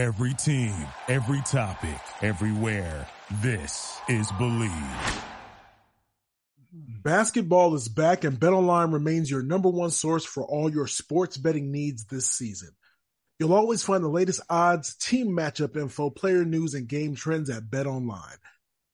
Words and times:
Every 0.00 0.32
team, 0.32 0.72
every 1.08 1.42
topic, 1.42 2.00
everywhere. 2.22 3.06
This 3.42 3.98
is 4.08 4.26
Bleav. 4.28 5.22
Basketball 6.72 7.74
is 7.74 7.86
back 7.90 8.24
and 8.24 8.40
BetOnline 8.40 8.94
remains 8.94 9.30
your 9.30 9.42
number 9.42 9.68
one 9.68 9.90
source 9.90 10.24
for 10.24 10.42
all 10.42 10.72
your 10.72 10.86
sports 10.86 11.36
betting 11.36 11.70
needs 11.70 12.06
this 12.06 12.24
season. 12.24 12.70
You'll 13.38 13.52
always 13.52 13.82
find 13.82 14.02
the 14.02 14.08
latest 14.08 14.40
odds, 14.48 14.94
team 14.94 15.36
matchup 15.36 15.76
info, 15.76 16.08
player 16.08 16.46
news, 16.46 16.72
and 16.72 16.88
game 16.88 17.14
trends 17.14 17.50
at 17.50 17.64
BetOnline. 17.64 18.38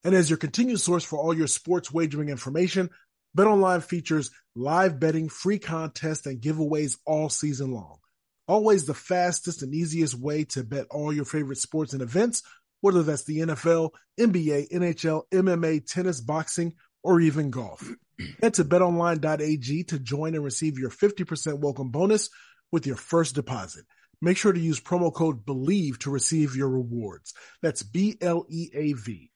And 0.02 0.12
as 0.12 0.28
your 0.28 0.38
continued 0.38 0.80
source 0.80 1.04
for 1.04 1.20
all 1.20 1.32
your 1.32 1.46
sports 1.46 1.92
wagering 1.92 2.30
information, 2.30 2.90
BetOnline 3.38 3.84
features 3.84 4.32
live 4.56 4.98
betting, 4.98 5.28
free 5.28 5.60
contests, 5.60 6.26
and 6.26 6.42
giveaways 6.42 6.98
all 7.06 7.28
season 7.28 7.70
long. 7.70 8.00
Always 8.48 8.86
the 8.86 8.94
fastest 8.94 9.62
and 9.62 9.74
easiest 9.74 10.14
way 10.14 10.44
to 10.44 10.62
bet 10.62 10.86
all 10.90 11.12
your 11.12 11.24
favorite 11.24 11.58
sports 11.58 11.92
and 11.92 12.02
events, 12.02 12.42
whether 12.80 13.02
that's 13.02 13.24
the 13.24 13.38
NFL, 13.38 13.90
NBA, 14.18 14.70
NHL, 14.70 15.22
MMA, 15.32 15.84
tennis, 15.84 16.20
boxing, 16.20 16.74
or 17.02 17.20
even 17.20 17.50
golf. 17.50 17.88
Head 18.42 18.54
to 18.54 18.64
betonline.ag 18.64 19.84
to 19.84 19.98
join 19.98 20.34
and 20.34 20.44
receive 20.44 20.78
your 20.78 20.90
50% 20.90 21.58
welcome 21.58 21.90
bonus 21.90 22.30
with 22.70 22.86
your 22.86 22.96
first 22.96 23.34
deposit. 23.34 23.84
Make 24.22 24.36
sure 24.36 24.52
to 24.52 24.60
use 24.60 24.80
promo 24.80 25.12
code 25.12 25.44
BLEAV 25.44 25.98
to 25.98 26.10
receive 26.10 26.56
your 26.56 26.70
rewards. 26.70 27.34
That's 27.62 27.82
B 27.82 28.16
L 28.20 28.46
E 28.48 28.70
A 28.72 28.92
V. 28.94 29.30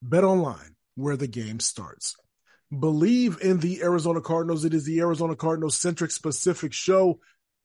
Bet 0.00 0.24
online, 0.24 0.76
where 0.94 1.16
the 1.16 1.26
game 1.26 1.60
starts. 1.60 2.16
Bleav 2.72 3.38
in 3.40 3.58
the 3.58 3.82
Arizona 3.82 4.22
Cardinals. 4.22 4.64
It 4.64 4.72
is 4.72 4.84
the 4.84 5.00
Arizona 5.00 5.36
Cardinals 5.36 5.76
centric 5.76 6.10
specific 6.10 6.72
show 6.72 7.20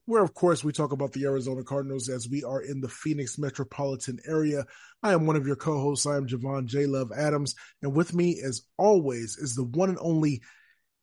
where, 0.08 0.24
of 0.24 0.34
course, 0.34 0.64
we 0.64 0.72
talk 0.72 0.94
about 0.94 1.12
the 1.12 1.26
Arizona 1.26 1.64
Cardinals 1.64 2.08
as 2.08 2.30
we 2.30 2.42
are 2.42 2.62
in 2.62 2.80
the 2.80 2.88
Phoenix 2.88 3.38
metropolitan 3.38 4.20
area. 4.26 4.66
I 5.04 5.12
am 5.12 5.28
one 5.28 5.36
of 5.36 5.46
your 5.46 5.58
co 5.58 5.80
hosts. 5.80 6.06
I 6.06 6.16
am 6.16 6.28
Javon 6.28 6.66
J. 6.66 6.86
Love 6.86 7.12
Adams. 7.16 7.56
And 7.82 7.94
with 7.94 8.16
me, 8.16 8.40
as 8.42 8.62
always, 8.78 9.38
is 9.38 9.54
the 9.54 9.66
one 9.66 9.90
and 9.90 9.98
only 10.02 10.42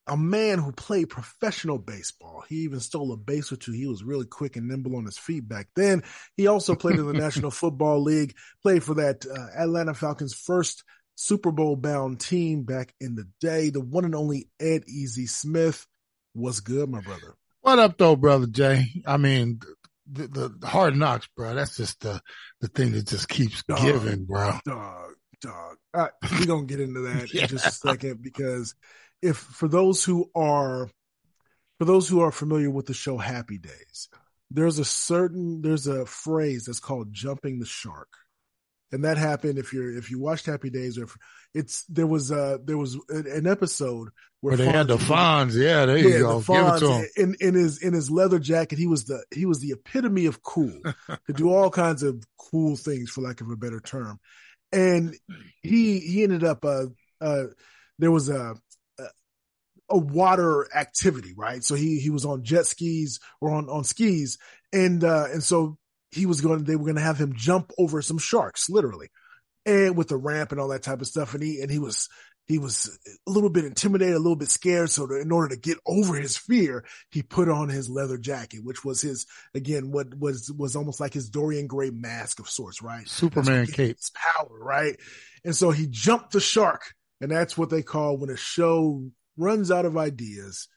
a 0.06 0.16
man 0.16 0.58
who 0.58 0.72
played 0.72 1.10
professional 1.10 1.78
baseball. 1.78 2.44
He 2.48 2.56
even 2.56 2.80
stole 2.80 3.12
a 3.12 3.16
base 3.18 3.52
or 3.52 3.56
two. 3.56 3.72
He 3.72 3.86
was 3.86 4.02
really 4.02 4.26
quick 4.26 4.56
and 4.56 4.68
nimble 4.68 4.96
on 4.96 5.04
his 5.04 5.18
feet 5.18 5.46
back 5.46 5.68
then. 5.76 6.02
He 6.38 6.46
also 6.46 6.74
played 6.74 6.98
in 6.98 7.06
the 7.06 7.12
National 7.18 7.50
Football 7.50 8.02
League, 8.02 8.34
played 8.62 8.82
for 8.82 8.94
that 8.94 9.26
uh, 9.26 9.62
Atlanta 9.62 9.92
Falcons 9.92 10.32
first 10.34 10.82
Super 11.14 11.52
Bowl 11.52 11.76
bound 11.76 12.20
team 12.20 12.62
back 12.62 12.94
in 13.00 13.16
the 13.16 13.28
day. 13.38 13.68
The 13.68 13.80
one 13.80 14.06
and 14.06 14.14
only 14.14 14.48
Ed 14.58 14.84
Easy 14.88 15.26
Smith 15.26 15.86
was 16.34 16.60
good, 16.60 16.88
my 16.88 17.02
brother. 17.02 17.36
What 17.64 17.78
up, 17.78 17.96
though, 17.96 18.14
brother 18.14 18.46
Jay? 18.46 19.02
I 19.06 19.16
mean, 19.16 19.60
the, 20.06 20.26
the 20.58 20.66
hard 20.66 20.98
knocks, 20.98 21.26
bro. 21.34 21.54
That's 21.54 21.78
just 21.78 21.98
the 22.00 22.20
the 22.60 22.68
thing 22.68 22.92
that 22.92 23.06
just 23.06 23.26
keeps 23.26 23.62
dog, 23.62 23.80
giving, 23.80 24.26
bro. 24.26 24.58
Dog, 24.66 25.12
dog. 25.40 25.76
Uh, 25.94 25.98
right, 25.98 26.10
we're 26.30 26.44
gonna 26.44 26.66
get 26.66 26.80
into 26.80 27.00
that 27.00 27.32
yeah. 27.32 27.42
in 27.44 27.48
just 27.48 27.66
a 27.66 27.70
second 27.70 28.20
because 28.22 28.74
if 29.22 29.38
for 29.38 29.66
those 29.66 30.04
who 30.04 30.30
are 30.34 30.90
for 31.78 31.86
those 31.86 32.06
who 32.06 32.20
are 32.20 32.30
familiar 32.30 32.68
with 32.68 32.84
the 32.84 32.92
show 32.92 33.16
Happy 33.16 33.56
Days, 33.56 34.10
there's 34.50 34.78
a 34.78 34.84
certain 34.84 35.62
there's 35.62 35.86
a 35.86 36.04
phrase 36.04 36.66
that's 36.66 36.80
called 36.80 37.14
jumping 37.14 37.60
the 37.60 37.66
shark 37.66 38.10
and 38.94 39.04
that 39.04 39.18
happened 39.18 39.58
if 39.58 39.72
you're 39.72 39.96
if 39.96 40.10
you 40.10 40.18
watched 40.20 40.46
Happy 40.46 40.70
Days 40.70 40.96
or 40.98 41.04
if 41.04 41.16
it's 41.52 41.84
there 41.84 42.06
was 42.06 42.32
uh 42.32 42.58
there 42.64 42.78
was 42.78 42.96
an 43.08 43.46
episode 43.46 44.08
where, 44.40 44.56
where 44.56 44.56
they 44.56 44.66
Fonz, 44.66 44.72
had 44.72 44.88
the 44.88 44.96
Fonz, 44.96 45.54
yeah, 45.54 45.86
there 45.86 45.98
you 45.98 46.08
yeah, 46.08 46.18
go, 46.18 46.38
the 46.38 46.52
Fonz, 46.52 46.80
give 46.80 46.82
it 46.82 46.86
to 46.86 46.92
him. 46.92 47.06
In 47.16 47.36
in 47.48 47.54
his 47.54 47.82
in 47.82 47.92
his 47.92 48.10
leather 48.10 48.38
jacket, 48.38 48.78
he 48.78 48.86
was 48.86 49.04
the 49.04 49.24
he 49.34 49.46
was 49.46 49.60
the 49.60 49.72
epitome 49.72 50.26
of 50.26 50.42
cool, 50.42 50.80
to 51.08 51.32
do 51.32 51.52
all 51.52 51.70
kinds 51.70 52.02
of 52.02 52.22
cool 52.38 52.76
things 52.76 53.10
for 53.10 53.20
lack 53.20 53.40
of 53.40 53.50
a 53.50 53.56
better 53.56 53.80
term, 53.80 54.18
and 54.72 55.14
he 55.62 55.98
he 55.98 56.22
ended 56.22 56.44
up 56.44 56.64
uh 56.64 56.86
uh 57.20 57.44
there 57.98 58.10
was 58.10 58.28
a 58.28 58.56
a 59.90 59.98
water 59.98 60.66
activity, 60.74 61.34
right? 61.36 61.62
So 61.62 61.74
he 61.74 61.98
he 61.98 62.10
was 62.10 62.24
on 62.24 62.42
jet 62.42 62.66
skis 62.66 63.20
or 63.40 63.50
on 63.50 63.68
on 63.68 63.84
skis, 63.84 64.38
and 64.72 65.04
uh 65.04 65.26
and 65.32 65.42
so 65.42 65.76
he 66.14 66.26
was 66.26 66.40
going, 66.40 66.64
they 66.64 66.76
were 66.76 66.84
going 66.84 66.96
to 66.96 67.02
have 67.02 67.18
him 67.18 67.34
jump 67.34 67.72
over 67.78 68.00
some 68.02 68.18
sharks, 68.18 68.70
literally, 68.70 69.08
and 69.66 69.96
with 69.96 70.08
the 70.08 70.16
ramp 70.16 70.52
and 70.52 70.60
all 70.60 70.68
that 70.68 70.82
type 70.82 71.00
of 71.00 71.06
stuff. 71.06 71.34
And 71.34 71.42
he, 71.42 71.60
and 71.60 71.70
he 71.70 71.78
was, 71.78 72.08
he 72.46 72.58
was 72.58 72.98
a 73.26 73.30
little 73.30 73.50
bit 73.50 73.64
intimidated, 73.64 74.14
a 74.14 74.18
little 74.18 74.36
bit 74.36 74.50
scared. 74.50 74.90
So 74.90 75.06
to, 75.06 75.20
in 75.20 75.32
order 75.32 75.54
to 75.54 75.60
get 75.60 75.78
over 75.86 76.14
his 76.14 76.36
fear, 76.36 76.84
he 77.10 77.22
put 77.22 77.48
on 77.48 77.68
his 77.68 77.88
leather 77.88 78.18
jacket, 78.18 78.60
which 78.62 78.84
was 78.84 79.00
his, 79.00 79.26
again, 79.54 79.90
what 79.90 80.14
was, 80.16 80.52
was 80.52 80.76
almost 80.76 81.00
like 81.00 81.14
his 81.14 81.30
Dorian 81.30 81.66
Gray 81.66 81.90
mask 81.90 82.40
of 82.40 82.48
sorts, 82.48 82.82
right? 82.82 83.08
Superman 83.08 83.66
cape. 83.66 83.96
power, 84.14 84.58
right? 84.58 84.98
And 85.44 85.56
so 85.56 85.70
he 85.70 85.86
jumped 85.88 86.32
the 86.32 86.40
shark. 86.40 86.94
And 87.20 87.30
that's 87.30 87.56
what 87.56 87.70
they 87.70 87.82
call 87.82 88.18
when 88.18 88.28
a 88.28 88.36
show 88.36 89.10
runs 89.36 89.70
out 89.70 89.86
of 89.86 89.96
ideas 89.96 90.68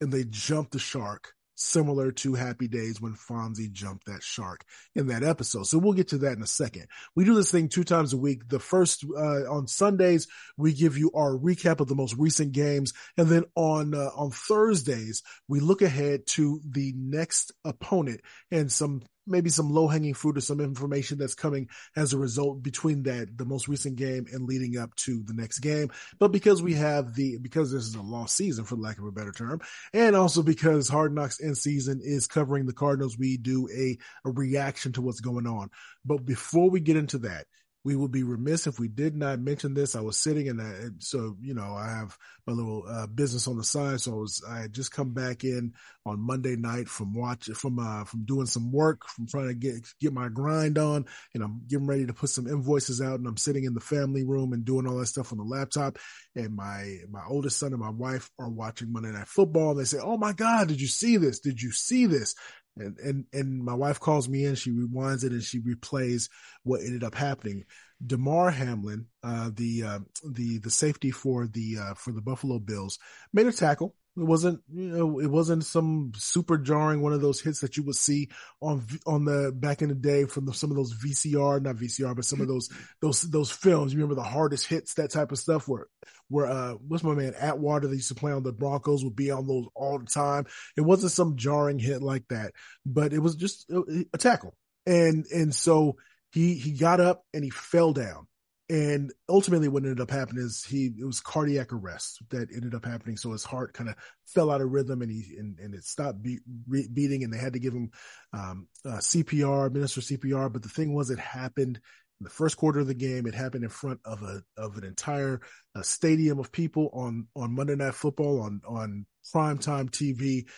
and 0.00 0.12
they 0.12 0.24
jump 0.24 0.70
the 0.70 0.78
shark 0.78 1.33
similar 1.54 2.12
to 2.12 2.34
Happy 2.34 2.68
Days 2.68 3.00
when 3.00 3.14
Fonzie 3.14 3.70
jumped 3.70 4.06
that 4.06 4.22
shark 4.22 4.64
in 4.94 5.06
that 5.08 5.22
episode. 5.22 5.66
So 5.66 5.78
we'll 5.78 5.92
get 5.92 6.08
to 6.08 6.18
that 6.18 6.36
in 6.36 6.42
a 6.42 6.46
second. 6.46 6.86
We 7.14 7.24
do 7.24 7.34
this 7.34 7.50
thing 7.50 7.68
two 7.68 7.84
times 7.84 8.12
a 8.12 8.16
week. 8.16 8.48
The 8.48 8.58
first, 8.58 9.04
uh, 9.16 9.50
on 9.50 9.66
Sundays, 9.66 10.26
we 10.56 10.72
give 10.72 10.96
you 10.98 11.10
our 11.14 11.32
recap 11.32 11.80
of 11.80 11.88
the 11.88 11.94
most 11.94 12.16
recent 12.16 12.52
games. 12.52 12.92
And 13.16 13.28
then 13.28 13.44
on, 13.54 13.94
uh, 13.94 14.10
on 14.16 14.30
Thursdays, 14.30 15.22
we 15.48 15.60
look 15.60 15.82
ahead 15.82 16.26
to 16.28 16.60
the 16.68 16.92
next 16.96 17.52
opponent 17.64 18.20
and 18.50 18.70
some 18.70 19.02
maybe 19.26 19.50
some 19.50 19.70
low 19.70 19.88
hanging 19.88 20.14
fruit 20.14 20.36
or 20.36 20.40
some 20.40 20.60
information 20.60 21.18
that's 21.18 21.34
coming 21.34 21.68
as 21.96 22.12
a 22.12 22.18
result 22.18 22.62
between 22.62 23.02
that, 23.04 23.36
the 23.36 23.44
most 23.44 23.68
recent 23.68 23.96
game 23.96 24.26
and 24.32 24.46
leading 24.46 24.78
up 24.78 24.94
to 24.96 25.22
the 25.24 25.34
next 25.34 25.60
game. 25.60 25.90
But 26.18 26.32
because 26.32 26.62
we 26.62 26.74
have 26.74 27.14
the, 27.14 27.38
because 27.38 27.72
this 27.72 27.84
is 27.84 27.94
a 27.94 28.02
lost 28.02 28.36
season 28.36 28.64
for 28.64 28.76
lack 28.76 28.98
of 28.98 29.04
a 29.04 29.12
better 29.12 29.32
term, 29.32 29.60
and 29.92 30.16
also 30.16 30.42
because 30.42 30.88
Hard 30.88 31.14
Knocks 31.14 31.40
in 31.40 31.54
season 31.54 32.00
is 32.02 32.26
covering 32.26 32.66
the 32.66 32.72
Cardinals, 32.72 33.18
we 33.18 33.36
do 33.36 33.68
a, 33.74 33.98
a 34.26 34.30
reaction 34.30 34.92
to 34.92 35.02
what's 35.02 35.20
going 35.20 35.46
on. 35.46 35.70
But 36.04 36.24
before 36.24 36.70
we 36.70 36.80
get 36.80 36.96
into 36.96 37.18
that, 37.18 37.46
we 37.84 37.94
would 37.94 38.10
be 38.10 38.22
remiss 38.22 38.66
if 38.66 38.78
we 38.78 38.88
did 38.88 39.14
not 39.14 39.40
mention 39.40 39.74
this. 39.74 39.94
I 39.94 40.00
was 40.00 40.18
sitting 40.18 40.48
and, 40.48 40.60
I, 40.60 40.72
so, 41.00 41.36
you 41.40 41.52
know, 41.52 41.74
I 41.74 41.88
have 41.90 42.16
my 42.46 42.54
little 42.54 42.84
uh, 42.88 43.06
business 43.06 43.46
on 43.46 43.58
the 43.58 43.64
side. 43.64 44.00
So 44.00 44.12
I 44.12 44.16
was, 44.16 44.42
I 44.48 44.60
had 44.60 44.72
just 44.72 44.90
come 44.90 45.12
back 45.12 45.44
in 45.44 45.74
on 46.06 46.18
Monday 46.18 46.56
night 46.56 46.88
from 46.88 47.12
watching, 47.12 47.54
from, 47.54 47.78
uh, 47.78 48.04
from 48.04 48.24
doing 48.24 48.46
some 48.46 48.72
work, 48.72 49.06
from 49.06 49.26
trying 49.26 49.48
to 49.48 49.54
get, 49.54 49.74
get 50.00 50.14
my 50.14 50.30
grind 50.30 50.78
on 50.78 51.04
and 51.34 51.42
I'm 51.42 51.60
getting 51.68 51.86
ready 51.86 52.06
to 52.06 52.14
put 52.14 52.30
some 52.30 52.46
invoices 52.46 53.02
out 53.02 53.18
and 53.18 53.28
I'm 53.28 53.36
sitting 53.36 53.64
in 53.64 53.74
the 53.74 53.80
family 53.80 54.24
room 54.24 54.54
and 54.54 54.64
doing 54.64 54.86
all 54.86 54.96
that 54.96 55.06
stuff 55.06 55.32
on 55.32 55.38
the 55.38 55.44
laptop. 55.44 55.98
And 56.34 56.56
my, 56.56 56.96
my 57.10 57.22
oldest 57.28 57.58
son 57.58 57.72
and 57.72 57.82
my 57.82 57.90
wife 57.90 58.30
are 58.38 58.48
watching 58.48 58.92
Monday 58.92 59.12
night 59.12 59.28
football. 59.28 59.72
And 59.72 59.80
they 59.80 59.84
say, 59.84 59.98
Oh 60.02 60.16
my 60.16 60.32
God, 60.32 60.68
did 60.68 60.80
you 60.80 60.88
see 60.88 61.18
this? 61.18 61.40
Did 61.40 61.60
you 61.60 61.70
see 61.70 62.06
this? 62.06 62.34
And 62.76 62.98
and 62.98 63.24
and 63.32 63.64
my 63.64 63.74
wife 63.74 64.00
calls 64.00 64.28
me 64.28 64.44
in. 64.44 64.54
She 64.56 64.70
rewinds 64.70 65.24
it 65.24 65.32
and 65.32 65.42
she 65.42 65.60
replays 65.60 66.28
what 66.62 66.80
ended 66.80 67.04
up 67.04 67.14
happening. 67.14 67.64
Damar 68.04 68.50
Hamlin, 68.50 69.06
uh, 69.22 69.50
the 69.54 69.82
uh, 69.84 69.98
the 70.28 70.58
the 70.58 70.70
safety 70.70 71.10
for 71.10 71.46
the 71.46 71.78
uh, 71.80 71.94
for 71.94 72.12
the 72.12 72.20
Buffalo 72.20 72.58
Bills, 72.58 72.98
made 73.32 73.46
a 73.46 73.52
tackle. 73.52 73.94
It 74.16 74.22
wasn't, 74.22 74.60
you 74.72 74.90
know, 74.90 75.18
it 75.18 75.26
wasn't 75.26 75.64
some 75.64 76.12
super 76.16 76.56
jarring 76.56 77.02
one 77.02 77.12
of 77.12 77.20
those 77.20 77.40
hits 77.40 77.60
that 77.60 77.76
you 77.76 77.82
would 77.82 77.96
see 77.96 78.28
on 78.60 78.86
on 79.06 79.24
the 79.24 79.52
back 79.52 79.82
in 79.82 79.88
the 79.88 79.94
day 79.94 80.24
from 80.24 80.46
the, 80.46 80.54
some 80.54 80.70
of 80.70 80.76
those 80.76 80.94
VCR, 80.94 81.60
not 81.60 81.76
VCR, 81.76 82.14
but 82.14 82.24
some 82.24 82.40
of 82.40 82.46
those 82.46 82.70
those 83.00 83.22
those 83.22 83.50
films. 83.50 83.92
You 83.92 83.98
remember 83.98 84.14
the 84.14 84.28
hardest 84.28 84.66
hits, 84.68 84.94
that 84.94 85.10
type 85.10 85.32
of 85.32 85.38
stuff. 85.38 85.66
Where 85.66 85.88
where 86.28 86.46
uh, 86.46 86.74
what's 86.74 87.02
my 87.02 87.14
man 87.14 87.34
Atwater 87.38 87.88
that 87.88 87.94
used 87.96 88.08
to 88.08 88.14
play 88.14 88.30
on 88.30 88.44
the 88.44 88.52
Broncos 88.52 89.02
would 89.02 89.16
be 89.16 89.32
on 89.32 89.48
those 89.48 89.66
all 89.74 89.98
the 89.98 90.06
time. 90.06 90.46
It 90.76 90.82
wasn't 90.82 91.12
some 91.12 91.36
jarring 91.36 91.80
hit 91.80 92.00
like 92.00 92.28
that, 92.28 92.52
but 92.86 93.12
it 93.12 93.20
was 93.20 93.34
just 93.34 93.68
a, 93.70 94.04
a 94.12 94.18
tackle, 94.18 94.54
and 94.86 95.26
and 95.34 95.52
so 95.52 95.96
he 96.30 96.54
he 96.54 96.72
got 96.72 97.00
up 97.00 97.24
and 97.34 97.42
he 97.42 97.50
fell 97.50 97.92
down 97.92 98.28
and 98.70 99.12
ultimately, 99.28 99.68
what 99.68 99.82
ended 99.82 100.00
up 100.00 100.10
happening 100.10 100.42
is 100.42 100.64
he 100.64 100.90
it 100.98 101.04
was 101.04 101.20
cardiac 101.20 101.72
arrest 101.72 102.22
that 102.30 102.48
ended 102.50 102.74
up 102.74 102.86
happening. 102.86 103.18
So 103.18 103.32
his 103.32 103.44
heart 103.44 103.74
kind 103.74 103.90
of 103.90 103.96
fell 104.26 104.50
out 104.50 104.62
of 104.62 104.70
rhythm, 104.70 105.02
and 105.02 105.10
he 105.10 105.36
and, 105.38 105.58
and 105.58 105.74
it 105.74 105.84
stopped 105.84 106.22
be, 106.22 106.38
re, 106.66 106.88
beating, 106.90 107.24
and 107.24 107.32
they 107.32 107.38
had 107.38 107.52
to 107.52 107.58
give 107.58 107.74
him 107.74 107.90
um, 108.32 108.68
uh, 108.86 108.98
CPR, 108.98 109.66
administer 109.66 110.00
CPR. 110.00 110.50
But 110.50 110.62
the 110.62 110.70
thing 110.70 110.94
was, 110.94 111.10
it 111.10 111.18
happened 111.18 111.76
in 112.20 112.24
the 112.24 112.30
first 112.30 112.56
quarter 112.56 112.80
of 112.80 112.86
the 112.86 112.94
game. 112.94 113.26
It 113.26 113.34
happened 113.34 113.64
in 113.64 113.70
front 113.70 114.00
of 114.06 114.22
a 114.22 114.42
of 114.56 114.78
an 114.78 114.84
entire 114.84 115.42
uh, 115.76 115.82
stadium 115.82 116.38
of 116.38 116.50
people 116.50 116.88
on 116.94 117.28
on 117.36 117.54
Monday 117.54 117.76
Night 117.76 117.94
Football 117.94 118.40
on 118.40 118.62
on 118.66 119.04
primetime 119.34 119.90
TV, 119.90 120.48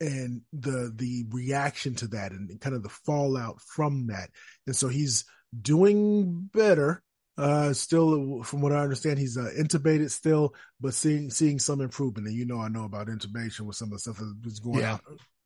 and 0.00 0.42
the 0.52 0.92
the 0.94 1.24
reaction 1.30 1.96
to 1.96 2.06
that 2.08 2.30
and 2.30 2.60
kind 2.60 2.76
of 2.76 2.84
the 2.84 2.90
fallout 2.90 3.60
from 3.60 4.06
that. 4.06 4.30
And 4.68 4.76
so 4.76 4.86
he's 4.86 5.24
doing 5.60 6.48
better 6.52 7.02
uh, 7.38 7.72
still, 7.72 8.42
from 8.42 8.62
what 8.62 8.72
I 8.72 8.82
understand, 8.82 9.18
he's 9.18 9.36
uh, 9.36 9.50
intubated 9.58 10.10
still, 10.10 10.54
but 10.80 10.94
seeing 10.94 11.30
seeing 11.30 11.58
some 11.58 11.80
improvement. 11.80 12.28
And 12.28 12.36
you 12.36 12.46
know, 12.46 12.60
I 12.60 12.68
know 12.68 12.84
about 12.84 13.08
intubation 13.08 13.62
with 13.62 13.76
some 13.76 13.88
of 13.88 13.92
the 13.92 13.98
stuff 13.98 14.20
that's 14.42 14.60
going 14.60 14.80
yeah. 14.80 14.98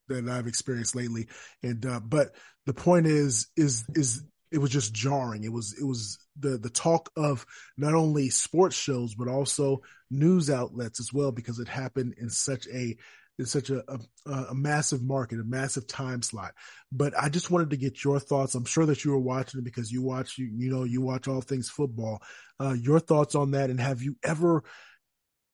on 0.08 0.24
that 0.24 0.28
I've 0.28 0.46
experienced 0.46 0.94
lately. 0.94 1.28
And 1.62 1.84
uh, 1.84 2.00
but 2.00 2.34
the 2.66 2.74
point 2.74 3.06
is, 3.06 3.48
is 3.56 3.84
is 3.94 4.22
it 4.50 4.58
was 4.58 4.70
just 4.70 4.94
jarring. 4.94 5.44
It 5.44 5.52
was 5.52 5.76
it 5.80 5.84
was 5.84 6.18
the 6.38 6.58
the 6.58 6.70
talk 6.70 7.10
of 7.16 7.46
not 7.76 7.94
only 7.94 8.30
sports 8.30 8.76
shows 8.76 9.14
but 9.14 9.28
also 9.28 9.82
news 10.10 10.50
outlets 10.50 11.00
as 11.00 11.12
well 11.12 11.32
because 11.32 11.58
it 11.58 11.68
happened 11.68 12.14
in 12.18 12.30
such 12.30 12.66
a 12.68 12.96
in 13.40 13.46
such 13.46 13.70
a, 13.70 13.82
a, 13.88 14.30
a 14.30 14.54
massive 14.54 15.02
market, 15.02 15.40
a 15.40 15.44
massive 15.44 15.86
time 15.86 16.22
slot. 16.22 16.52
But 16.92 17.14
I 17.20 17.28
just 17.28 17.50
wanted 17.50 17.70
to 17.70 17.76
get 17.76 18.04
your 18.04 18.20
thoughts. 18.20 18.54
I'm 18.54 18.64
sure 18.64 18.86
that 18.86 19.04
you 19.04 19.10
were 19.10 19.18
watching 19.18 19.58
it 19.58 19.64
because 19.64 19.90
you 19.90 20.02
watch 20.02 20.38
you 20.38 20.50
you 20.54 20.70
know 20.70 20.84
you 20.84 21.00
watch 21.00 21.26
all 21.26 21.40
things 21.40 21.68
football. 21.68 22.22
Uh, 22.60 22.74
your 22.74 23.00
thoughts 23.00 23.34
on 23.34 23.52
that, 23.52 23.70
and 23.70 23.80
have 23.80 24.02
you 24.02 24.16
ever 24.22 24.62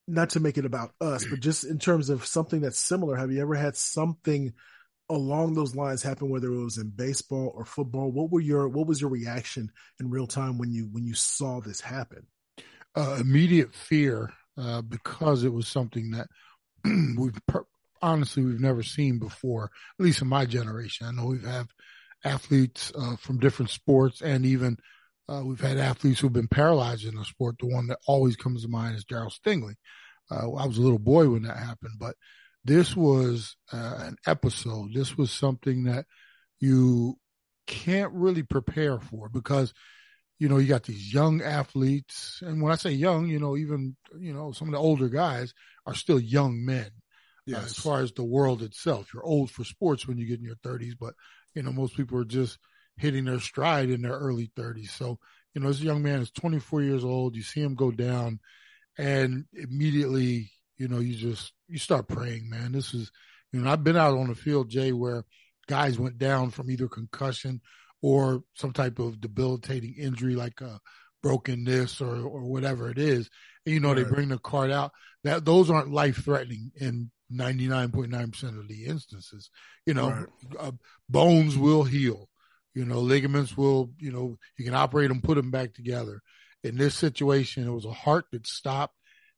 not 0.09 0.31
to 0.31 0.41
make 0.41 0.59
it 0.59 0.65
about 0.65 0.93
us, 1.01 1.25
but 1.25 1.41
just 1.41 1.65
in 1.65 1.79
terms 1.79 2.11
of 2.11 2.27
something 2.27 2.61
that's 2.61 2.79
similar, 2.79 3.17
have 3.17 3.33
you 3.33 3.41
ever 3.41 3.55
had 3.55 3.77
something 3.77 4.53
along 5.09 5.55
those 5.55 5.75
lines 5.75 6.03
happen, 6.03 6.29
whether 6.29 6.53
it 6.53 6.65
was 6.65 6.79
in 6.79 6.91
baseball 6.91 7.53
or 7.55 7.65
football? 7.65 8.11
What 8.11 8.31
were 8.31 8.41
your 8.41 8.69
what 8.69 8.87
was 8.87 9.01
your 9.01 9.11
reaction 9.11 9.71
in 10.01 10.11
real 10.11 10.27
time 10.27 10.59
when 10.59 10.73
you 10.73 10.89
when 10.91 11.05
you 11.05 11.15
saw 11.15 11.61
this 11.61 11.81
happen? 11.81 12.27
Uh, 12.95 13.19
immediate 13.21 13.75
fear, 13.75 14.33
uh, 14.57 14.81
because 14.81 15.45
it 15.45 15.53
was 15.53 15.69
something 15.69 16.13
that 16.13 16.29
we've 17.19 17.39
per- 17.47 17.67
honestly 18.03 18.45
we've 18.45 18.61
never 18.61 18.83
seen 18.83 19.19
before, 19.19 19.71
at 19.99 20.05
least 20.05 20.23
in 20.23 20.29
my 20.29 20.47
generation. 20.47 21.07
I 21.07 21.13
know 21.13 21.27
we've 21.27 21.45
had 21.45 21.67
athletes 22.25 22.93
uh, 22.97 23.17
from 23.17 23.39
different 23.39 23.71
sports, 23.71 24.21
and 24.21 24.45
even 24.47 24.79
uh, 25.29 25.43
we've 25.45 25.61
had 25.61 25.79
athletes 25.79 26.21
who've 26.21 26.33
been 26.33 26.49
paralyzed 26.49 27.05
in 27.05 27.17
the 27.17 27.25
sport. 27.25 27.57
The 27.59 27.67
one 27.67 27.89
that 27.89 27.99
always 28.07 28.37
comes 28.37 28.63
to 28.63 28.69
mind 28.69 28.97
is 28.97 29.05
Darryl 29.05 29.33
Stingley. 29.33 29.75
Uh, 30.31 30.53
I 30.53 30.67
was 30.67 30.79
a 30.79 30.83
little 30.83 30.99
boy 30.99 31.29
when 31.29 31.43
that 31.43 31.57
happened, 31.57 31.95
but 31.99 32.17
this 32.65 32.97
was 32.97 33.57
uh, 33.73 33.99
an 34.01 34.17
episode. 34.27 34.93
This 34.93 35.17
was 35.17 35.31
something 35.31 35.85
that 35.85 36.07
you 36.59 37.17
can't 37.67 38.13
really 38.13 38.43
prepare 38.43 38.99
for 38.99 39.29
because, 39.29 39.73
you 40.39 40.49
know, 40.49 40.59
you 40.59 40.67
got 40.67 40.85
these 40.85 41.13
young 41.13 41.43
athletes. 41.43 42.41
And 42.43 42.61
when 42.61 42.73
I 42.73 42.77
say 42.77 42.91
young, 42.91 43.29
you 43.29 43.39
know, 43.39 43.57
even, 43.57 43.97
you 44.19 44.33
know, 44.33 44.53
some 44.53 44.69
of 44.69 44.73
the 44.73 44.81
older 44.81 45.09
guys 45.09 45.55
are 45.87 45.95
still 45.95 46.19
young 46.19 46.65
men. 46.65 46.91
Uh, 47.53 47.59
as 47.59 47.77
far 47.77 48.01
as 48.01 48.13
the 48.13 48.25
world 48.25 48.63
itself, 48.63 49.09
you're 49.13 49.25
old 49.25 49.51
for 49.51 49.65
sports 49.65 50.07
when 50.07 50.19
you 50.19 50.27
get 50.27 50.41
in 50.41 50.45
your 50.45 50.57
30s, 50.57 50.95
but, 50.99 51.15
you 51.55 51.63
know, 51.63 51.73
most 51.73 51.97
people 51.97 52.19
are 52.19 52.25
just 52.25 52.59
hitting 52.97 53.25
their 53.25 53.41
stride 53.41 53.89
in 53.89 54.03
their 54.03 54.19
early 54.19 54.51
30s. 54.59 54.91
So, 54.91 55.19
you 55.55 55.61
know, 55.61 55.69
this 55.69 55.81
young 55.81 56.03
man 56.03 56.21
is 56.21 56.31
24 56.33 56.83
years 56.83 57.05
old. 57.05 57.37
You 57.37 57.43
see 57.43 57.61
him 57.61 57.75
go 57.75 57.91
down 57.91 58.41
and 58.99 59.45
immediately 59.53 60.51
you 60.79 60.89
know, 60.89 60.99
you 60.99 61.15
just 61.15 61.53
you 61.69 61.79
start 61.79 62.09
praying, 62.09 62.49
man. 62.49 62.73
This 62.73 62.95
is, 62.95 63.11
you 63.53 63.61
know, 63.61 63.71
I've 63.71 63.85
been 63.85 63.97
out 63.97 64.17
on 64.17 64.29
the 64.29 64.35
field, 64.35 64.69
Jay, 64.69 64.93
where 64.93 65.25
guys 65.69 65.99
went 65.99 66.19
down 66.19 66.51
from 66.51 66.71
either 66.71 66.89
concussion 66.89 67.61
or 68.03 68.43
some 68.55 68.73
type 68.73 68.99
of 68.99 69.21
debilitating 69.21 69.95
injury 69.99 70.37
like 70.37 70.61
a 70.61 70.79
broken 71.23 71.65
this 71.65 72.01
or 72.01 72.17
or 72.17 72.43
whatever 72.43 72.91
it 72.91 72.99
is. 72.99 73.31
And, 73.65 73.75
you 73.75 73.81
know, 73.81 73.89
right. 73.95 74.05
they 74.05 74.05
bring 74.05 74.29
the 74.29 74.39
card 74.39 74.71
out. 74.71 74.93
That 75.25 75.45
those 75.45 75.71
aren't 75.71 75.93
life 75.93 76.25
threatening 76.25 76.73
in 76.77 77.11
99.9% 77.33 78.59
of 78.59 78.69
the 78.69 78.87
instances. 78.87 79.51
You 79.85 79.95
know, 79.95 80.11
right. 80.11 80.27
uh, 80.59 80.73
bones 81.09 81.57
will 81.57 81.85
heal. 81.85 82.29
You 82.75 82.85
know, 82.85 83.01
ligaments 83.01 83.57
will, 83.57 83.91
you 83.99 84.13
know, 84.13 84.37
you 84.59 84.65
can 84.65 84.75
operate 84.75 85.09
them, 85.09 85.23
put 85.23 85.37
them 85.37 85.51
back 85.51 85.75
together. 85.75 86.21
In 86.63 86.77
this 86.77 86.95
situation, 86.95 87.67
it 87.67 87.73
was 87.73 87.87
a 87.87 87.93
heart 87.93 88.27
that 88.33 88.47
stopped 88.47 88.95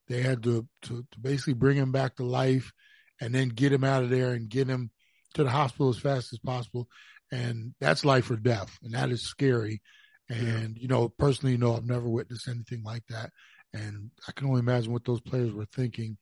they 0.09 0.23
had 0.23 0.43
to, 0.45 0.67
to, 0.83 1.05
to 1.11 1.21
basically 1.21 1.53
bring 1.53 1.77
him 1.77 1.93
back 1.93 2.17
to 2.17 2.25
life 2.25 2.73
and 3.21 3.35
then 3.35 3.49
get 3.49 3.73
him 3.73 3.85
out 3.85 4.03
of 4.03 4.11
there 4.11 4.33
and 4.33 4.49
get 4.49 4.69
him 4.69 4.91
to 5.35 5.45
the 5.45 5.51
hospital 5.51 5.91
as 5.91 5.99
fast 5.99 6.33
as 6.33 6.39
possible. 6.39 6.89
And 7.31 7.75
that's 7.81 8.05
life 8.05 8.31
or 8.31 8.37
death. 8.37 8.79
And 8.83 8.95
that 8.95 9.11
is 9.11 9.23
scary. 9.23 9.83
And, 10.31 10.77
yeah. 10.77 10.83
you 10.83 10.89
know, 10.89 11.09
personally, 11.11 11.53
you 11.53 11.59
know, 11.59 11.77
I've 11.77 11.85
never 11.85 12.09
witnessed 12.09 12.49
anything 12.49 12.83
like 12.83 13.05
that. 13.11 13.31
And 13.75 14.11
I 14.27 14.33
can 14.33 14.49
only 14.49 14.61
imagine 14.61 14.93
what 14.93 15.05
those 15.05 15.21
players 15.21 15.53
were 15.53 15.67
thinking 15.67 16.17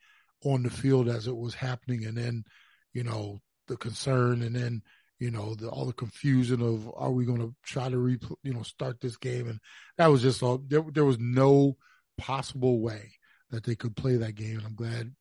on 0.44 0.62
the 0.62 0.71
field 0.71 1.09
as 1.09 1.27
it 1.27 1.37
was 1.37 1.55
happening. 1.55 2.05
And 2.05 2.17
then, 2.17 2.44
you 2.93 3.05
know, 3.05 3.41
the 3.69 3.77
concern 3.77 4.43
and 4.43 4.55
then, 4.55 4.83
you 5.19 5.31
know, 5.31 5.55
the, 5.55 5.69
all 5.69 5.87
the 5.87 5.93
confusion 5.93 6.61
of, 6.61 6.91
are 6.94 7.11
we 7.11 7.25
going 7.25 7.41
to 7.41 7.55
try 7.65 7.88
to, 7.88 7.99
re, 7.99 8.19
you 8.43 8.53
know, 8.53 8.62
start 8.62 9.00
this 9.00 9.17
game? 9.17 9.49
And 9.49 9.61
that 9.99 10.09
was 10.09 10.23
just 10.23 10.43
all, 10.43 10.59
there, 10.67 10.85
there 10.93 11.05
was 11.05 11.19
no 11.19 11.77
possible 12.19 12.81
way 12.81 13.12
that 13.50 13.65
they 13.65 13.75
could 13.75 13.97
play 13.97 14.17
that 14.17 14.35
game. 14.35 14.59
And 14.59 14.67
I'm 14.67 14.75
glad, 14.75 15.15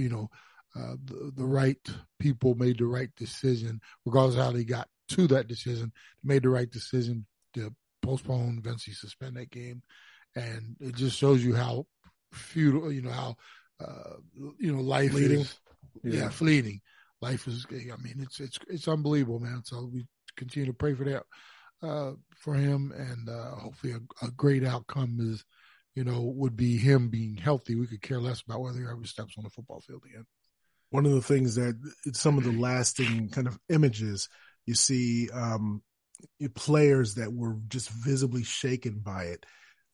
you 0.00 0.08
know, 0.08 0.30
uh, 0.76 0.96
the, 1.04 1.32
the, 1.36 1.44
right 1.44 1.78
people 2.18 2.54
made 2.56 2.78
the 2.78 2.86
right 2.86 3.14
decision, 3.16 3.80
regardless 4.04 4.36
how 4.36 4.50
they 4.50 4.64
got 4.64 4.88
to 5.08 5.28
that 5.28 5.46
decision, 5.46 5.92
made 6.24 6.42
the 6.42 6.48
right 6.48 6.70
decision 6.70 7.26
to 7.54 7.72
postpone, 8.02 8.56
eventually 8.58 8.94
suspend 8.94 9.36
that 9.36 9.50
game. 9.50 9.82
And 10.34 10.76
it 10.80 10.96
just 10.96 11.16
shows 11.16 11.44
you 11.44 11.54
how 11.54 11.86
futile, 12.32 12.90
you 12.90 13.02
know, 13.02 13.10
how, 13.10 13.36
uh, 13.80 14.16
you 14.58 14.74
know, 14.74 14.82
life 14.82 15.12
fleeting. 15.12 15.40
is, 15.40 15.58
yeah. 16.02 16.20
yeah, 16.20 16.28
fleeting. 16.28 16.80
Life 17.20 17.46
is, 17.48 17.66
I 17.70 18.02
mean, 18.02 18.16
it's, 18.18 18.40
it's, 18.40 18.58
it's 18.68 18.88
unbelievable, 18.88 19.40
man. 19.40 19.62
So 19.64 19.88
we 19.92 20.06
continue 20.36 20.66
to 20.66 20.74
pray 20.74 20.94
for 20.94 21.04
that, 21.04 21.22
uh, 21.82 22.12
for 22.36 22.54
him 22.54 22.92
and, 22.96 23.28
uh, 23.28 23.56
hopefully 23.56 23.94
a, 23.94 24.26
a 24.26 24.30
great 24.30 24.64
outcome 24.64 25.18
is, 25.20 25.44
you 25.94 26.04
know, 26.04 26.20
would 26.22 26.56
be 26.56 26.76
him 26.76 27.08
being 27.08 27.36
healthy. 27.36 27.76
We 27.76 27.86
could 27.86 28.02
care 28.02 28.20
less 28.20 28.42
about 28.42 28.60
whether 28.60 28.78
he 28.78 28.84
ever 28.84 29.04
steps 29.04 29.34
on 29.38 29.44
the 29.44 29.50
football 29.50 29.80
field 29.80 30.02
again. 30.08 30.26
One 30.90 31.06
of 31.06 31.12
the 31.12 31.22
things 31.22 31.54
that 31.54 31.74
some 32.12 32.38
of 32.38 32.44
the 32.44 32.52
lasting 32.52 33.30
kind 33.30 33.46
of 33.46 33.58
images 33.68 34.28
you 34.66 34.74
see 34.74 35.28
um, 35.30 35.82
players 36.54 37.14
that 37.14 37.32
were 37.32 37.56
just 37.68 37.90
visibly 37.90 38.44
shaken 38.44 39.00
by 39.00 39.24
it. 39.24 39.44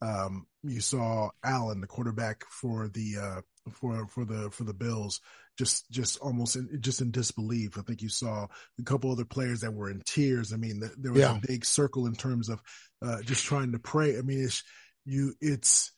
Um, 0.02 0.46
you 0.62 0.80
saw 0.80 1.30
Allen, 1.44 1.80
the 1.80 1.86
quarterback 1.86 2.44
for 2.50 2.88
the 2.88 3.16
uh, 3.20 3.70
for 3.72 4.06
for 4.06 4.24
the 4.24 4.50
for 4.50 4.64
the 4.64 4.74
Bills, 4.74 5.20
just 5.58 5.90
just 5.90 6.18
almost 6.20 6.56
in, 6.56 6.78
just 6.80 7.00
in 7.00 7.10
disbelief. 7.10 7.78
I 7.78 7.82
think 7.82 8.02
you 8.02 8.08
saw 8.08 8.46
a 8.78 8.82
couple 8.82 9.12
other 9.12 9.24
players 9.24 9.60
that 9.60 9.74
were 9.74 9.90
in 9.90 10.02
tears. 10.06 10.52
I 10.52 10.56
mean, 10.56 10.80
the, 10.80 10.92
there 10.98 11.12
was 11.12 11.20
yeah. 11.20 11.36
a 11.36 11.46
big 11.46 11.64
circle 11.64 12.06
in 12.06 12.14
terms 12.14 12.48
of 12.48 12.60
uh, 13.02 13.22
just 13.22 13.44
trying 13.44 13.72
to 13.72 13.78
pray. 13.78 14.16
I 14.18 14.22
mean, 14.22 14.42
it's 14.42 14.62
you 15.04 15.34
it's 15.40 15.92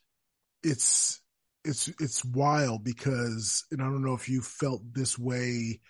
it's 0.63 1.21
it's 1.65 1.89
it's 2.01 2.25
wild 2.25 2.85
because 2.85 3.65
and 3.71 3.81
I 3.81 3.85
don't 3.85 4.05
know 4.05 4.15
if 4.15 4.29
you 4.29 4.41
felt 4.41 4.83
this 4.93 5.19
way 5.19 5.81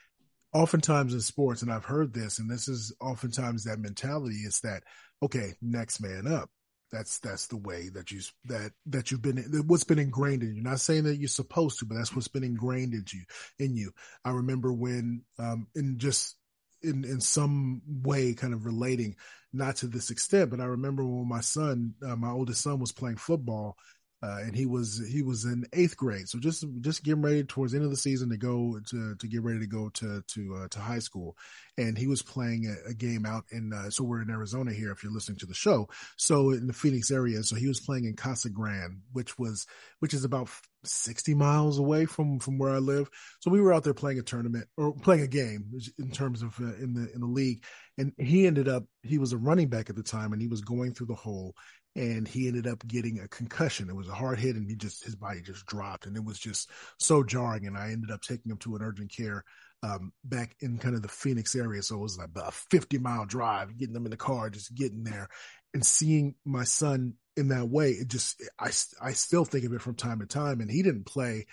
oftentimes 0.53 1.15
in 1.15 1.21
sports 1.21 1.63
and 1.63 1.73
I've 1.73 1.85
heard 1.85 2.13
this 2.13 2.39
and 2.39 2.51
this 2.51 2.69
is 2.69 2.95
oftentimes 3.01 3.65
that 3.65 3.79
mentality 3.79 4.37
is 4.37 4.61
that 4.61 4.83
okay 5.23 5.55
next 5.63 6.01
man 6.01 6.27
up 6.27 6.51
that's 6.93 7.19
that's 7.21 7.47
the 7.47 7.57
way 7.57 7.89
that 7.89 8.11
you 8.11 8.21
that 8.45 8.73
that 8.87 9.11
you've 9.11 9.23
been 9.23 9.39
what's 9.67 9.85
been 9.85 9.99
ingrained 9.99 10.43
in 10.43 10.55
you. 10.55 10.63
Not 10.63 10.81
saying 10.81 11.05
that 11.05 11.17
you're 11.17 11.29
supposed 11.29 11.79
to 11.79 11.87
but 11.87 11.97
that's 11.97 12.15
what's 12.15 12.29
been 12.29 12.45
ingrained 12.45 12.93
in 12.93 13.05
you 13.13 13.23
in 13.59 13.75
you. 13.77 13.93
I 14.25 14.31
remember 14.31 14.73
when 14.73 15.23
um 15.39 15.67
in 15.75 15.99
just 15.99 16.37
in 16.83 17.05
in 17.05 17.21
some 17.21 17.81
way 17.87 18.35
kind 18.35 18.53
of 18.53 18.67
relating 18.67 19.17
not 19.53 19.77
to 19.77 19.87
this 19.87 20.11
extent 20.11 20.51
but 20.51 20.61
I 20.61 20.65
remember 20.65 21.05
when 21.05 21.29
my 21.29 21.41
son 21.41 21.95
uh, 22.07 22.17
my 22.17 22.31
oldest 22.31 22.63
son 22.63 22.79
was 22.79 22.93
playing 22.93 23.17
football 23.17 23.77
uh, 24.23 24.39
and 24.41 24.55
he 24.55 24.67
was 24.67 25.03
he 25.11 25.23
was 25.23 25.45
in 25.45 25.65
eighth 25.73 25.97
grade, 25.97 26.29
so 26.29 26.39
just 26.39 26.65
just 26.81 27.03
getting 27.03 27.23
ready 27.23 27.43
towards 27.43 27.73
the 27.73 27.79
end 27.79 27.85
of 27.85 27.91
the 27.91 27.97
season 27.97 28.31
to 28.31 28.37
go 28.37 28.79
to 28.89 29.17
to 29.17 29.27
get 29.27 29.43
ready 29.43 29.59
to 29.59 29.67
go 29.67 29.89
to 29.89 30.23
to 30.29 30.57
uh, 30.57 30.69
to 30.69 30.79
high 30.79 31.01
school, 31.01 31.37
and 31.77 31.99
he 31.99 32.07
was 32.07 32.23
playing 32.23 32.67
a, 32.67 32.91
a 32.91 32.95
game 32.95 33.27
out 33.27 33.45
in 33.51 33.73
uh, 33.73 33.91
so 33.91 34.05
we're 34.05 34.23
in 34.23 34.31
Arizona 34.31 34.73
here 34.73 34.93
if 34.93 35.03
you're 35.03 35.13
listening 35.13 35.39
to 35.39 35.47
the 35.47 35.55
show, 35.55 35.89
so 36.17 36.51
in 36.51 36.69
the 36.69 36.73
Phoenix 36.73 37.11
area, 37.11 37.43
so 37.43 37.57
he 37.57 37.67
was 37.67 37.81
playing 37.81 38.05
in 38.05 38.15
Casa 38.15 38.49
Grande, 38.49 39.01
which 39.13 39.39
was 39.39 39.67
which 39.99 40.15
is 40.15 40.25
about 40.25 40.49
60 40.85 41.35
miles 41.35 41.79
away 41.79 42.07
from 42.07 42.39
from 42.39 42.59
where 42.59 42.75
I 42.75 42.79
live. 42.79 43.09
So 43.41 43.51
we 43.51 43.61
were 43.61 43.73
out 43.73 43.85
there 43.85 43.95
playing 43.95 44.19
a 44.19 44.23
tournament 44.23 44.67
or 44.77 44.95
playing 44.95 45.23
a 45.23 45.29
game 45.29 45.73
in 45.99 46.11
terms 46.11 46.43
of 46.43 46.59
uh, 46.61 46.75
in 46.77 46.95
the 46.95 47.11
in 47.13 47.21
the 47.21 47.27
league, 47.27 47.65
and 47.99 48.13
he 48.19 48.47
ended 48.47 48.69
up 48.69 48.85
he 49.03 49.19
was 49.19 49.33
a 49.33 49.39
running 49.39 49.69
back 49.69 49.91
at 49.91 49.97
the 49.97 50.03
time, 50.05 50.33
and 50.33 50.41
he 50.41 50.49
was 50.49 50.61
going 50.61 50.95
through 50.95 51.07
the 51.07 51.15
hole 51.15 51.55
and 51.95 52.27
he 52.27 52.49
ended 52.49 52.67
up 52.67 52.87
getting 52.87 53.21
a 53.21 53.29
concussion. 53.29 53.91
It 53.91 53.97
was 53.97 54.09
a 54.09 54.15
hard 54.15 54.39
hit 54.39 54.57
and 54.57 54.69
he 54.69 54.77
just, 54.77 55.05
his 55.05 55.15
body 55.15 55.43
just 55.43 55.67
dropped 55.67 56.07
and 56.07 56.17
it 56.17 56.25
was 56.25 56.39
just 56.39 56.71
so 56.99 57.23
jarring. 57.23 57.67
And 57.67 57.77
I 57.77 57.91
ended 57.91 58.11
up 58.11 58.23
taking 58.23 58.51
him 58.51 58.59
to 58.59 58.77
an 58.77 58.83
urgent 58.83 59.15
care, 59.15 59.45
um, 59.83 60.13
back 60.25 60.57
in 60.61 60.79
kind 60.79 60.95
of 60.95 61.03
the 61.03 61.09
Phoenix 61.09 61.55
area. 61.55 61.83
So 61.83 61.97
it 61.97 62.03
was 62.03 62.17
like 62.17 62.31
a 62.37 62.51
50 62.51 62.99
mile 62.99 63.27
drive, 63.27 63.77
getting 63.77 63.95
them 63.95 64.07
in 64.07 64.11
the 64.11 64.17
car, 64.17 64.49
just 64.49 64.75
getting 64.75 65.05
there 65.05 65.29
and 65.75 65.85
seeing 65.85 66.35
my 66.45 66.65
son 66.65 67.15
in 67.37 67.49
that 67.49 67.69
way. 67.69 67.91
It 67.91 68.09
just, 68.09 68.43
I, 68.59 68.71
I 69.01 69.13
still 69.13 69.45
think 69.45 69.65
of 69.65 69.73
it 69.73 69.83
from 69.83 69.95
time 69.95 70.21
to 70.21 70.27
time 70.27 70.61
and 70.61 70.71
he 70.71 70.83
didn't 70.83 71.07
play 71.07 71.47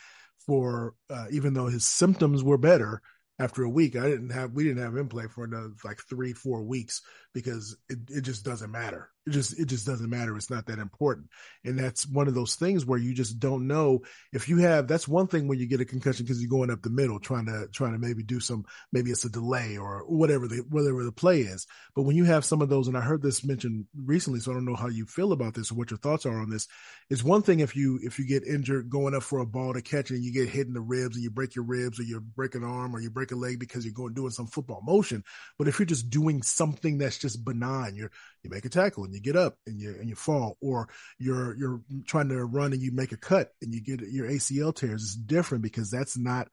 for, 0.46 0.93
uh, 1.10 1.25
even 1.31 1.53
though 1.53 1.67
his 1.67 1.84
symptoms 1.84 2.43
were 2.43 2.58
better, 2.58 3.01
after 3.39 3.63
a 3.63 3.69
week. 3.69 3.96
I 3.96 4.03
didn't 4.10 4.31
have 4.31 4.51
we 4.51 4.65
didn't 4.65 4.84
have 4.84 4.96
him 4.96 5.08
play 5.08 5.27
for 5.27 5.46
another 5.46 5.72
like 5.84 6.00
three 6.01 6.34
four 6.34 6.62
weeks 6.62 7.01
because 7.34 7.77
it, 7.88 8.00
it 8.10 8.22
just 8.22 8.43
doesn't 8.43 8.72
matter. 8.72 9.10
It 9.27 9.31
just 9.31 9.59
it 9.59 9.65
just 9.65 9.85
doesn't 9.85 10.09
matter. 10.09 10.35
It's 10.38 10.49
not 10.49 10.65
that 10.67 10.79
important, 10.79 11.27
and 11.63 11.77
that's 11.77 12.07
one 12.07 12.27
of 12.27 12.33
those 12.33 12.55
things 12.55 12.85
where 12.85 12.97
you 12.97 13.13
just 13.13 13.39
don't 13.39 13.67
know 13.67 14.01
if 14.33 14.49
you 14.49 14.57
have. 14.59 14.88
That's 14.88 15.07
one 15.07 15.27
thing 15.27 15.47
when 15.47 15.59
you 15.59 15.67
get 15.67 15.81
a 15.81 15.85
concussion 15.85 16.25
because 16.25 16.41
you're 16.41 16.49
going 16.49 16.71
up 16.71 16.81
the 16.81 16.89
middle 16.89 17.19
trying 17.19 17.45
to 17.45 17.67
trying 17.71 17.91
to 17.93 17.99
maybe 17.99 18.23
do 18.23 18.39
some 18.39 18.65
maybe 18.91 19.11
it's 19.11 19.25
a 19.25 19.29
delay 19.29 19.77
or 19.77 20.03
whatever 20.07 20.47
the 20.47 20.63
whatever 20.69 21.03
the 21.03 21.11
play 21.11 21.41
is. 21.41 21.67
But 21.95 22.03
when 22.03 22.15
you 22.15 22.23
have 22.25 22.45
some 22.45 22.61
of 22.61 22.69
those, 22.69 22.88
and 22.88 22.97
I 22.97 23.01
heard 23.01 23.21
this 23.21 23.43
mentioned 23.43 23.85
recently, 23.95 24.39
so 24.39 24.51
I 24.51 24.55
don't 24.55 24.65
know 24.65 24.75
how 24.75 24.88
you 24.88 25.05
feel 25.05 25.31
about 25.31 25.53
this 25.53 25.71
or 25.71 25.75
what 25.75 25.91
your 25.91 25.99
thoughts 25.99 26.25
are 26.25 26.39
on 26.39 26.49
this. 26.49 26.67
It's 27.09 27.23
one 27.23 27.41
thing 27.41 27.59
if 27.59 27.75
you 27.75 27.99
if 28.01 28.19
you 28.19 28.27
get 28.27 28.47
injured 28.47 28.89
going 28.89 29.15
up 29.15 29.23
for 29.23 29.39
a 29.39 29.45
ball 29.45 29.73
to 29.73 29.81
catch 29.81 30.11
and 30.11 30.23
you 30.23 30.31
get 30.31 30.49
hit 30.49 30.67
in 30.67 30.73
the 30.73 30.81
ribs 30.81 31.15
and 31.15 31.23
you 31.23 31.29
break 31.29 31.55
your 31.55 31.65
ribs 31.65 31.99
or 31.99 32.03
you 32.03 32.19
break 32.19 32.55
an 32.55 32.63
arm 32.63 32.95
or 32.95 33.01
you 33.01 33.09
break 33.09 33.31
a 33.31 33.35
leg 33.35 33.59
because 33.59 33.85
you're 33.85 33.93
going 33.93 34.13
doing 34.13 34.31
some 34.31 34.47
football 34.47 34.81
motion. 34.81 35.23
But 35.57 35.67
if 35.67 35.79
you're 35.79 35.85
just 35.85 36.09
doing 36.09 36.41
something 36.41 36.97
that's 36.97 37.17
just 37.17 37.43
benign, 37.43 37.95
you're 37.95 38.11
you 38.43 38.50
make 38.50 38.65
a 38.65 38.69
tackle 38.69 39.03
and 39.03 39.13
you 39.13 39.22
get 39.22 39.36
up 39.36 39.55
and 39.65 39.79
you 39.79 39.96
and 40.00 40.10
you 40.10 40.15
fall, 40.15 40.58
or 40.62 40.89
you're 41.17 41.55
you're 41.55 41.81
trying 42.05 42.29
to 42.29 42.43
run 42.43 42.74
and 42.74 42.81
you 42.81 42.91
make 42.91 43.12
a 43.12 43.17
cut 43.17 43.50
and 43.62 43.74
you 43.74 43.81
get 43.81 44.01
your 44.01 44.27
ACL 44.27 44.74
tears. 44.74 45.03
It's 45.03 45.15
different 45.15 45.63
because 45.63 45.91
that's 45.91 46.17
not 46.17 46.48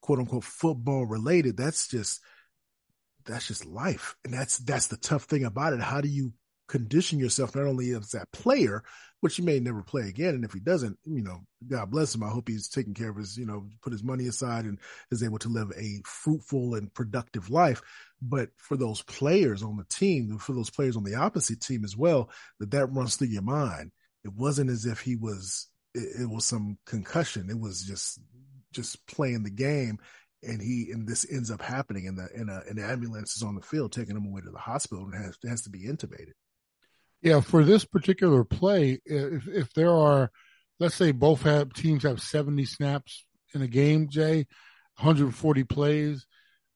quote 0.00 0.18
unquote 0.18 0.44
football 0.44 1.06
related. 1.06 1.56
That's 1.56 1.88
just 1.88 2.20
that's 3.24 3.46
just 3.46 3.66
life, 3.66 4.16
and 4.24 4.32
that's 4.32 4.58
that's 4.58 4.88
the 4.88 4.96
tough 4.96 5.24
thing 5.24 5.44
about 5.44 5.72
it. 5.72 5.80
How 5.80 6.00
do 6.00 6.08
you 6.08 6.32
condition 6.72 7.18
yourself 7.18 7.54
not 7.54 7.66
only 7.66 7.90
as 7.90 8.12
that 8.12 8.32
player, 8.32 8.82
which 9.20 9.36
he 9.36 9.42
may 9.42 9.60
never 9.60 9.82
play 9.82 10.08
again. 10.08 10.34
And 10.34 10.42
if 10.42 10.54
he 10.54 10.58
doesn't, 10.58 10.98
you 11.04 11.22
know, 11.22 11.42
God 11.68 11.90
bless 11.90 12.14
him. 12.14 12.22
I 12.22 12.30
hope 12.30 12.48
he's 12.48 12.66
taking 12.66 12.94
care 12.94 13.10
of 13.10 13.16
his, 13.18 13.36
you 13.36 13.44
know, 13.44 13.68
put 13.82 13.92
his 13.92 14.02
money 14.02 14.26
aside 14.26 14.64
and 14.64 14.78
is 15.10 15.22
able 15.22 15.38
to 15.40 15.50
live 15.50 15.70
a 15.76 16.00
fruitful 16.06 16.74
and 16.76 16.92
productive 16.94 17.50
life. 17.50 17.82
But 18.22 18.48
for 18.56 18.78
those 18.78 19.02
players 19.02 19.62
on 19.62 19.76
the 19.76 19.84
team, 19.84 20.38
for 20.38 20.54
those 20.54 20.70
players 20.70 20.96
on 20.96 21.04
the 21.04 21.16
opposite 21.16 21.60
team 21.60 21.84
as 21.84 21.94
well, 21.94 22.30
that 22.58 22.70
that 22.70 22.86
runs 22.86 23.16
through 23.16 23.28
your 23.28 23.42
mind. 23.42 23.92
It 24.24 24.32
wasn't 24.32 24.70
as 24.70 24.86
if 24.86 25.00
he 25.00 25.14
was, 25.14 25.68
it, 25.94 26.22
it 26.22 26.30
was 26.30 26.46
some 26.46 26.78
concussion. 26.86 27.50
It 27.50 27.60
was 27.60 27.82
just, 27.82 28.18
just 28.72 29.06
playing 29.06 29.42
the 29.42 29.50
game 29.50 29.98
and 30.42 30.60
he 30.60 30.90
and 30.90 31.06
this 31.06 31.30
ends 31.30 31.50
up 31.50 31.60
happening 31.60 32.08
and 32.08 32.18
the 32.18 32.28
and, 32.34 32.50
a, 32.50 32.62
the 32.72 32.82
ambulance 32.82 33.36
is 33.36 33.42
on 33.42 33.54
the 33.54 33.60
field 33.60 33.92
taking 33.92 34.16
him 34.16 34.26
away 34.26 34.40
to 34.40 34.50
the 34.50 34.58
hospital 34.58 35.04
and 35.04 35.14
has 35.14 35.36
has 35.46 35.62
to 35.62 35.70
be 35.70 35.86
intubated. 35.86 36.32
Yeah, 37.22 37.40
for 37.40 37.64
this 37.64 37.84
particular 37.84 38.44
play, 38.44 39.00
if 39.04 39.46
if 39.46 39.72
there 39.74 39.92
are, 39.92 40.30
let's 40.80 40.96
say 40.96 41.12
both 41.12 41.42
have 41.42 41.72
teams 41.72 42.02
have 42.02 42.20
seventy 42.20 42.64
snaps 42.64 43.24
in 43.54 43.62
a 43.62 43.68
game, 43.68 44.08
Jay, 44.08 44.46
140 44.96 45.64
plays. 45.64 46.26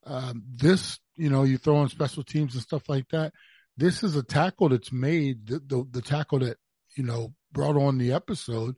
Um, 0.05 0.45
this, 0.49 0.99
you 1.17 1.31
know, 1.31 1.43
you 1.43 1.59
throw 1.59 1.83
in 1.83 1.89
special 1.89 2.23
teams 2.23 2.55
and 2.55 2.63
stuff 2.63 2.89
like 2.89 3.09
that. 3.11 3.33
This 3.77 4.03
is 4.03 4.15
a 4.15 4.23
tackle 4.23 4.69
that's 4.69 4.93
made 4.93 5.47
the, 5.47 5.59
the, 5.59 5.87
the 5.91 6.03
tackle 6.03 6.39
that 6.41 6.59
you 6.97 7.03
know 7.03 7.35
brought 7.53 7.77
on 7.77 7.99
the 7.99 8.13
episode, 8.13 8.77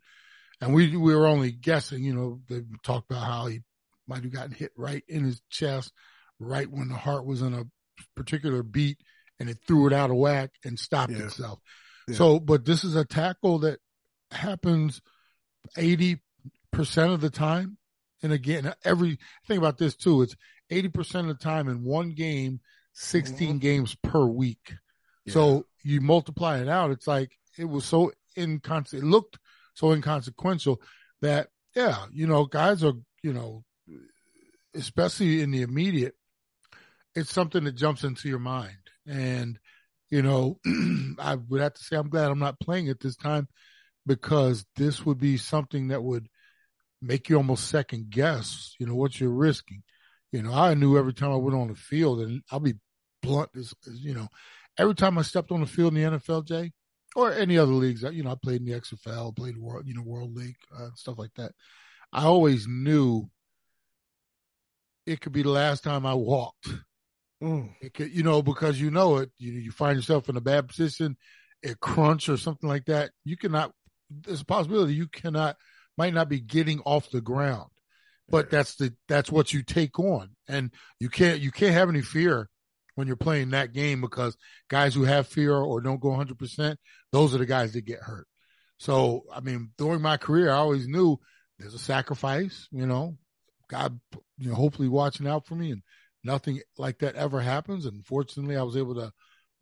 and 0.60 0.74
we 0.74 0.96
we 0.96 1.14
were 1.14 1.26
only 1.26 1.52
guessing. 1.52 2.02
You 2.02 2.14
know, 2.14 2.40
they 2.48 2.62
talked 2.82 3.10
about 3.10 3.24
how 3.24 3.46
he 3.46 3.60
might 4.06 4.22
have 4.22 4.32
gotten 4.32 4.52
hit 4.52 4.72
right 4.74 5.04
in 5.06 5.24
his 5.24 5.42
chest, 5.50 5.92
right 6.40 6.70
when 6.70 6.88
the 6.88 6.96
heart 6.96 7.26
was 7.26 7.42
in 7.42 7.52
a 7.52 7.64
particular 8.16 8.62
beat 8.62 8.98
and 9.40 9.48
it 9.48 9.58
threw 9.66 9.86
it 9.86 9.92
out 9.92 10.10
of 10.10 10.16
whack 10.16 10.50
and 10.64 10.78
stopped 10.78 11.12
yeah. 11.12 11.24
itself. 11.24 11.60
Yeah. 12.06 12.16
So, 12.16 12.40
but 12.40 12.64
this 12.64 12.84
is 12.84 12.96
a 12.96 13.04
tackle 13.04 13.60
that 13.60 13.78
happens 14.30 15.00
80% 15.76 16.18
of 16.96 17.20
the 17.20 17.30
time. 17.30 17.76
And 18.22 18.32
again, 18.32 18.72
every 18.84 19.18
thing 19.46 19.58
about 19.58 19.78
this 19.78 19.94
too, 19.94 20.22
it's 20.22 20.36
80% 20.70 21.20
of 21.20 21.26
the 21.28 21.34
time 21.34 21.68
in 21.68 21.84
one 21.84 22.10
game, 22.10 22.60
16 22.94 23.48
mm-hmm. 23.48 23.58
games 23.58 23.96
per 24.02 24.26
week. 24.26 24.74
Yeah. 25.24 25.34
So 25.34 25.66
you 25.84 26.00
multiply 26.00 26.58
it 26.58 26.68
out. 26.68 26.90
It's 26.90 27.06
like, 27.06 27.32
it 27.56 27.66
was 27.68 27.84
so 27.84 28.12
inconsequential. 28.36 29.06
It 29.06 29.10
looked 29.10 29.38
so 29.74 29.92
inconsequential 29.92 30.80
that, 31.22 31.48
yeah, 31.74 32.06
you 32.12 32.26
know, 32.26 32.44
guys 32.44 32.82
are, 32.82 32.94
you 33.22 33.32
know, 33.32 33.64
especially 34.74 35.42
in 35.42 35.50
the 35.50 35.62
immediate, 35.62 36.14
it's 37.14 37.32
something 37.32 37.64
that 37.64 37.76
jumps 37.76 38.04
into 38.04 38.28
your 38.28 38.38
mind. 38.38 38.76
And, 39.08 39.58
you 40.10 40.22
know, 40.22 40.58
I 41.18 41.36
would 41.36 41.60
have 41.60 41.74
to 41.74 41.82
say 41.82 41.96
I'm 41.96 42.10
glad 42.10 42.30
I'm 42.30 42.38
not 42.38 42.60
playing 42.60 42.88
it 42.88 43.00
this 43.00 43.16
time 43.16 43.48
because 44.06 44.64
this 44.76 45.04
would 45.04 45.18
be 45.18 45.36
something 45.36 45.88
that 45.88 46.02
would 46.02 46.28
make 47.00 47.28
you 47.28 47.36
almost 47.36 47.68
second 47.68 48.10
guess, 48.10 48.74
you 48.78 48.86
know, 48.86 48.94
what 48.94 49.20
you're 49.20 49.30
risking. 49.30 49.82
You 50.32 50.42
know, 50.42 50.52
I 50.52 50.74
knew 50.74 50.98
every 50.98 51.14
time 51.14 51.32
I 51.32 51.36
went 51.36 51.56
on 51.56 51.68
the 51.68 51.74
field, 51.74 52.20
and 52.20 52.42
I'll 52.50 52.60
be 52.60 52.74
blunt, 53.22 53.50
as, 53.56 53.72
as 53.86 53.98
you 54.00 54.14
know, 54.14 54.28
every 54.76 54.94
time 54.94 55.16
I 55.18 55.22
stepped 55.22 55.52
on 55.52 55.60
the 55.60 55.66
field 55.66 55.96
in 55.96 56.12
the 56.12 56.18
NFL, 56.18 56.46
Jay, 56.46 56.72
or 57.16 57.32
any 57.32 57.56
other 57.56 57.72
leagues, 57.72 58.02
you 58.02 58.22
know, 58.22 58.32
I 58.32 58.36
played 58.42 58.60
in 58.60 58.66
the 58.66 58.78
XFL, 58.78 59.36
played 59.36 59.56
world, 59.56 59.84
you 59.86 59.94
know, 59.94 60.02
World 60.02 60.34
League, 60.34 60.56
uh, 60.76 60.88
stuff 60.94 61.18
like 61.18 61.32
that. 61.36 61.52
I 62.12 62.24
always 62.24 62.66
knew 62.66 63.28
it 65.06 65.20
could 65.20 65.32
be 65.32 65.42
the 65.42 65.50
last 65.50 65.84
time 65.84 66.04
I 66.04 66.14
walked 66.14 66.68
Mm. 67.42 67.70
Could, 67.94 68.12
you 68.12 68.22
know, 68.22 68.42
because 68.42 68.80
you 68.80 68.90
know 68.90 69.18
it, 69.18 69.30
you, 69.38 69.52
you 69.52 69.70
find 69.70 69.96
yourself 69.96 70.28
in 70.28 70.36
a 70.36 70.40
bad 70.40 70.68
position, 70.68 71.16
a 71.64 71.74
crunch 71.76 72.28
or 72.28 72.36
something 72.36 72.68
like 72.68 72.86
that. 72.86 73.10
You 73.24 73.36
cannot. 73.36 73.72
There's 74.10 74.40
a 74.40 74.46
possibility 74.46 74.94
you 74.94 75.06
cannot, 75.06 75.56
might 75.96 76.14
not 76.14 76.28
be 76.28 76.40
getting 76.40 76.80
off 76.80 77.10
the 77.10 77.20
ground, 77.20 77.70
but 78.28 78.50
that's 78.50 78.76
the 78.76 78.94
that's 79.06 79.30
what 79.30 79.52
you 79.52 79.62
take 79.62 79.98
on, 79.98 80.30
and 80.48 80.72
you 80.98 81.08
can't 81.08 81.40
you 81.40 81.50
can't 81.50 81.74
have 81.74 81.88
any 81.88 82.02
fear 82.02 82.48
when 82.94 83.06
you're 83.06 83.16
playing 83.16 83.50
that 83.50 83.72
game 83.72 84.00
because 84.00 84.36
guys 84.68 84.94
who 84.94 85.04
have 85.04 85.28
fear 85.28 85.54
or 85.54 85.80
don't 85.80 86.00
go 86.00 86.08
100 86.08 86.38
percent, 86.38 86.80
those 87.12 87.34
are 87.34 87.38
the 87.38 87.46
guys 87.46 87.72
that 87.74 87.84
get 87.84 88.00
hurt. 88.00 88.26
So 88.78 89.24
I 89.32 89.40
mean, 89.40 89.70
during 89.78 90.02
my 90.02 90.16
career, 90.16 90.50
I 90.50 90.56
always 90.56 90.88
knew 90.88 91.18
there's 91.58 91.74
a 91.74 91.78
sacrifice. 91.78 92.66
You 92.72 92.86
know, 92.86 93.16
God, 93.68 94.00
you 94.38 94.48
know, 94.48 94.56
hopefully 94.56 94.88
watching 94.88 95.28
out 95.28 95.46
for 95.46 95.54
me 95.54 95.70
and 95.70 95.82
nothing 96.24 96.60
like 96.76 96.98
that 96.98 97.14
ever 97.14 97.40
happens. 97.40 97.86
And 97.86 98.04
fortunately, 98.04 98.56
I 98.56 98.62
was 98.62 98.76
able 98.76 98.94
to 98.96 99.12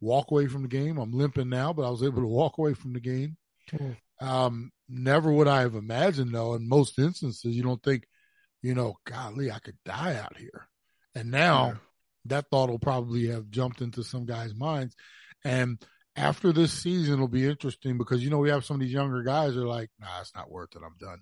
walk 0.01 0.31
away 0.31 0.47
from 0.47 0.63
the 0.63 0.69
game. 0.69 0.99
I'm 0.99 1.13
limping 1.13 1.49
now, 1.49 1.73
but 1.73 1.87
I 1.87 1.91
was 1.91 2.03
able 2.03 2.23
to 2.23 2.29
walk 2.29 2.59
away 2.59 2.75
from 2.75 2.93
the 2.93 3.01
game. 3.01 3.37
Mm. 3.73 3.97
Um, 4.21 4.71
never 4.89 5.31
would 5.31 5.49
I 5.49 5.61
have 5.61 5.75
imagined, 5.75 6.35
though, 6.35 6.55
in 6.55 6.69
most 6.69 6.99
instances, 6.99 7.55
you 7.55 7.63
don't 7.63 7.83
think, 7.83 8.05
you 8.63 8.75
know, 8.75 8.97
golly, 9.05 9.51
I 9.51 9.59
could 9.59 9.77
die 9.85 10.17
out 10.17 10.37
here. 10.37 10.69
And 11.15 11.31
now 11.31 11.67
yeah. 11.67 11.75
that 12.27 12.47
thought 12.51 12.71
will 12.71 12.79
probably 12.79 13.29
have 13.29 13.51
jumped 13.51 13.81
into 13.81 14.03
some 14.03 14.27
guys' 14.27 14.55
minds. 14.55 14.95
And 15.45 15.81
after 16.17 16.53
this 16.53 16.73
season, 16.73 17.15
it'll 17.15 17.29
be 17.29 17.47
interesting 17.47 17.99
because, 17.99 18.23
you 18.25 18.31
know, 18.31 18.39
we 18.39 18.51
have 18.51 18.65
some 18.65 18.77
of 18.77 18.81
these 18.81 18.93
younger 18.93 19.23
guys 19.23 19.57
are 19.57 19.67
like, 19.67 19.91
nah, 20.01 20.21
it's 20.21 20.35
not 20.35 20.51
worth 20.51 20.75
it. 20.75 20.83
I'm 20.85 20.97
done. 20.99 21.21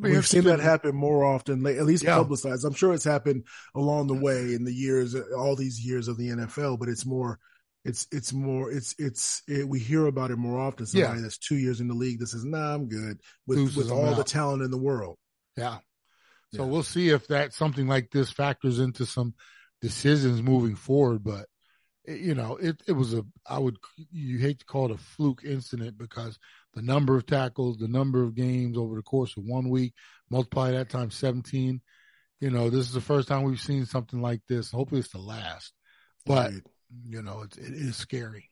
We've 0.00 0.26
seen 0.26 0.44
that 0.44 0.60
happen 0.60 0.94
more 0.94 1.24
often, 1.24 1.66
at 1.66 1.84
least 1.84 2.04
yeah. 2.04 2.16
publicized. 2.16 2.64
I'm 2.64 2.74
sure 2.74 2.94
it's 2.94 3.04
happened 3.04 3.44
along 3.74 4.06
the 4.06 4.14
way 4.14 4.54
in 4.54 4.64
the 4.64 4.72
years, 4.72 5.14
all 5.14 5.56
these 5.56 5.84
years 5.84 6.08
of 6.08 6.16
the 6.16 6.28
NFL, 6.28 6.78
but 6.78 6.88
it's 6.88 7.04
more, 7.04 7.38
it's, 7.84 8.06
it's 8.12 8.32
more, 8.32 8.70
it's, 8.70 8.94
it's, 8.98 9.42
it, 9.48 9.68
we 9.68 9.78
hear 9.78 10.06
about 10.06 10.30
it 10.30 10.36
more 10.36 10.58
often. 10.58 10.86
Somebody 10.86 11.18
yeah. 11.18 11.22
that's 11.22 11.38
two 11.38 11.56
years 11.56 11.80
in 11.80 11.88
the 11.88 11.94
league 11.94 12.20
that 12.20 12.28
says, 12.28 12.44
nah, 12.44 12.74
I'm 12.74 12.88
good 12.88 13.20
with, 13.46 13.76
with 13.76 13.90
all 13.90 14.14
the 14.14 14.24
talent 14.24 14.62
in 14.62 14.70
the 14.70 14.78
world. 14.78 15.16
Yeah. 15.56 15.78
So 16.54 16.64
yeah. 16.64 16.68
we'll 16.68 16.82
see 16.82 17.08
if 17.08 17.28
that 17.28 17.54
something 17.54 17.88
like 17.88 18.10
this 18.10 18.30
factors 18.30 18.78
into 18.78 19.06
some 19.06 19.34
decisions 19.80 20.42
moving 20.42 20.76
forward, 20.76 21.24
but 21.24 21.46
eh, 22.06 22.14
you 22.14 22.34
know, 22.34 22.56
it, 22.56 22.82
it 22.86 22.92
was 22.92 23.14
a, 23.14 23.24
I 23.46 23.58
would, 23.58 23.76
you 24.10 24.38
hate 24.38 24.60
to 24.60 24.64
call 24.64 24.86
it 24.86 24.94
a 24.94 24.98
fluke 24.98 25.42
incident 25.44 25.98
because 25.98 26.38
the 26.74 26.82
number 26.82 27.16
of 27.16 27.26
tackles, 27.26 27.78
the 27.78 27.88
number 27.88 28.22
of 28.22 28.34
games 28.34 28.76
over 28.76 28.96
the 28.96 29.02
course 29.02 29.36
of 29.36 29.44
one 29.44 29.68
week, 29.68 29.94
multiply 30.30 30.70
that 30.72 30.88
times 30.88 31.14
17. 31.16 31.80
You 32.40 32.50
know, 32.50 32.70
this 32.70 32.86
is 32.86 32.92
the 32.92 33.00
first 33.00 33.28
time 33.28 33.42
we've 33.42 33.60
seen 33.60 33.86
something 33.86 34.20
like 34.20 34.40
this. 34.48 34.70
Hopefully 34.70 35.00
it's 35.00 35.12
the 35.12 35.18
last, 35.18 35.72
but 36.26 36.48
Indeed. 36.48 36.62
you 37.08 37.22
know, 37.22 37.42
it, 37.42 37.56
it 37.56 37.72
is 37.72 37.96
scary. 37.96 38.50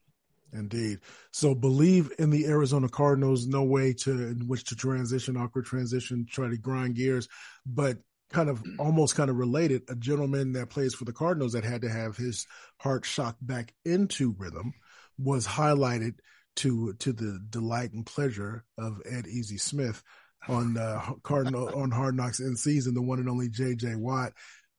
Indeed. 0.53 0.99
So 1.33 1.55
Bleav 1.55 2.11
in 2.19 2.31
the 2.31 2.47
Arizona 2.47 2.89
Cardinals. 2.89 3.47
No 3.47 3.63
way 3.63 3.93
to 4.01 4.11
in 4.11 4.49
which 4.49 4.65
to 4.65 4.77
transition, 4.77 5.37
awkward 5.37 5.65
transition, 5.65 6.27
try 6.29 6.49
to 6.49 6.57
grind 6.57 6.97
gears, 6.97 7.29
but 7.65 7.99
kind 8.31 8.49
of 8.49 8.63
almost 8.79 9.15
kind 9.15 9.31
of 9.31 9.37
related. 9.37 9.83
A 9.89 9.95
gentleman 9.95 10.53
that 10.55 10.71
plays 10.71 10.95
for 10.95 11.05
the 11.05 11.13
Cardinals 11.13 11.53
that 11.53 11.65
had 11.65 11.83
to 11.83 11.89
have 11.89 12.17
his 12.17 12.47
heart 12.79 13.05
shocked 13.05 13.45
back 13.45 13.73
into 13.85 14.35
rhythm 14.39 14.75
was 15.19 15.47
highlighted 15.47 16.15
to 16.57 16.95
to 16.95 17.13
the 17.13 17.41
delight 17.51 17.93
and 17.93 18.05
pleasure 18.05 18.65
of 18.79 19.01
Ed 19.11 19.27
Easy 19.27 19.59
Smith 19.59 20.03
on 20.49 20.77
uh, 20.77 21.13
Cardinal 21.23 21.69
on 21.75 21.91
Hard 21.91 22.17
Knocks 22.17 22.41
in 22.41 22.57
season, 22.57 22.95
the 22.95 23.03
one 23.03 23.19
and 23.19 23.29
only 23.29 23.49
J.J. 23.49 23.97
Watt. 23.97 24.33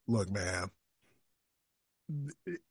Look, 0.07 0.29
man, 0.29 0.69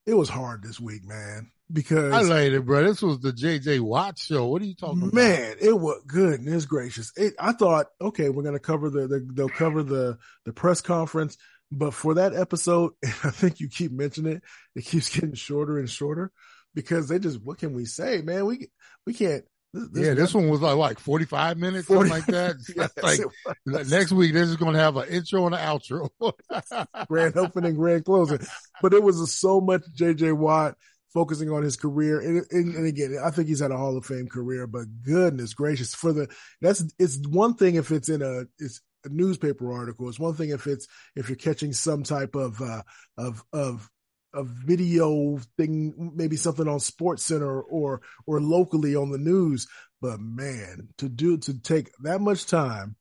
it 0.05 0.13
was 0.13 0.29
hard 0.29 0.63
this 0.63 0.79
week, 0.79 1.05
man. 1.05 1.51
Because 1.71 2.11
I 2.11 2.21
laid 2.21 2.53
it, 2.53 2.65
bro. 2.65 2.83
This 2.83 3.01
was 3.01 3.21
the 3.21 3.31
J.J. 3.31 3.79
Watt 3.79 4.17
show. 4.17 4.47
What 4.47 4.61
are 4.61 4.65
you 4.65 4.75
talking 4.75 4.99
man, 4.99 5.09
about? 5.09 5.15
Man, 5.15 5.55
it 5.61 5.79
was 5.79 6.01
goodness 6.05 6.65
gracious. 6.65 7.13
It, 7.15 7.33
I 7.39 7.53
thought, 7.53 7.87
okay, 8.01 8.29
we're 8.29 8.43
gonna 8.43 8.59
cover 8.59 8.89
the, 8.89 9.07
the 9.07 9.27
they'll 9.33 9.49
cover 9.49 9.81
the 9.81 10.17
the 10.45 10.51
press 10.51 10.81
conference 10.81 11.37
But 11.71 11.93
for 11.93 12.15
that 12.15 12.35
episode, 12.35 12.91
and 13.03 13.13
I 13.23 13.29
think 13.29 13.61
you 13.61 13.69
keep 13.69 13.91
mentioning 13.91 14.33
it. 14.33 14.43
It 14.75 14.85
keeps 14.85 15.09
getting 15.09 15.33
shorter 15.33 15.79
and 15.79 15.89
shorter 15.89 16.31
because 16.73 17.07
they 17.07 17.19
just, 17.19 17.41
what 17.41 17.57
can 17.57 17.73
we 17.73 17.85
say, 17.85 18.21
man? 18.21 18.45
We, 18.45 18.69
we 19.05 19.13
can't. 19.13 19.43
This, 19.73 20.05
yeah, 20.05 20.13
this 20.15 20.33
one 20.33 20.49
was 20.49 20.59
like, 20.59 20.75
like 20.75 20.99
45 20.99 21.57
minutes, 21.57 21.87
40, 21.87 22.09
something 22.09 22.11
like 22.11 22.25
that. 22.27 22.55
yes, 22.75 23.25
like 23.65 23.87
next 23.87 24.11
week, 24.11 24.33
they're 24.33 24.43
just 24.43 24.59
going 24.59 24.73
to 24.73 24.79
have 24.79 24.97
an 24.97 25.07
intro 25.07 25.45
and 25.45 25.55
an 25.55 25.61
outro. 25.61 26.09
grand 27.07 27.37
opening, 27.37 27.75
grand 27.75 28.03
closing. 28.03 28.39
But 28.81 28.93
it 28.93 29.01
was 29.01 29.33
so 29.33 29.61
much 29.61 29.83
JJ 29.95 30.33
Watt 30.33 30.75
focusing 31.13 31.49
on 31.51 31.63
his 31.63 31.77
career. 31.77 32.19
And, 32.19 32.45
and, 32.51 32.75
and, 32.75 32.85
again, 32.85 33.17
I 33.23 33.31
think 33.31 33.47
he's 33.47 33.61
had 33.61 33.71
a 33.71 33.77
Hall 33.77 33.95
of 33.95 34.05
Fame 34.05 34.27
career, 34.27 34.67
but 34.67 34.85
goodness 35.03 35.53
gracious, 35.53 35.93
for 35.93 36.11
the 36.11 36.27
that's 36.61 36.83
it's 36.99 37.17
one 37.27 37.55
thing 37.55 37.75
if 37.75 37.91
it's 37.91 38.09
in 38.09 38.21
a 38.21 38.43
it's 38.59 38.81
a 39.05 39.09
newspaper 39.09 39.71
article. 39.71 40.09
It's 40.09 40.19
one 40.19 40.33
thing 40.33 40.49
if 40.49 40.67
it's 40.67 40.87
if 41.15 41.29
you're 41.29 41.35
catching 41.35 41.73
some 41.73 42.03
type 42.03 42.35
of 42.35 42.61
uh, 42.61 42.83
of 43.17 43.43
of 43.53 43.89
a 44.33 44.43
video 44.43 45.37
thing, 45.57 46.11
maybe 46.15 46.35
something 46.35 46.67
on 46.67 46.79
Sports 46.79 47.23
Center 47.23 47.61
or 47.61 48.01
or 48.25 48.41
locally 48.41 48.95
on 48.95 49.11
the 49.11 49.17
news. 49.17 49.67
But 50.01 50.19
man, 50.19 50.89
to 50.97 51.09
do 51.09 51.37
to 51.39 51.59
take 51.59 51.91
that 52.03 52.21
much 52.21 52.45
time 52.45 52.95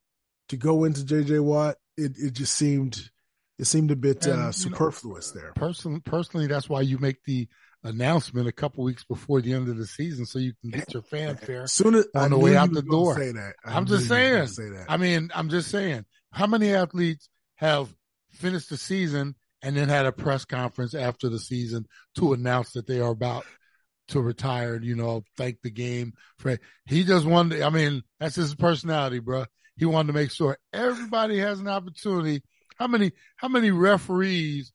to 0.49 0.57
go 0.57 0.85
into 0.85 1.03
JJ 1.03 1.41
Watt, 1.43 1.77
it 1.97 2.13
it 2.17 2.33
just 2.33 2.55
seemed 2.55 3.11
it 3.59 3.67
seemed 3.67 3.91
a 3.91 3.97
bit 3.97 4.25
and, 4.27 4.41
uh, 4.41 4.53
superfluous 4.53 5.35
know, 5.35 5.41
there. 5.41 5.53
Personally, 5.55 6.01
personally, 6.01 6.47
that's 6.47 6.69
why 6.69 6.81
you 6.81 6.99
make 6.99 7.23
the 7.25 7.49
announcement 7.85 8.49
a 8.49 8.53
couple 8.53 8.85
weeks 8.85 9.05
before 9.05 9.41
the 9.41 9.53
end 9.53 9.69
of 9.69 9.77
the 9.77 9.87
season 9.87 10.27
so 10.27 10.39
you 10.39 10.53
can 10.61 10.71
get 10.71 10.93
your 10.93 11.03
fanfare 11.03 11.67
Soon 11.67 11.95
as, 11.95 12.07
on 12.15 12.31
the 12.31 12.39
way 12.39 12.57
out 12.57 12.73
the 12.73 12.83
door. 12.83 13.17
Say 13.19 13.33
that. 13.33 13.55
I 13.65 13.77
am 13.77 13.87
just 13.87 14.09
saying. 14.09 14.47
Say 14.47 14.69
that. 14.71 14.87
I 14.89 14.97
mean, 14.97 15.31
I'm 15.35 15.49
just 15.49 15.71
saying. 15.71 16.05
How 16.33 16.47
many 16.47 16.73
athletes 16.73 17.29
have 17.57 17.95
finished 18.31 18.71
the 18.71 18.77
season 18.77 19.35
and 19.63 19.77
then 19.77 19.89
had 19.89 20.07
a 20.07 20.13
press 20.13 20.45
conference 20.45 20.95
after 20.95 21.29
the 21.29 21.39
season 21.39 21.87
to 22.17 22.33
announce 22.33 22.73
that 22.73 22.87
they 22.87 23.01
are 23.01 23.11
about 23.11 23.45
to 24.09 24.21
retire 24.21 24.75
and, 24.75 24.85
you 24.85 24.97
know, 24.97 25.23
thank 25.37 25.61
the 25.63 25.71
game 25.71 26.13
for 26.39 26.59
he 26.87 27.05
just 27.05 27.27
wanted 27.27 27.63
I 27.63 27.71
mean, 27.71 28.03
that's 28.19 28.37
his 28.37 28.55
personality, 28.55 29.21
bro. 29.21 29.45
He 29.77 29.85
wanted 29.85 30.09
to 30.09 30.13
make 30.15 30.31
sure 30.31 30.59
everybody 30.73 31.39
has 31.39 31.61
an 31.61 31.69
opportunity. 31.69 32.43
How 32.77 32.87
many 32.87 33.13
how 33.37 33.49
many 33.49 33.71
referees 33.71 34.73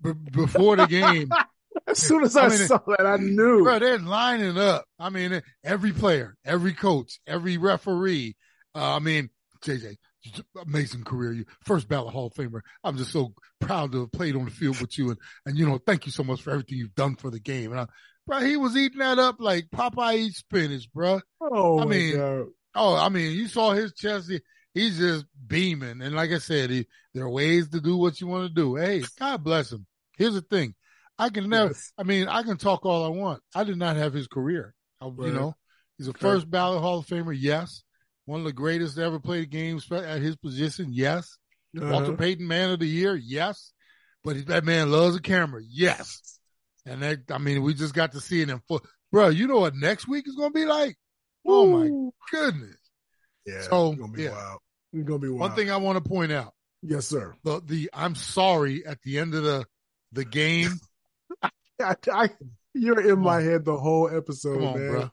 b- 0.00 0.12
before 0.12 0.76
the 0.76 0.86
game 0.86 1.30
As 1.86 1.98
soon 1.98 2.24
as 2.24 2.36
I, 2.36 2.46
I 2.46 2.48
mean, 2.48 2.58
saw 2.58 2.80
that, 2.86 3.06
I 3.06 3.16
knew. 3.16 3.62
Bro, 3.62 3.78
they're 3.80 3.98
lining 3.98 4.58
up. 4.58 4.84
I 4.98 5.10
mean, 5.10 5.40
every 5.62 5.92
player, 5.92 6.36
every 6.44 6.72
coach, 6.72 7.20
every 7.26 7.58
referee. 7.58 8.34
Uh, 8.74 8.96
I 8.96 8.98
mean, 8.98 9.30
JJ, 9.64 9.96
amazing 10.60 11.04
career. 11.04 11.32
You 11.32 11.44
first 11.64 11.88
ballot 11.88 12.12
Hall 12.12 12.26
of 12.26 12.34
Famer. 12.34 12.60
I'm 12.84 12.96
just 12.96 13.12
so 13.12 13.34
proud 13.60 13.92
to 13.92 14.00
have 14.00 14.12
played 14.12 14.36
on 14.36 14.44
the 14.44 14.50
field 14.50 14.80
with 14.80 14.96
you, 14.98 15.10
and 15.10 15.18
and 15.44 15.58
you 15.58 15.66
know, 15.66 15.78
thank 15.78 16.06
you 16.06 16.12
so 16.12 16.24
much 16.24 16.42
for 16.42 16.50
everything 16.50 16.78
you've 16.78 16.94
done 16.94 17.16
for 17.16 17.30
the 17.30 17.40
game. 17.40 17.72
And 17.72 17.80
I, 17.80 17.86
bro, 18.26 18.40
he 18.40 18.56
was 18.56 18.76
eating 18.76 18.98
that 18.98 19.18
up 19.18 19.36
like 19.38 19.68
Popeye 19.74 20.16
eats 20.16 20.38
spinach, 20.38 20.90
bro. 20.92 21.20
Oh, 21.40 21.80
I 21.80 21.84
mean, 21.84 22.16
God. 22.16 22.46
oh, 22.74 22.96
I 22.96 23.08
mean, 23.08 23.32
you 23.32 23.48
saw 23.48 23.72
his 23.72 23.92
chest. 23.94 24.30
He, 24.30 24.40
he's 24.74 24.98
just 24.98 25.26
beaming, 25.46 26.02
and 26.02 26.14
like 26.14 26.30
I 26.30 26.38
said, 26.38 26.70
he, 26.70 26.86
there 27.14 27.24
are 27.24 27.30
ways 27.30 27.68
to 27.70 27.80
do 27.80 27.96
what 27.96 28.20
you 28.20 28.26
want 28.26 28.48
to 28.48 28.54
do. 28.54 28.76
Hey, 28.76 29.02
God 29.18 29.42
bless 29.42 29.72
him. 29.72 29.86
Here's 30.16 30.34
the 30.34 30.42
thing. 30.42 30.74
I 31.18 31.30
can 31.30 31.48
never. 31.48 31.68
Yes. 31.68 31.92
I 31.98 32.02
mean, 32.02 32.28
I 32.28 32.42
can 32.42 32.56
talk 32.56 32.84
all 32.84 33.04
I 33.04 33.08
want. 33.08 33.42
I 33.54 33.64
did 33.64 33.78
not 33.78 33.96
have 33.96 34.12
his 34.12 34.28
career. 34.28 34.74
I, 35.00 35.06
right. 35.06 35.28
You 35.28 35.32
know, 35.32 35.54
he's 35.98 36.08
a 36.08 36.12
first 36.12 36.50
ballot 36.50 36.82
Hall 36.82 36.98
of 36.98 37.06
Famer. 37.06 37.36
Yes, 37.38 37.82
one 38.26 38.40
of 38.40 38.46
the 38.46 38.52
greatest 38.52 38.96
to 38.96 39.02
ever 39.02 39.18
play 39.18 39.40
the 39.40 39.46
game 39.46 39.80
at 39.90 40.20
his 40.20 40.36
position. 40.36 40.88
Yes, 40.90 41.38
uh-huh. 41.76 41.90
Walter 41.90 42.12
Payton 42.12 42.46
Man 42.46 42.70
of 42.70 42.80
the 42.80 42.86
Year. 42.86 43.16
Yes, 43.16 43.72
but 44.22 44.46
that 44.48 44.64
man 44.64 44.90
loves 44.90 45.16
a 45.16 45.20
camera. 45.20 45.62
Yes, 45.66 46.38
and 46.84 47.02
that 47.02 47.30
I 47.30 47.38
mean, 47.38 47.62
we 47.62 47.72
just 47.74 47.94
got 47.94 48.12
to 48.12 48.20
see 48.20 48.42
it 48.42 48.50
in 48.50 48.60
full. 48.68 48.84
Bro, 49.10 49.28
you 49.28 49.46
know 49.46 49.60
what 49.60 49.74
next 49.74 50.06
week 50.06 50.28
is 50.28 50.34
going 50.34 50.52
to 50.52 50.58
be 50.58 50.66
like? 50.66 50.96
Oh 51.46 51.66
my 51.66 52.10
goodness! 52.32 52.76
Yeah, 53.46 53.62
so 53.62 53.92
it's 53.92 54.00
gonna 54.00 54.12
be 54.12 54.24
yeah. 54.24 54.32
wild. 54.32 54.60
It's 54.92 55.08
gonna 55.08 55.18
be 55.20 55.28
wild. 55.28 55.40
One 55.40 55.54
thing 55.54 55.70
I 55.70 55.76
want 55.76 56.02
to 56.02 56.08
point 56.08 56.32
out. 56.32 56.52
Yes, 56.82 57.06
sir. 57.06 57.34
The 57.44 57.62
the 57.64 57.90
I'm 57.94 58.14
sorry 58.14 58.84
at 58.84 59.00
the 59.02 59.18
end 59.18 59.34
of 59.34 59.44
the 59.44 59.64
the 60.12 60.24
game. 60.24 60.72
I, 61.80 61.94
I, 62.10 62.30
you're 62.74 63.12
in 63.12 63.20
my 63.20 63.42
head 63.42 63.64
the 63.64 63.76
whole 63.76 64.08
episode, 64.08 64.58
Come 64.58 64.66
on, 64.66 64.78
man. 64.78 64.90
Bro. 64.90 65.10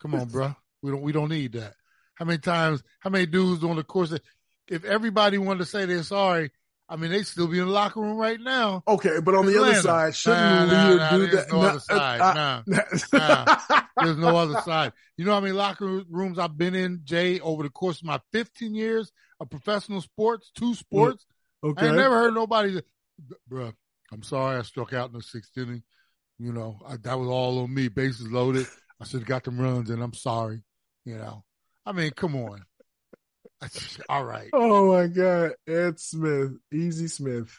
Come 0.00 0.14
on, 0.14 0.28
bro. 0.28 0.56
We 0.82 0.90
don't 0.90 1.02
we 1.02 1.12
don't 1.12 1.28
need 1.28 1.52
that. 1.52 1.74
How 2.16 2.24
many 2.24 2.38
times? 2.38 2.82
How 3.00 3.10
many 3.10 3.26
dudes 3.26 3.62
on 3.62 3.76
the 3.76 3.84
course? 3.84 4.12
Of, 4.12 4.20
if 4.68 4.84
everybody 4.84 5.38
wanted 5.38 5.60
to 5.60 5.66
say 5.66 5.84
they're 5.84 6.02
sorry, 6.02 6.50
I 6.88 6.96
mean, 6.96 7.10
they 7.10 7.22
still 7.22 7.48
be 7.48 7.58
in 7.58 7.66
the 7.66 7.72
locker 7.72 8.00
room 8.00 8.16
right 8.16 8.40
now. 8.40 8.82
Okay, 8.86 9.20
but 9.20 9.34
on 9.34 9.46
the 9.46 9.60
other 9.60 9.74
side, 9.74 10.14
shouldn't 10.14 10.70
nah, 10.70 10.94
nah, 10.94 11.10
do 11.10 11.26
that? 11.28 11.50
No 11.50 11.62
nah, 11.62 11.68
other 11.68 11.80
side. 11.80 12.20
Uh, 12.20 12.62
nah, 12.66 12.82
nah, 13.12 13.80
there's 14.02 14.16
no 14.16 14.36
other 14.36 14.60
side. 14.62 14.92
You 15.16 15.24
know 15.24 15.32
how 15.32 15.40
many 15.40 15.52
locker 15.52 16.02
rooms 16.08 16.38
I've 16.38 16.56
been 16.56 16.74
in, 16.74 17.00
Jay, 17.04 17.40
over 17.40 17.64
the 17.64 17.70
course 17.70 18.00
of 18.00 18.04
my 18.04 18.20
15 18.32 18.74
years 18.74 19.12
of 19.40 19.50
professional 19.50 20.00
sports, 20.00 20.50
two 20.54 20.74
sports. 20.74 21.26
Okay. 21.64 21.88
I 21.88 21.96
never 21.96 22.14
heard 22.14 22.34
nobody, 22.34 22.80
bro. 23.48 23.72
I'm 24.12 24.22
sorry, 24.22 24.58
I 24.58 24.62
struck 24.62 24.92
out 24.92 25.10
in 25.10 25.16
the 25.16 25.22
sixth 25.22 25.56
inning. 25.58 25.82
You 26.38 26.52
know, 26.52 26.78
I, 26.86 26.96
that 26.98 27.18
was 27.18 27.28
all 27.28 27.58
on 27.60 27.74
me. 27.74 27.88
Bases 27.88 28.30
loaded. 28.30 28.66
I 29.00 29.04
should 29.04 29.20
have 29.20 29.28
got 29.28 29.44
them 29.44 29.60
runs, 29.60 29.90
and 29.90 30.02
I'm 30.02 30.14
sorry. 30.14 30.62
You 31.04 31.18
know, 31.18 31.44
I 31.86 31.92
mean, 31.92 32.10
come 32.10 32.34
on. 32.34 32.64
all 34.08 34.24
right. 34.24 34.50
Oh 34.52 34.92
my 34.92 35.06
God, 35.06 35.52
Ed 35.66 35.98
Smith, 35.98 36.52
Easy 36.72 37.06
Smith. 37.06 37.56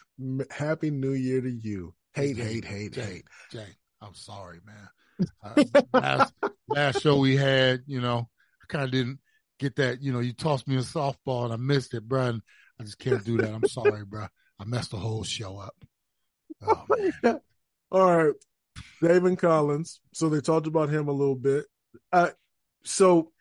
Happy 0.50 0.90
New 0.90 1.12
Year 1.12 1.40
to 1.40 1.50
you. 1.50 1.94
Hate, 2.12 2.36
Jay, 2.36 2.42
hate, 2.42 2.64
hate, 2.64 2.92
Jay, 2.92 3.02
hate. 3.02 3.24
Jay, 3.50 3.66
I'm 4.00 4.14
sorry, 4.14 4.60
man. 4.64 5.28
Uh, 5.42 5.80
last, 5.92 6.34
last 6.68 7.00
show 7.00 7.18
we 7.18 7.36
had, 7.36 7.82
you 7.86 8.00
know, 8.00 8.28
I 8.62 8.66
kind 8.68 8.84
of 8.84 8.90
didn't 8.90 9.18
get 9.58 9.76
that. 9.76 10.02
You 10.02 10.12
know, 10.12 10.20
you 10.20 10.32
tossed 10.32 10.68
me 10.68 10.76
a 10.76 10.80
softball 10.80 11.44
and 11.44 11.52
I 11.52 11.56
missed 11.56 11.94
it, 11.94 12.06
bro. 12.06 12.26
And 12.26 12.42
I 12.80 12.84
just 12.84 12.98
can't 12.98 13.24
do 13.24 13.38
that. 13.38 13.52
I'm 13.52 13.66
sorry, 13.66 14.04
bro. 14.04 14.26
I 14.60 14.64
messed 14.64 14.90
the 14.90 14.98
whole 14.98 15.24
show 15.24 15.58
up. 15.58 15.74
Oh, 16.62 16.84
All 17.90 18.16
right. 18.16 18.34
Zaven 19.02 19.38
Collins. 19.38 20.00
So 20.12 20.28
they 20.28 20.40
talked 20.40 20.66
about 20.66 20.90
him 20.90 21.08
a 21.08 21.12
little 21.12 21.34
bit. 21.34 21.64
Uh, 22.12 22.30
so 22.84 23.32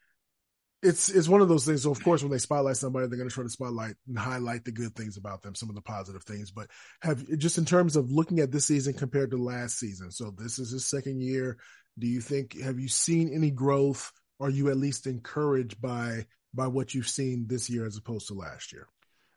it's 0.83 1.09
it's 1.09 1.27
one 1.27 1.41
of 1.41 1.49
those 1.49 1.65
things. 1.65 1.83
So 1.83 1.91
of 1.91 2.03
course, 2.03 2.21
when 2.21 2.31
they 2.31 2.37
spotlight 2.37 2.77
somebody, 2.77 3.07
they're 3.07 3.17
going 3.17 3.29
to 3.29 3.33
try 3.33 3.43
to 3.43 3.49
spotlight 3.49 3.95
and 4.07 4.17
highlight 4.17 4.63
the 4.65 4.71
good 4.71 4.95
things 4.95 5.17
about 5.17 5.41
them, 5.41 5.55
some 5.55 5.69
of 5.69 5.75
the 5.75 5.81
positive 5.81 6.23
things. 6.23 6.51
But 6.51 6.67
have 7.01 7.25
just 7.37 7.57
in 7.57 7.65
terms 7.65 7.95
of 7.95 8.11
looking 8.11 8.39
at 8.39 8.51
this 8.51 8.65
season 8.65 8.93
compared 8.93 9.31
to 9.31 9.37
last 9.37 9.79
season. 9.79 10.11
So 10.11 10.31
this 10.31 10.59
is 10.59 10.71
his 10.71 10.85
second 10.85 11.21
year. 11.21 11.57
Do 11.97 12.07
you 12.07 12.21
think 12.21 12.59
have 12.61 12.79
you 12.79 12.87
seen 12.87 13.33
any 13.33 13.51
growth? 13.51 14.11
Are 14.39 14.51
you 14.51 14.69
at 14.69 14.77
least 14.77 15.07
encouraged 15.07 15.81
by 15.81 16.27
by 16.53 16.67
what 16.67 16.93
you've 16.93 17.09
seen 17.09 17.47
this 17.47 17.69
year 17.69 17.85
as 17.85 17.97
opposed 17.97 18.27
to 18.27 18.35
last 18.35 18.71
year? 18.71 18.87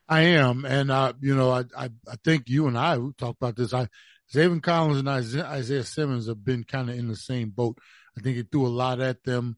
I 0.08 0.22
am, 0.22 0.64
and 0.64 0.90
uh, 0.90 1.12
you 1.20 1.36
know, 1.36 1.50
I, 1.50 1.64
I 1.76 1.90
I 2.06 2.16
think 2.22 2.48
you 2.48 2.66
and 2.66 2.76
I 2.76 2.96
who 2.96 3.12
talked 3.12 3.40
about 3.40 3.56
this. 3.56 3.72
I 3.72 3.88
Zaven 4.34 4.62
Collins 4.62 4.98
and 4.98 5.08
Isaiah 5.08 5.84
Simmons 5.84 6.28
have 6.28 6.44
been 6.44 6.64
kind 6.64 6.90
of 6.90 6.98
in 6.98 7.08
the 7.08 7.16
same 7.16 7.50
boat. 7.50 7.78
I 8.16 8.20
think 8.20 8.36
it 8.36 8.48
threw 8.52 8.66
a 8.66 8.68
lot 8.68 9.00
at 9.00 9.24
them. 9.24 9.56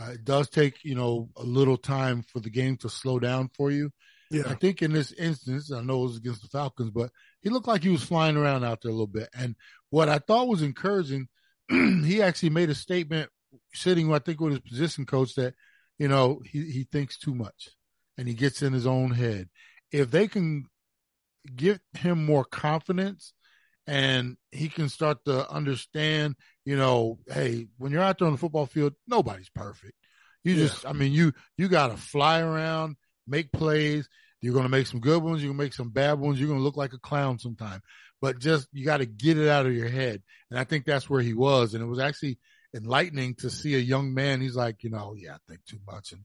Uh, 0.00 0.12
it 0.12 0.24
does 0.24 0.48
take, 0.48 0.84
you 0.84 0.94
know, 0.94 1.28
a 1.36 1.42
little 1.42 1.76
time 1.76 2.22
for 2.22 2.40
the 2.40 2.50
game 2.50 2.76
to 2.78 2.88
slow 2.88 3.18
down 3.18 3.50
for 3.54 3.70
you. 3.70 3.90
Yeah. 4.30 4.44
I 4.46 4.54
think 4.54 4.80
in 4.80 4.92
this 4.92 5.12
instance, 5.12 5.70
I 5.70 5.82
know 5.82 6.00
it 6.00 6.06
was 6.06 6.16
against 6.16 6.40
the 6.40 6.48
Falcons, 6.48 6.90
but 6.90 7.10
he 7.42 7.50
looked 7.50 7.68
like 7.68 7.82
he 7.82 7.90
was 7.90 8.02
flying 8.02 8.36
around 8.36 8.64
out 8.64 8.80
there 8.80 8.90
a 8.90 8.94
little 8.94 9.06
bit. 9.06 9.28
And 9.34 9.54
what 9.90 10.08
I 10.08 10.18
thought 10.18 10.48
was 10.48 10.62
encouraging, 10.62 11.28
he 11.70 12.22
actually 12.22 12.50
made 12.50 12.70
a 12.70 12.74
statement 12.74 13.28
sitting, 13.74 14.12
I 14.12 14.18
think, 14.20 14.40
with 14.40 14.52
his 14.52 14.60
position 14.60 15.04
coach 15.04 15.34
that, 15.34 15.54
you 15.98 16.08
know, 16.08 16.40
he, 16.50 16.70
he 16.70 16.84
thinks 16.90 17.18
too 17.18 17.34
much 17.34 17.68
and 18.16 18.26
he 18.26 18.34
gets 18.34 18.62
in 18.62 18.72
his 18.72 18.86
own 18.86 19.10
head. 19.10 19.50
If 19.90 20.10
they 20.10 20.28
can 20.28 20.64
give 21.54 21.80
him 21.98 22.24
more 22.24 22.44
confidence 22.44 23.34
and 23.86 24.36
he 24.50 24.68
can 24.68 24.88
start 24.88 25.24
to 25.24 25.48
understand, 25.50 26.36
you 26.64 26.76
know, 26.76 27.18
hey, 27.28 27.68
when 27.78 27.92
you're 27.92 28.02
out 28.02 28.18
there 28.18 28.26
on 28.26 28.32
the 28.32 28.38
football 28.38 28.66
field, 28.66 28.94
nobody's 29.06 29.50
perfect. 29.50 29.94
You 30.44 30.54
yeah. 30.54 30.64
just, 30.64 30.86
I 30.86 30.92
mean, 30.92 31.12
you 31.12 31.32
you 31.56 31.68
got 31.68 31.88
to 31.88 31.96
fly 31.96 32.40
around, 32.40 32.96
make 33.26 33.52
plays. 33.52 34.08
You're 34.40 34.54
going 34.54 34.64
to 34.64 34.68
make 34.68 34.88
some 34.88 35.00
good 35.00 35.22
ones. 35.22 35.40
You're 35.40 35.50
going 35.50 35.58
to 35.58 35.64
make 35.64 35.74
some 35.74 35.90
bad 35.90 36.18
ones. 36.18 36.38
You're 36.38 36.48
going 36.48 36.58
to 36.58 36.64
look 36.64 36.76
like 36.76 36.92
a 36.92 36.98
clown 36.98 37.38
sometime, 37.38 37.80
but 38.20 38.40
just 38.40 38.66
you 38.72 38.84
got 38.84 38.96
to 38.96 39.06
get 39.06 39.38
it 39.38 39.48
out 39.48 39.66
of 39.66 39.74
your 39.74 39.88
head. 39.88 40.20
And 40.50 40.58
I 40.58 40.64
think 40.64 40.84
that's 40.84 41.08
where 41.08 41.20
he 41.20 41.32
was. 41.32 41.74
And 41.74 41.82
it 41.82 41.86
was 41.86 42.00
actually 42.00 42.38
enlightening 42.74 43.36
to 43.36 43.50
see 43.50 43.76
a 43.76 43.78
young 43.78 44.14
man. 44.14 44.40
He's 44.40 44.56
like, 44.56 44.82
you 44.82 44.90
know, 44.90 45.14
yeah, 45.16 45.34
I 45.34 45.38
think 45.48 45.64
too 45.64 45.78
much, 45.86 46.12
and 46.12 46.22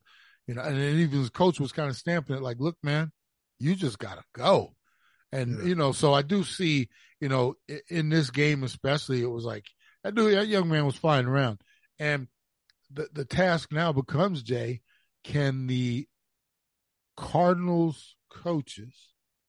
you 0.47 0.55
know, 0.55 0.61
and 0.61 0.77
even 0.77 1.19
his 1.19 1.29
coach 1.29 1.59
was 1.59 1.71
kind 1.71 1.89
of 1.89 1.97
stamping 1.97 2.35
it 2.35 2.41
like, 2.41 2.57
look, 2.59 2.77
man, 2.81 3.11
you 3.59 3.75
just 3.75 3.99
got 3.99 4.15
to 4.15 4.23
go. 4.33 4.73
And, 5.31 5.59
yeah. 5.59 5.65
you 5.65 5.75
know, 5.75 5.91
so 5.91 6.13
I 6.13 6.21
do 6.21 6.43
see, 6.43 6.89
you 7.19 7.29
know, 7.29 7.55
in 7.89 8.09
this 8.09 8.29
game 8.29 8.63
especially, 8.63 9.21
it 9.21 9.29
was 9.29 9.45
like, 9.45 9.65
I 10.03 10.11
knew 10.11 10.31
that 10.31 10.47
young 10.47 10.69
man 10.69 10.85
was 10.85 10.95
flying 10.95 11.25
around. 11.25 11.59
And 11.99 12.27
the, 12.91 13.09
the 13.11 13.25
task 13.25 13.71
now 13.71 13.91
becomes, 13.91 14.43
Jay, 14.43 14.81
can 15.23 15.67
the 15.67 16.07
Cardinals 17.17 18.15
coaches, 18.29 18.93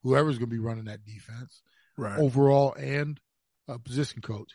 whoever's 0.02 0.38
going 0.38 0.50
to 0.50 0.56
be 0.56 0.58
running 0.58 0.86
that 0.86 1.04
defense, 1.04 1.62
right. 1.96 2.18
overall 2.18 2.74
and 2.74 3.20
a 3.68 3.78
position 3.78 4.22
coach. 4.22 4.52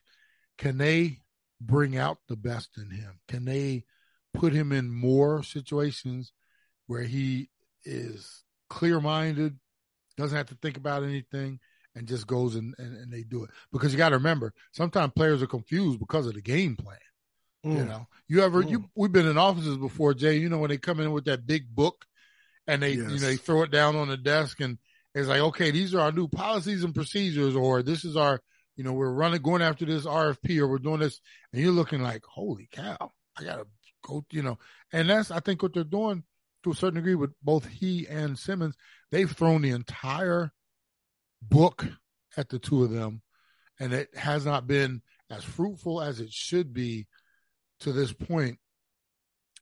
Can 0.58 0.78
they 0.78 1.20
bring 1.62 1.98
out 1.98 2.18
the 2.28 2.36
best 2.36 2.72
in 2.78 2.90
him? 2.90 3.20
Can 3.28 3.46
they 3.46 3.86
put 4.34 4.54
him 4.54 4.72
in 4.72 4.92
more 4.92 5.44
situations 5.44 6.34
where 6.88 7.04
he 7.04 7.50
is 7.86 8.44
clear 8.70 9.00
minded, 9.00 9.58
doesn't 10.18 10.38
have 10.38 10.48
to 10.48 10.58
think 10.62 10.78
about 10.78 11.04
anything, 11.04 11.60
and 11.96 12.08
just 12.08 12.28
goes 12.28 12.56
and, 12.56 12.74
and, 12.78 12.98
and 12.98 13.12
they 13.12 13.24
do 13.24 13.44
it? 13.44 13.50
Because 13.72 13.92
you 13.92 13.98
got 13.98 14.10
to 14.10 14.18
remember, 14.18 14.54
sometimes 14.72 15.14
players 15.16 15.42
are 15.42 15.48
confused 15.48 16.00
because 16.00 16.28
of 16.28 16.34
the 16.34 16.42
game 16.42 16.76
plan. 16.76 16.98
Mm. 17.66 17.78
You 17.78 17.86
know, 17.86 18.08
you 18.28 18.42
ever 18.42 18.64
mm. 18.64 18.70
you 18.70 18.86
we've 18.96 19.12
been 19.12 19.28
in 19.28 19.38
offices 19.38 19.78
before, 19.78 20.14
Jay. 20.14 20.38
You 20.38 20.50
know 20.50 20.58
when 20.58 20.70
they 20.70 20.78
come 20.78 21.00
in 21.00 21.12
with 21.12 21.26
that 21.26 21.48
big 21.48 21.74
book 21.74 22.06
and 22.68 22.82
they 22.82 22.94
yes. 22.94 23.12
you 23.12 23.20
know 23.20 23.28
they 23.28 23.38
throw 23.38 23.64
it 23.64 23.72
down 23.72 23.96
on 23.96 24.10
the 24.10 24.18
desk 24.18 24.60
and 24.60 24.78
it's 25.16 25.28
like, 25.28 25.42
okay, 25.42 25.72
these 25.72 25.94
are 25.94 26.02
our 26.02 26.12
new 26.12 26.28
policies 26.28 26.84
and 26.84 26.96
procedures, 26.96 27.56
or 27.56 27.84
this 27.84 28.04
is 28.04 28.18
our, 28.18 28.40
you 28.76 28.84
know, 28.84 28.94
we're 28.94 29.12
running 29.12 29.42
going 29.42 29.62
after 29.62 29.86
this 29.86 30.06
RFP, 30.06 30.60
or 30.60 30.68
we're 30.68 30.80
doing 30.80 31.00
this, 31.00 31.22
and 31.52 31.62
you're 31.62 31.72
looking 31.72 32.02
like, 32.02 32.24
holy 32.26 32.68
cow, 32.72 33.12
I 33.38 33.44
gotta 33.44 33.68
go, 34.04 34.26
you 34.32 34.42
know, 34.42 34.58
and 34.92 35.10
that's 35.10 35.30
I 35.30 35.40
think 35.40 35.62
what 35.62 35.74
they're 35.74 35.84
doing 35.84 36.24
to 36.64 36.72
a 36.72 36.76
certain 36.76 36.96
degree 36.96 37.16
with 37.16 37.32
both 37.42 37.68
he 37.68 38.08
and 38.08 38.38
Simmons. 38.38 38.76
They've 39.12 39.32
thrown 39.32 39.62
the 39.62 39.72
entire 39.72 40.52
book 41.42 41.86
at 42.38 42.50
the 42.50 42.60
two 42.60 42.84
of 42.84 42.92
them, 42.92 43.22
and 43.80 43.94
it 43.94 44.16
has 44.16 44.46
not 44.46 44.68
been 44.68 45.02
as 45.30 45.44
fruitful 45.44 46.02
as 46.02 46.20
it 46.20 46.32
should 46.32 46.74
be 46.74 47.08
to 47.82 47.92
this 47.92 48.14
point. 48.14 48.60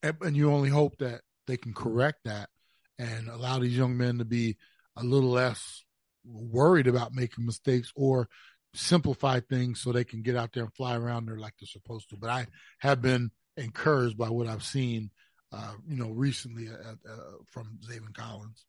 And, 0.03 0.35
you 0.35 0.51
only 0.51 0.69
hope 0.69 0.97
that 0.97 1.21
they 1.47 1.57
can 1.57 1.73
correct 1.73 2.21
that 2.25 2.49
and 2.97 3.27
allow 3.27 3.59
these 3.59 3.77
young 3.77 3.97
men 3.97 4.17
to 4.17 4.25
be 4.25 4.57
a 4.95 5.03
little 5.03 5.29
less 5.29 5.83
worried 6.23 6.87
about 6.87 7.13
making 7.13 7.45
mistakes 7.45 7.91
or 7.95 8.27
simplify 8.73 9.39
things 9.39 9.81
so 9.81 9.91
they 9.91 10.03
can 10.03 10.21
get 10.21 10.35
out 10.35 10.53
there 10.53 10.63
and 10.63 10.73
fly 10.73 10.95
around 10.95 11.25
there 11.25 11.37
like 11.37 11.53
they're 11.59 11.67
supposed 11.67 12.09
to. 12.09 12.17
But 12.17 12.29
I 12.29 12.47
have 12.79 13.01
been 13.01 13.31
encouraged 13.57 14.17
by 14.17 14.29
what 14.29 14.47
I've 14.47 14.63
seen, 14.63 15.11
uh, 15.51 15.73
you 15.87 15.97
know, 15.97 16.09
recently 16.09 16.69
uh, 16.69 16.91
uh, 17.09 17.15
from 17.47 17.79
Zaven 17.87 18.13
Collins. 18.13 18.65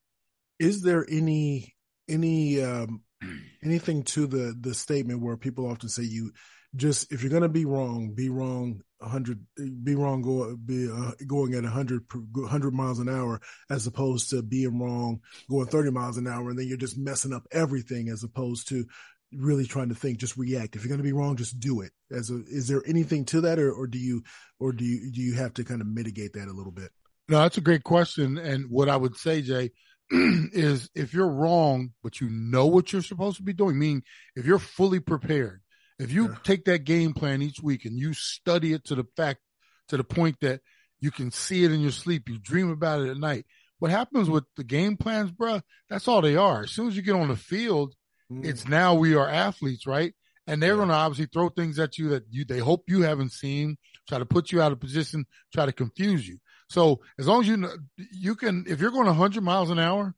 Is 0.59 0.83
there 0.83 1.07
any 1.09 1.75
any 2.09 2.63
um, 2.63 3.03
anything 3.65 4.03
to 4.05 4.27
the 4.27 4.57
the 4.59 4.75
statement 4.75 5.23
where 5.23 5.37
people 5.37 5.71
often 5.71 5.89
say 5.89 6.03
you 6.03 6.33
just 6.75 7.13
if 7.13 7.23
you're 7.23 7.31
going 7.31 7.43
to 7.43 7.49
be 7.49 7.65
wrong, 7.65 8.13
be 8.15 8.29
wrong 8.29 8.83
100 9.03 9.45
be 9.83 9.95
wrong 9.95 10.23
go 10.23 10.57
be 10.57 10.89
uh, 10.91 11.13
going 11.27 11.55
at 11.55 11.65
100 11.65 12.05
100 12.33 12.73
miles 12.73 12.99
an 12.99 13.09
hour 13.09 13.41
as 13.69 13.87
opposed 13.87 14.31
to 14.31 14.43
being 14.43 14.79
wrong 14.79 15.21
going 15.51 15.67
30 15.67 15.91
miles 15.91 16.17
an 16.17 16.29
hour 16.29 16.51
and 16.51 16.59
then 16.59 16.69
you're 16.69 16.77
just 16.77 16.97
messing 16.97 17.33
up 17.33 17.47
everything 17.51 18.09
as 18.09 18.23
opposed 18.23 18.69
to 18.69 18.87
really 19.35 19.67
trying 19.67 19.89
to 19.89 19.95
think 19.95 20.19
just 20.19 20.37
react 20.37 20.77
if 20.77 20.83
you're 20.83 20.89
going 20.89 20.99
to 20.99 21.05
be 21.05 21.13
wrong 21.13 21.37
just 21.37 21.59
do 21.61 21.81
it 21.81 21.93
as 22.11 22.31
a 22.31 22.43
is 22.47 22.69
there 22.69 22.83
anything 22.87 23.25
to 23.25 23.43
that 23.43 23.59
or, 23.59 23.73
or 23.73 23.87
do 23.87 23.99
you 23.99 24.23
or 24.59 24.73
do 24.73 24.85
you 24.85 25.11
do 25.13 25.21
you 25.21 25.35
have 25.35 25.55
to 25.55 25.65
kind 25.65 25.81
of 25.81 25.87
mitigate 25.87 26.35
that 26.35 26.49
a 26.49 26.53
little 26.53 26.73
bit 26.73 26.91
no 27.29 27.39
that's 27.39 27.59
a 27.59 27.63
great 27.63 27.85
question 27.85 28.39
and 28.39 28.67
what 28.71 28.89
i 28.89 28.97
would 28.97 29.17
say 29.17 29.43
jay 29.43 29.71
is 30.11 30.91
if 30.95 31.15
you're 31.15 31.31
wrong 31.31 31.91
but 32.03 32.21
you 32.21 32.29
know 32.29 32.67
what 32.67 32.93
you're 32.93 33.03
supposed 33.03 33.37
to 33.37 33.43
be 33.43 33.53
doing 33.53 33.79
meaning 33.79 34.03
if 34.37 34.45
you're 34.45 34.59
fully 34.59 35.01
prepared 35.01 35.63
if 36.03 36.11
you 36.11 36.29
yeah. 36.29 36.37
take 36.43 36.65
that 36.65 36.85
game 36.85 37.15
plan 37.15 37.43
each 37.43 37.63
week 37.63 37.85
and 37.85 37.97
you 37.97 38.13
study 38.13 38.73
it 38.73 38.85
to 38.87 38.97
the 38.97 39.05
fact, 39.17 39.41
to 39.89 39.97
the 39.97 40.05
point 40.05 40.37
that 40.41 40.61
you 41.01 41.13
can 41.13 41.31
see 41.31 41.65
it 41.65 41.71
in 41.71 41.81
your 41.81 41.93
sleep, 41.93 42.29
you 42.29 42.39
dream 42.39 42.71
about 42.71 43.03
it 43.03 43.11
at 43.11 43.17
night. 43.17 43.47
What 43.79 43.93
happens 43.93 44.29
with 44.29 44.45
the 44.57 44.65
game 44.65 44.97
plans, 44.97 45.31
bro? 45.31 45.61
That's 45.89 46.09
all 46.09 46.21
they 46.21 46.37
are. 46.37 46.63
As 46.63 46.73
soon 46.73 46.89
as 46.89 46.97
you 46.97 47.03
get 47.03 47.15
on 47.15 47.29
the 47.29 47.37
field, 47.37 47.95
mm. 48.33 48.45
it's 48.45 48.67
now 48.67 48.95
we 48.95 49.15
are 49.15 49.29
athletes, 49.29 49.87
right? 49.87 50.15
And 50.47 50.63
they're 50.63 50.73
yeah. 50.73 50.77
going 50.77 50.89
to 50.89 50.95
obviously 50.95 51.29
throw 51.33 51.49
things 51.49 51.79
at 51.79 51.99
you 51.99 52.09
that 52.11 52.25
you 52.31 52.45
they 52.45 52.59
hope 52.59 52.85
you 52.89 53.03
haven't 53.03 53.33
seen, 53.33 53.77
try 54.09 54.19
to 54.19 54.27
put 54.27 54.51
you 54.51 54.61
out 54.61 54.73
of 54.73 54.81
position, 54.81 55.25
try 55.53 55.67
to 55.67 55.73
confuse 55.73 56.27
you. 56.27 56.39
So 56.69 57.01
as 57.19 57.27
long 57.27 57.43
as 57.43 57.49
you 57.49 57.57
know, 57.59 57.75
you 57.97 58.35
can, 58.35 58.65
if 58.67 58.81
you're 58.81 58.91
going 58.91 59.07
100 59.07 59.43
miles 59.43 59.71
an 59.71 59.79
hour 59.79 60.15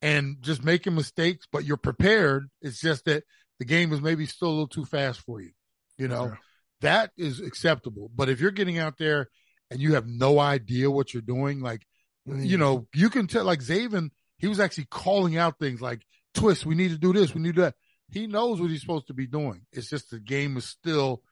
and 0.00 0.36
just 0.40 0.64
making 0.64 0.94
mistakes, 0.94 1.46
but 1.52 1.64
you're 1.64 1.76
prepared, 1.76 2.48
it's 2.60 2.80
just 2.80 3.04
that 3.06 3.24
the 3.58 3.64
game 3.64 3.92
is 3.92 4.00
maybe 4.00 4.26
still 4.26 4.48
a 4.48 4.50
little 4.50 4.68
too 4.68 4.84
fast 4.84 5.20
for 5.20 5.40
you. 5.40 5.50
You 5.98 6.08
know, 6.08 6.26
yeah. 6.26 6.34
that 6.80 7.10
is 7.18 7.40
acceptable. 7.40 8.10
But 8.14 8.28
if 8.28 8.40
you're 8.40 8.50
getting 8.50 8.78
out 8.78 8.96
there 8.98 9.28
and 9.70 9.80
you 9.80 9.94
have 9.94 10.06
no 10.06 10.38
idea 10.38 10.90
what 10.90 11.12
you're 11.12 11.20
doing, 11.20 11.60
like, 11.60 11.82
mm. 12.28 12.46
you 12.46 12.58
know, 12.58 12.86
you 12.94 13.10
can 13.10 13.26
tell, 13.26 13.44
like 13.44 13.60
Zaven, 13.60 14.10
he 14.38 14.48
was 14.48 14.60
actually 14.60 14.86
calling 14.90 15.36
out 15.36 15.58
things 15.58 15.80
like, 15.80 16.02
twist, 16.34 16.66
we 16.66 16.74
need 16.74 16.90
to 16.90 16.98
do 16.98 17.12
this, 17.12 17.34
we 17.34 17.40
need 17.40 17.56
that. 17.56 17.74
He 18.10 18.26
knows 18.26 18.60
what 18.60 18.70
he's 18.70 18.80
supposed 18.80 19.06
to 19.06 19.14
be 19.14 19.26
doing. 19.26 19.62
It's 19.72 19.88
just 19.88 20.10
the 20.10 20.20
game 20.20 20.56
is 20.56 20.66
still, 20.66 21.22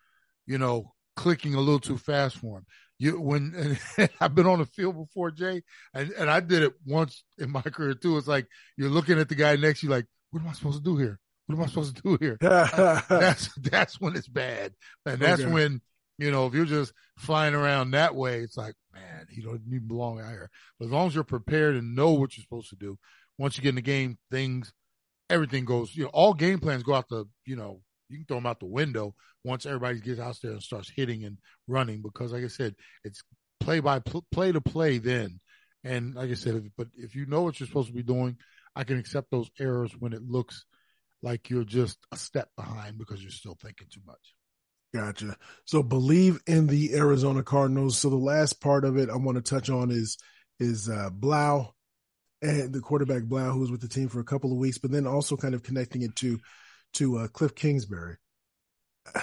you 0.46 0.58
know, 0.58 0.94
clicking 1.16 1.54
a 1.54 1.60
little 1.60 1.80
too 1.80 1.98
fast 1.98 2.38
for 2.38 2.58
him. 2.58 2.66
You 2.98 3.20
when 3.20 3.78
I've 4.20 4.34
been 4.34 4.46
on 4.46 4.58
the 4.58 4.66
field 4.66 4.96
before, 4.96 5.30
Jay, 5.30 5.62
and, 5.94 6.10
and 6.12 6.30
I 6.30 6.40
did 6.40 6.62
it 6.62 6.72
once 6.86 7.22
in 7.38 7.50
my 7.50 7.62
career 7.62 7.94
too. 7.94 8.16
It's 8.16 8.28
like 8.28 8.46
you're 8.76 8.90
looking 8.90 9.18
at 9.18 9.28
the 9.28 9.34
guy 9.34 9.56
next 9.56 9.80
to 9.80 9.86
you, 9.86 9.90
like, 9.90 10.06
what 10.30 10.42
am 10.42 10.48
I 10.48 10.52
supposed 10.52 10.78
to 10.78 10.82
do 10.82 10.96
here? 10.96 11.18
what 11.50 11.58
am 11.58 11.64
I 11.64 11.68
supposed 11.68 11.96
to 11.96 12.02
do 12.02 12.18
here? 12.20 12.38
that's 12.40 13.52
that's 13.56 14.00
when 14.00 14.16
it's 14.16 14.28
bad, 14.28 14.72
and 15.04 15.20
that's 15.20 15.40
okay. 15.40 15.50
when 15.50 15.80
you 16.18 16.30
know 16.30 16.46
if 16.46 16.54
you're 16.54 16.64
just 16.64 16.92
flying 17.18 17.54
around 17.54 17.92
that 17.92 18.14
way, 18.14 18.40
it's 18.40 18.56
like 18.56 18.74
man, 18.92 19.26
you 19.30 19.42
don't 19.42 19.62
even 19.66 19.88
belong 19.88 20.20
out 20.20 20.30
here. 20.30 20.50
But 20.78 20.86
as 20.86 20.90
long 20.92 21.08
as 21.08 21.14
you're 21.14 21.24
prepared 21.24 21.76
and 21.76 21.96
know 21.96 22.12
what 22.12 22.36
you're 22.36 22.42
supposed 22.42 22.70
to 22.70 22.76
do, 22.76 22.98
once 23.38 23.56
you 23.56 23.62
get 23.62 23.70
in 23.70 23.74
the 23.76 23.82
game, 23.82 24.18
things, 24.30 24.72
everything 25.30 25.64
goes. 25.64 25.94
You 25.94 26.04
know, 26.04 26.10
all 26.12 26.34
game 26.34 26.58
plans 26.58 26.82
go 26.82 26.94
out 26.94 27.08
the. 27.08 27.24
You 27.46 27.56
know, 27.56 27.80
you 28.08 28.18
can 28.18 28.26
throw 28.26 28.36
them 28.38 28.46
out 28.46 28.60
the 28.60 28.66
window 28.66 29.14
once 29.44 29.64
everybody 29.66 30.00
gets 30.00 30.20
out 30.20 30.36
there 30.42 30.52
and 30.52 30.62
starts 30.62 30.90
hitting 30.94 31.24
and 31.24 31.38
running 31.66 32.02
because, 32.02 32.32
like 32.32 32.44
I 32.44 32.48
said, 32.48 32.74
it's 33.04 33.22
play 33.60 33.80
by 33.80 34.00
play 34.32 34.52
to 34.52 34.60
play 34.60 34.98
then. 34.98 35.40
And 35.84 36.14
like 36.14 36.30
I 36.30 36.34
said, 36.34 36.56
if, 36.56 36.64
but 36.76 36.88
if 36.94 37.14
you 37.14 37.26
know 37.26 37.42
what 37.42 37.58
you're 37.58 37.66
supposed 37.66 37.88
to 37.88 37.94
be 37.94 38.02
doing, 38.02 38.36
I 38.76 38.84
can 38.84 38.98
accept 38.98 39.30
those 39.30 39.50
errors 39.58 39.92
when 39.98 40.12
it 40.12 40.22
looks 40.22 40.64
like 41.22 41.50
you're 41.50 41.64
just 41.64 41.98
a 42.12 42.16
step 42.16 42.48
behind 42.56 42.98
because 42.98 43.22
you're 43.22 43.30
still 43.30 43.56
thinking 43.60 43.88
too 43.92 44.00
much. 44.06 44.34
Gotcha. 44.92 45.36
So 45.66 45.82
Bleav 45.82 46.40
in 46.46 46.66
the 46.66 46.94
Arizona 46.94 47.42
Cardinals. 47.42 47.98
So 47.98 48.10
the 48.10 48.16
last 48.16 48.60
part 48.60 48.84
of 48.84 48.96
it 48.96 49.08
I 49.08 49.16
want 49.16 49.36
to 49.36 49.42
touch 49.42 49.70
on 49.70 49.90
is 49.90 50.18
is 50.58 50.88
uh, 50.88 51.10
Blough 51.10 51.72
and 52.42 52.72
the 52.72 52.80
quarterback 52.80 53.24
Blough, 53.24 53.52
who 53.52 53.60
was 53.60 53.70
with 53.70 53.80
the 53.80 53.88
team 53.88 54.08
for 54.08 54.20
a 54.20 54.24
couple 54.24 54.52
of 54.52 54.58
weeks, 54.58 54.78
but 54.78 54.90
then 54.90 55.06
also 55.06 55.36
kind 55.36 55.54
of 55.54 55.62
connecting 55.62 56.02
it 56.02 56.16
to 56.16 56.40
to 56.94 57.18
uh, 57.18 57.28
Cliff 57.28 57.54
Kingsbury. 57.54 58.16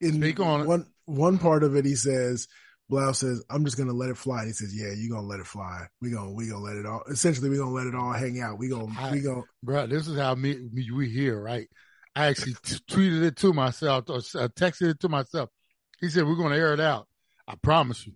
In 0.00 0.14
Speak 0.14 0.40
on 0.40 0.66
one 0.66 0.86
one 1.06 1.38
part 1.38 1.62
of 1.62 1.76
it, 1.76 1.84
he 1.84 1.94
says 1.94 2.48
Blough 2.88 3.12
says, 3.12 3.42
I'm 3.48 3.64
just 3.64 3.78
gonna 3.78 3.92
let 3.92 4.10
it 4.10 4.18
fly. 4.18 4.40
And 4.40 4.48
he 4.48 4.52
says, 4.52 4.74
Yeah, 4.74 4.92
you're 4.94 5.14
gonna 5.14 5.26
let 5.26 5.40
it 5.40 5.46
fly. 5.46 5.86
We 6.00 6.10
gonna 6.10 6.32
we 6.32 6.48
gonna 6.48 6.62
let 6.62 6.76
it 6.76 6.84
all 6.84 7.02
essentially 7.08 7.48
we 7.48 7.56
gonna 7.56 7.70
let 7.70 7.86
it 7.86 7.94
all 7.94 8.12
hang 8.12 8.40
out. 8.40 8.58
We 8.58 8.68
gonna 8.68 8.92
I, 8.98 9.12
we 9.12 9.20
gonna 9.20 9.42
bro, 9.62 9.86
this 9.86 10.06
is 10.06 10.18
how 10.18 10.34
me, 10.34 10.58
me 10.72 10.90
we 10.90 11.08
hear, 11.08 11.40
right? 11.40 11.68
I 12.16 12.26
actually 12.26 12.54
t- 12.62 12.76
tweeted 12.90 13.22
it 13.22 13.36
to 13.38 13.52
myself 13.52 14.08
or 14.08 14.16
uh, 14.16 14.48
texted 14.48 14.90
it 14.90 15.00
to 15.00 15.08
myself. 15.08 15.48
He 16.00 16.08
said, 16.08 16.26
We're 16.26 16.36
gonna 16.36 16.56
air 16.56 16.74
it 16.74 16.80
out. 16.80 17.08
I 17.48 17.54
promise 17.56 18.06
you. 18.06 18.12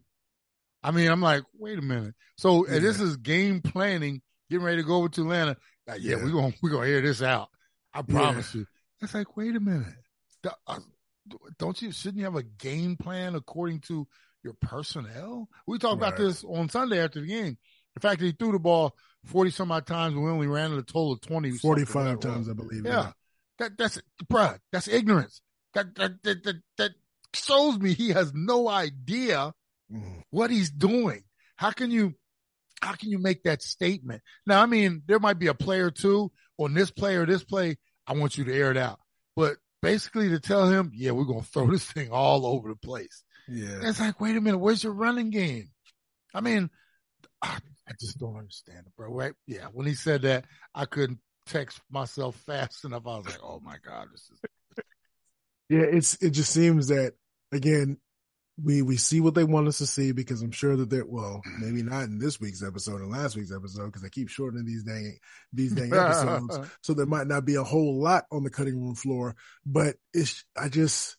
I 0.83 0.91
mean, 0.91 1.11
I'm 1.11 1.21
like, 1.21 1.43
wait 1.59 1.79
a 1.79 1.83
minute. 1.83 2.15
So 2.37 2.67
yeah. 2.67 2.79
this 2.79 3.01
is 3.01 3.17
game 3.17 3.61
planning, 3.61 4.23
getting 4.51 4.65
ready 4.65 4.79
to 4.79 4.87
go 4.87 4.97
over 4.97 5.09
to 5.09 5.23
Atlanta. 5.23 5.57
Like, 5.87 6.03
yeah, 6.03 6.17
yeah. 6.17 6.25
we're 6.25 6.31
gonna 6.31 6.55
we're 6.63 6.71
gonna 6.71 6.89
air 6.89 7.01
this 7.01 7.23
out. 7.23 7.49
I 7.93 8.03
promise 8.03 8.55
yeah. 8.55 8.61
you. 8.61 8.67
It's 9.01 9.15
like, 9.15 9.37
wait 9.37 9.57
a 9.57 9.61
minute. 9.61 9.95
Uh, 10.67 10.79
don't 11.59 11.81
you 11.83 11.93
shouldn't 11.93 12.19
you 12.19 12.25
have 12.25 12.37
a 12.37 12.43
game 12.43 12.97
plan 12.97 13.35
according 13.35 13.81
to 13.81 14.07
your 14.45 14.55
personnel. 14.61 15.49
We 15.67 15.79
talked 15.79 16.01
right. 16.01 16.09
about 16.09 16.19
this 16.19 16.45
on 16.45 16.69
Sunday 16.69 17.03
after 17.03 17.21
the 17.21 17.27
game. 17.27 17.59
The 17.95 18.01
fact 18.01 18.21
that 18.21 18.27
he 18.27 18.33
threw 18.33 18.53
the 18.53 18.59
ball 18.59 18.95
40 19.27 19.51
some 19.51 19.73
odd 19.73 19.87
times 19.87 20.15
when 20.15 20.25
we 20.25 20.31
only 20.31 20.47
ran 20.47 20.73
it 20.73 20.79
a 20.79 20.83
total 20.83 21.13
of 21.13 21.21
20. 21.21 21.53
45 21.53 22.21
times, 22.21 22.49
I 22.49 22.53
believe. 22.53 22.87
Yeah. 22.87 23.13
That, 23.59 23.77
that's, 23.77 24.01
bruh, 24.31 24.59
that's 24.73 24.89
ignorance. 24.89 25.41
That, 25.75 25.95
that, 25.97 26.23
that, 26.23 26.45
that, 26.45 26.63
that 26.79 26.91
shows 27.35 27.79
me 27.79 27.93
he 27.93 28.11
has 28.11 28.33
no 28.35 28.69
idea. 28.69 29.53
What 30.31 30.51
he's 30.51 30.71
doing. 30.71 31.23
How 31.57 31.71
can 31.71 31.91
you, 31.91 32.15
how 32.81 32.93
can 32.93 33.11
you 33.11 33.19
make 33.19 33.43
that 33.45 33.63
statement? 33.63 34.23
Now, 34.47 34.63
I 34.63 34.67
mean, 34.67 35.03
there 35.07 35.19
might 35.19 35.39
be 35.39 35.49
a 35.49 35.55
player 35.55 35.91
too 35.91 36.31
on 36.59 36.75
this 36.75 36.91
play 36.91 37.17
or 37.17 37.27
this 37.27 37.45
play. 37.45 37.77
I 38.07 38.15
want 38.15 38.39
you 38.39 38.45
to 38.45 38.55
air 38.55 38.71
it 38.71 38.77
out. 38.77 39.01
But 39.37 39.57
basically 39.83 40.29
to 40.31 40.41
tell 40.41 40.69
him, 40.69 40.93
yeah, 40.95 41.13
we're 41.13 41.25
going 41.25 41.43
to 41.43 41.47
throw 41.47 41.67
this 41.71 41.85
thing 41.85 42.11
all 42.11 42.47
over 42.47 42.69
the 42.69 42.77
place. 42.77 43.23
Yeah. 43.49 43.81
It's 43.83 44.01
like, 44.01 44.21
wait 44.21 44.37
a 44.37 44.41
minute, 44.41 44.59
where's 44.59 44.85
your 44.85 44.93
running 44.93 45.31
game? 45.31 45.71
I 46.35 46.41
mean, 46.41 46.71
I, 47.41 47.59
I 47.89 47.93
just 47.99 48.19
don't 48.19 48.37
understand 48.37 48.87
it, 48.87 48.97
bro. 48.97 49.11
Right? 49.11 49.33
Yeah. 49.47 49.67
When 49.73 49.87
he 49.87 49.95
said 49.95 50.23
that, 50.23 50.45
I 50.75 50.85
couldn't 50.85 51.21
text 51.47 51.81
myself 51.91 52.37
fast 52.47 52.85
enough. 52.85 53.07
I 53.07 53.17
was 53.17 53.27
like, 53.27 53.43
oh 53.43 53.61
my 53.65 53.77
God, 53.85 54.09
this 54.13 54.31
is. 54.31 54.85
yeah. 55.71 55.97
It's, 55.97 56.23
it 56.23 56.31
just 56.31 56.53
seems 56.53 56.89
that 56.89 57.15
again, 57.53 57.97
we 58.63 58.83
we 58.83 58.97
see 58.97 59.21
what 59.21 59.35
they 59.35 59.45
want 59.45 59.69
us 59.69 59.79
to 59.79 59.87
see 59.87 60.13
because 60.13 60.43
I'm 60.43 60.51
sure 60.51 60.77
that 60.77 60.91
they're 60.91 61.07
well, 61.07 61.41
maybe 61.61 61.83
not 61.83 62.05
in 62.05 62.19
this 62.19 62.41
week's 62.41 62.63
episode 62.63 63.01
and 63.01 63.11
last 63.11 63.37
week's 63.37 63.55
episode 63.55 63.87
because 63.87 64.03
they 64.03 64.11
keep 64.11 64.29
shortening 64.29 64.65
these 64.65 64.83
dang 64.83 65.17
these 65.53 65.73
dang 65.73 65.93
episodes, 65.93 66.59
so 66.83 66.95
there 66.95 67.07
might 67.07 67.27
not 67.27 67.45
be 67.45 67.55
a 67.55 67.63
whole 67.63 68.01
lot 68.03 68.25
on 68.33 68.43
the 68.43 68.51
cutting 68.51 68.81
room 68.81 68.95
floor. 68.95 69.37
But 69.65 69.97
it's 70.13 70.45
I 70.57 70.69
just 70.69 71.17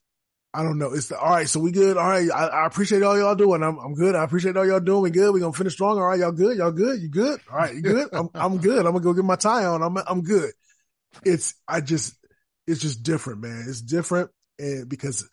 I 0.53 0.63
don't 0.63 0.79
know. 0.79 0.93
It's 0.93 1.07
the 1.07 1.19
all 1.19 1.29
right. 1.29 1.47
So 1.47 1.59
we 1.59 1.71
good. 1.71 1.95
All 1.95 2.07
right. 2.07 2.29
I, 2.31 2.47
I 2.47 2.65
appreciate 2.65 3.03
all 3.03 3.17
y'all 3.17 3.35
doing. 3.35 3.63
I'm 3.63 3.77
I'm 3.77 3.93
good. 3.93 4.15
I 4.15 4.23
appreciate 4.23 4.57
all 4.57 4.67
y'all 4.67 4.79
doing. 4.79 5.03
We 5.03 5.11
good. 5.11 5.33
We 5.33 5.39
gonna 5.39 5.53
finish 5.53 5.73
strong. 5.73 5.97
All 5.97 6.07
right. 6.07 6.19
Y'all 6.19 6.31
good. 6.31 6.57
Y'all 6.57 6.71
good. 6.71 6.99
You 7.01 7.09
good. 7.09 7.39
All 7.51 7.57
right. 7.57 7.73
You 7.73 7.81
good. 7.81 8.09
I'm 8.11 8.29
I'm 8.33 8.57
good. 8.57 8.85
I'm 8.85 8.93
gonna 8.93 9.01
go 9.01 9.13
get 9.13 9.25
my 9.25 9.35
tie 9.35 9.65
on. 9.65 9.81
I'm 9.81 9.97
I'm 10.07 10.23
good. 10.23 10.51
It's 11.23 11.55
I 11.67 11.81
just 11.81 12.15
it's 12.67 12.81
just 12.81 13.03
different, 13.03 13.41
man. 13.41 13.65
It's 13.67 13.81
different, 13.81 14.31
and 14.57 14.89
because 14.89 15.27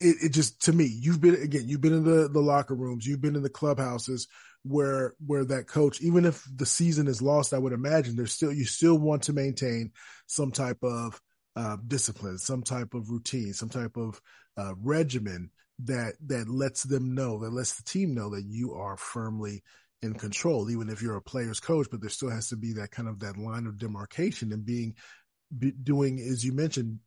it, 0.00 0.16
it 0.22 0.28
just 0.32 0.62
to 0.62 0.72
me, 0.72 0.84
you've 0.84 1.20
been 1.20 1.34
again, 1.34 1.64
you've 1.66 1.80
been 1.80 1.94
in 1.94 2.04
the 2.04 2.28
the 2.28 2.40
locker 2.40 2.74
rooms, 2.74 3.06
you've 3.06 3.20
been 3.20 3.36
in 3.36 3.42
the 3.42 3.50
clubhouses 3.50 4.28
where 4.62 5.14
where 5.24 5.44
that 5.44 5.66
coach, 5.66 6.00
even 6.00 6.24
if 6.24 6.44
the 6.54 6.66
season 6.66 7.08
is 7.08 7.22
lost, 7.22 7.54
I 7.54 7.58
would 7.58 7.72
imagine 7.72 8.16
there's 8.16 8.32
still 8.32 8.52
you 8.52 8.64
still 8.64 8.98
want 8.98 9.24
to 9.24 9.32
maintain 9.32 9.92
some 10.26 10.52
type 10.52 10.78
of 10.82 11.20
uh, 11.56 11.76
discipline, 11.86 12.38
some 12.38 12.62
type 12.62 12.94
of 12.94 13.10
routine, 13.10 13.52
some 13.52 13.68
type 13.68 13.96
of 13.96 14.20
uh, 14.56 14.74
regimen 14.80 15.50
that 15.84 16.14
that 16.26 16.48
lets 16.48 16.82
them 16.82 17.14
know, 17.14 17.40
that 17.40 17.52
lets 17.52 17.76
the 17.76 17.84
team 17.84 18.14
know 18.14 18.30
that 18.30 18.44
you 18.46 18.74
are 18.74 18.96
firmly 18.96 19.62
in 20.02 20.14
control, 20.14 20.70
even 20.70 20.88
if 20.88 21.02
you're 21.02 21.16
a 21.16 21.22
player's 21.22 21.60
coach. 21.60 21.88
But 21.90 22.00
there 22.00 22.10
still 22.10 22.30
has 22.30 22.48
to 22.48 22.56
be 22.56 22.74
that 22.74 22.90
kind 22.90 23.08
of 23.08 23.20
that 23.20 23.36
line 23.36 23.66
of 23.66 23.78
demarcation 23.78 24.52
and 24.52 24.64
being 24.64 24.94
be 25.56 25.70
doing, 25.70 26.20
as 26.20 26.44
you 26.44 26.52
mentioned, 26.52 26.98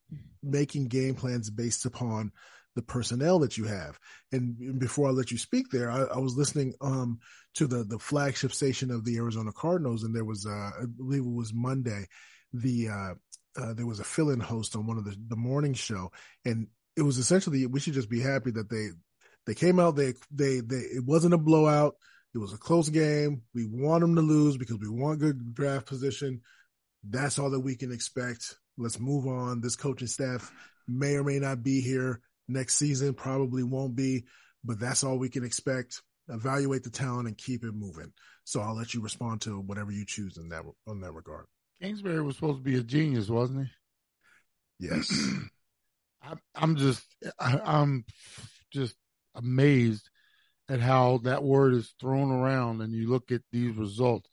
making 0.41 0.87
game 0.87 1.15
plans 1.15 1.49
based 1.49 1.85
upon 1.85 2.31
the 2.75 2.81
personnel 2.81 3.39
that 3.39 3.57
you 3.57 3.65
have. 3.65 3.99
And 4.31 4.79
before 4.79 5.07
I 5.07 5.11
let 5.11 5.31
you 5.31 5.37
speak 5.37 5.69
there, 5.71 5.91
I, 5.91 6.03
I 6.03 6.19
was 6.19 6.35
listening 6.35 6.73
um, 6.81 7.19
to 7.55 7.67
the 7.67 7.83
the 7.83 7.99
flagship 7.99 8.53
station 8.53 8.91
of 8.91 9.05
the 9.05 9.17
Arizona 9.17 9.51
Cardinals, 9.51 10.03
and 10.03 10.15
there 10.15 10.25
was, 10.25 10.45
uh, 10.45 10.49
I 10.81 10.85
believe 10.85 11.23
it 11.23 11.33
was 11.33 11.53
Monday, 11.53 12.07
the 12.53 12.89
uh, 12.89 13.13
uh, 13.61 13.73
there 13.73 13.85
was 13.85 13.99
a 13.99 14.05
fill-in 14.05 14.39
host 14.39 14.75
on 14.75 14.87
one 14.87 14.97
of 14.97 15.05
the 15.05 15.15
the 15.27 15.35
morning 15.35 15.73
show, 15.73 16.11
and 16.45 16.67
it 16.95 17.01
was 17.01 17.17
essentially 17.17 17.65
we 17.65 17.79
should 17.79 17.93
just 17.93 18.09
be 18.09 18.21
happy 18.21 18.51
that 18.51 18.69
they 18.69 18.89
they 19.45 19.55
came 19.55 19.79
out 19.79 19.95
they 19.95 20.13
they 20.31 20.59
they 20.59 20.77
it 20.77 21.05
wasn't 21.05 21.33
a 21.33 21.37
blowout. 21.37 21.95
It 22.33 22.37
was 22.37 22.53
a 22.53 22.57
close 22.57 22.87
game. 22.87 23.41
We 23.53 23.65
want 23.65 24.01
them 24.01 24.15
to 24.15 24.21
lose 24.21 24.55
because 24.55 24.77
we 24.77 24.87
want 24.87 25.19
good 25.19 25.53
draft 25.53 25.85
position. 25.85 26.41
That's 27.03 27.37
all 27.39 27.49
that 27.49 27.59
we 27.59 27.75
can 27.75 27.91
expect. 27.91 28.55
Let's 28.77 28.99
move 28.99 29.27
on. 29.27 29.59
This 29.59 29.75
coaching 29.75 30.07
staff 30.07 30.49
may 30.87 31.15
or 31.15 31.23
may 31.23 31.39
not 31.39 31.61
be 31.61 31.81
here 31.81 32.21
next 32.47 32.75
season, 32.75 33.13
probably 33.13 33.63
won't 33.63 33.95
be, 33.95 34.25
but 34.63 34.79
that's 34.79 35.03
all 35.03 35.17
we 35.17 35.29
can 35.29 35.43
expect. 35.43 36.01
Evaluate 36.29 36.83
the 36.83 36.89
talent 36.89 37.27
and 37.27 37.37
keep 37.37 37.63
it 37.63 37.73
moving. 37.73 38.13
So 38.43 38.61
I'll 38.61 38.75
let 38.75 38.93
you 38.93 39.01
respond 39.01 39.41
to 39.41 39.59
whatever 39.59 39.91
you 39.91 40.05
choose 40.05 40.37
in 40.37 40.49
that 40.49 40.63
on 40.87 41.01
that 41.01 41.11
regard. 41.11 41.45
Kingsbury 41.81 42.21
was 42.21 42.35
supposed 42.35 42.59
to 42.59 42.63
be 42.63 42.77
a 42.77 42.83
genius, 42.83 43.29
wasn't 43.29 43.67
he? 43.67 44.87
Yes. 44.87 45.11
I'm, 46.23 46.39
I'm 46.53 46.75
just, 46.75 47.03
I'm 47.39 48.05
just 48.71 48.95
amazed 49.33 50.07
at 50.69 50.79
how 50.79 51.19
that 51.23 51.43
word 51.43 51.73
is 51.73 51.93
thrown 51.99 52.31
around, 52.31 52.81
and 52.81 52.93
you 52.93 53.09
look 53.09 53.31
at 53.31 53.41
these 53.51 53.75
results. 53.75 54.29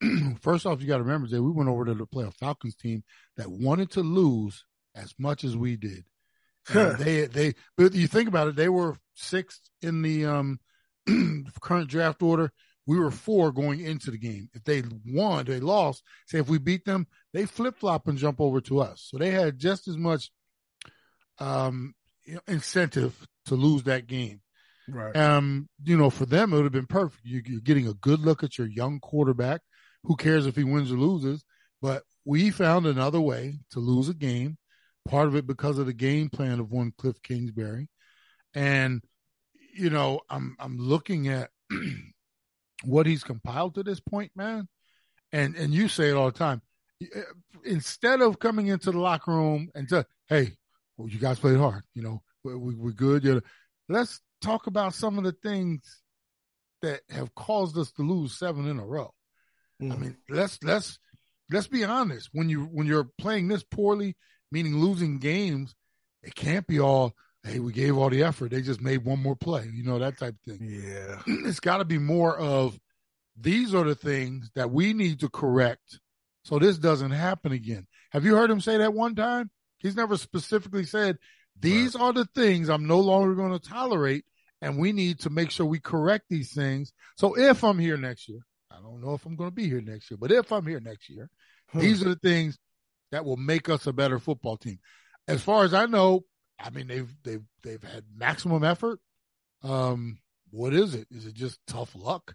First 0.40 0.66
off, 0.66 0.80
you 0.80 0.86
got 0.86 0.98
to 0.98 1.02
remember 1.02 1.28
that 1.28 1.42
we 1.42 1.50
went 1.50 1.68
over 1.68 1.84
to 1.84 1.94
the 1.94 2.06
play 2.06 2.24
a 2.24 2.30
Falcons 2.30 2.76
team 2.76 3.02
that 3.36 3.50
wanted 3.50 3.90
to 3.92 4.00
lose 4.00 4.64
as 4.94 5.12
much 5.18 5.44
as 5.44 5.56
we 5.56 5.76
did. 5.76 6.04
they 6.72 7.26
they 7.26 7.54
but 7.76 7.94
you 7.94 8.06
think 8.06 8.28
about 8.28 8.48
it, 8.48 8.56
they 8.56 8.68
were 8.68 8.96
sixth 9.14 9.68
in 9.82 10.02
the 10.02 10.26
um 10.26 10.60
current 11.60 11.88
draft 11.88 12.22
order. 12.22 12.50
We 12.86 12.98
were 12.98 13.10
four 13.10 13.50
going 13.50 13.80
into 13.80 14.10
the 14.10 14.18
game. 14.18 14.50
If 14.52 14.64
they 14.64 14.82
won, 15.06 15.46
they 15.46 15.58
lost. 15.60 16.02
Say 16.26 16.38
if 16.38 16.48
we 16.48 16.58
beat 16.58 16.84
them, 16.84 17.06
they 17.32 17.46
flip 17.46 17.78
flop 17.78 18.08
and 18.08 18.18
jump 18.18 18.40
over 18.40 18.60
to 18.62 18.80
us. 18.80 19.08
So 19.10 19.18
they 19.18 19.30
had 19.30 19.58
just 19.58 19.88
as 19.88 19.96
much 19.96 20.30
um 21.38 21.94
incentive 22.46 23.26
to 23.46 23.54
lose 23.54 23.84
that 23.84 24.06
game. 24.06 24.40
Right. 24.88 25.16
Um, 25.16 25.68
you 25.82 25.96
know, 25.96 26.10
for 26.10 26.26
them 26.26 26.52
it 26.52 26.56
would 26.56 26.64
have 26.64 26.72
been 26.72 26.86
perfect. 26.86 27.24
You're, 27.24 27.42
you're 27.46 27.60
getting 27.60 27.88
a 27.88 27.94
good 27.94 28.20
look 28.20 28.42
at 28.42 28.58
your 28.58 28.66
young 28.66 29.00
quarterback. 29.00 29.62
Who 30.04 30.16
cares 30.16 30.46
if 30.46 30.56
he 30.56 30.64
wins 30.64 30.92
or 30.92 30.96
loses? 30.96 31.44
But 31.80 32.02
we 32.24 32.50
found 32.50 32.86
another 32.86 33.20
way 33.20 33.60
to 33.70 33.80
lose 33.80 34.08
a 34.08 34.14
game 34.14 34.58
part 35.04 35.28
of 35.28 35.36
it 35.36 35.46
because 35.46 35.78
of 35.78 35.86
the 35.86 35.92
game 35.92 36.28
plan 36.28 36.60
of 36.60 36.70
one 36.70 36.92
Cliff 36.96 37.20
Kingsbury. 37.22 37.88
And, 38.54 39.02
you 39.74 39.90
know, 39.90 40.20
I'm 40.30 40.56
I'm 40.58 40.78
looking 40.78 41.28
at 41.28 41.50
what 42.84 43.06
he's 43.06 43.24
compiled 43.24 43.74
to 43.74 43.82
this 43.82 44.00
point, 44.00 44.32
man. 44.36 44.68
And 45.32 45.56
and 45.56 45.72
you 45.72 45.88
say 45.88 46.10
it 46.10 46.14
all 46.14 46.30
the 46.30 46.38
time. 46.38 46.62
Eh, 47.02 47.20
instead 47.64 48.20
of 48.20 48.38
coming 48.38 48.68
into 48.68 48.92
the 48.92 49.00
locker 49.00 49.32
room 49.32 49.70
and 49.74 49.88
say, 49.88 50.04
hey, 50.28 50.52
well, 50.96 51.08
you 51.08 51.18
guys 51.18 51.40
played 51.40 51.56
hard, 51.56 51.82
you 51.94 52.02
know, 52.02 52.22
we, 52.44 52.54
we, 52.54 52.74
we're 52.74 52.92
good. 52.92 53.24
You 53.24 53.34
know, 53.34 53.40
let's 53.88 54.20
talk 54.40 54.66
about 54.66 54.94
some 54.94 55.18
of 55.18 55.24
the 55.24 55.32
things 55.32 56.02
that 56.82 57.00
have 57.10 57.34
caused 57.34 57.76
us 57.78 57.90
to 57.92 58.02
lose 58.02 58.38
seven 58.38 58.68
in 58.68 58.78
a 58.78 58.86
row. 58.86 59.12
Mm. 59.82 59.92
I 59.92 59.96
mean, 59.96 60.16
let's 60.28 60.62
let's 60.62 60.98
let's 61.50 61.66
be 61.66 61.84
honest. 61.84 62.28
When 62.32 62.48
you 62.48 62.64
when 62.64 62.86
you're 62.86 63.08
playing 63.18 63.48
this 63.48 63.64
poorly, 63.64 64.16
meaning 64.54 64.78
losing 64.78 65.18
games, 65.18 65.74
it 66.22 66.36
can't 66.36 66.64
be 66.66 66.78
all, 66.78 67.12
hey, 67.42 67.58
we 67.58 67.72
gave 67.72 67.98
all 67.98 68.08
the 68.08 68.22
effort. 68.22 68.52
They 68.52 68.62
just 68.62 68.80
made 68.80 69.04
one 69.04 69.20
more 69.20 69.34
play, 69.34 69.68
you 69.74 69.82
know, 69.82 69.98
that 69.98 70.16
type 70.16 70.36
of 70.46 70.58
thing. 70.58 70.68
Yeah. 70.70 71.20
It's 71.26 71.58
got 71.58 71.78
to 71.78 71.84
be 71.84 71.98
more 71.98 72.38
of 72.38 72.78
these 73.36 73.74
are 73.74 73.82
the 73.82 73.96
things 73.96 74.52
that 74.54 74.70
we 74.70 74.92
need 74.92 75.20
to 75.20 75.28
correct 75.28 75.98
so 76.44 76.60
this 76.60 76.78
doesn't 76.78 77.10
happen 77.10 77.50
again. 77.50 77.88
Have 78.12 78.24
you 78.24 78.36
heard 78.36 78.50
him 78.50 78.60
say 78.60 78.76
that 78.78 78.94
one 78.94 79.16
time? 79.16 79.50
He's 79.78 79.96
never 79.96 80.16
specifically 80.16 80.84
said, 80.84 81.18
these 81.60 81.96
right. 81.96 82.02
are 82.02 82.12
the 82.12 82.26
things 82.26 82.68
I'm 82.68 82.86
no 82.86 83.00
longer 83.00 83.34
going 83.34 83.58
to 83.58 83.68
tolerate, 83.68 84.24
and 84.62 84.78
we 84.78 84.92
need 84.92 85.18
to 85.20 85.30
make 85.30 85.50
sure 85.50 85.66
we 85.66 85.80
correct 85.80 86.26
these 86.30 86.52
things. 86.52 86.92
So 87.16 87.36
if 87.36 87.64
I'm 87.64 87.78
here 87.78 87.96
next 87.96 88.28
year, 88.28 88.40
I 88.70 88.76
don't 88.76 89.02
know 89.02 89.14
if 89.14 89.26
I'm 89.26 89.34
going 89.34 89.50
to 89.50 89.54
be 89.54 89.68
here 89.68 89.80
next 89.80 90.10
year, 90.10 90.18
but 90.18 90.30
if 90.30 90.52
I'm 90.52 90.66
here 90.66 90.80
next 90.80 91.08
year, 91.08 91.28
these 91.74 92.02
are 92.02 92.10
the 92.10 92.16
things 92.16 92.56
that 93.14 93.24
will 93.24 93.36
make 93.36 93.68
us 93.68 93.86
a 93.86 93.92
better 93.92 94.18
football 94.18 94.56
team. 94.56 94.80
As 95.28 95.40
far 95.40 95.64
as 95.64 95.72
I 95.72 95.86
know, 95.86 96.24
I 96.58 96.70
mean 96.70 96.88
they've 96.88 97.14
they've 97.22 97.44
they've 97.62 97.82
had 97.82 98.04
maximum 98.14 98.64
effort. 98.64 98.98
Um, 99.62 100.18
what 100.50 100.74
is 100.74 100.94
it? 100.94 101.06
Is 101.12 101.24
it 101.24 101.34
just 101.34 101.60
tough 101.68 101.94
luck? 101.94 102.34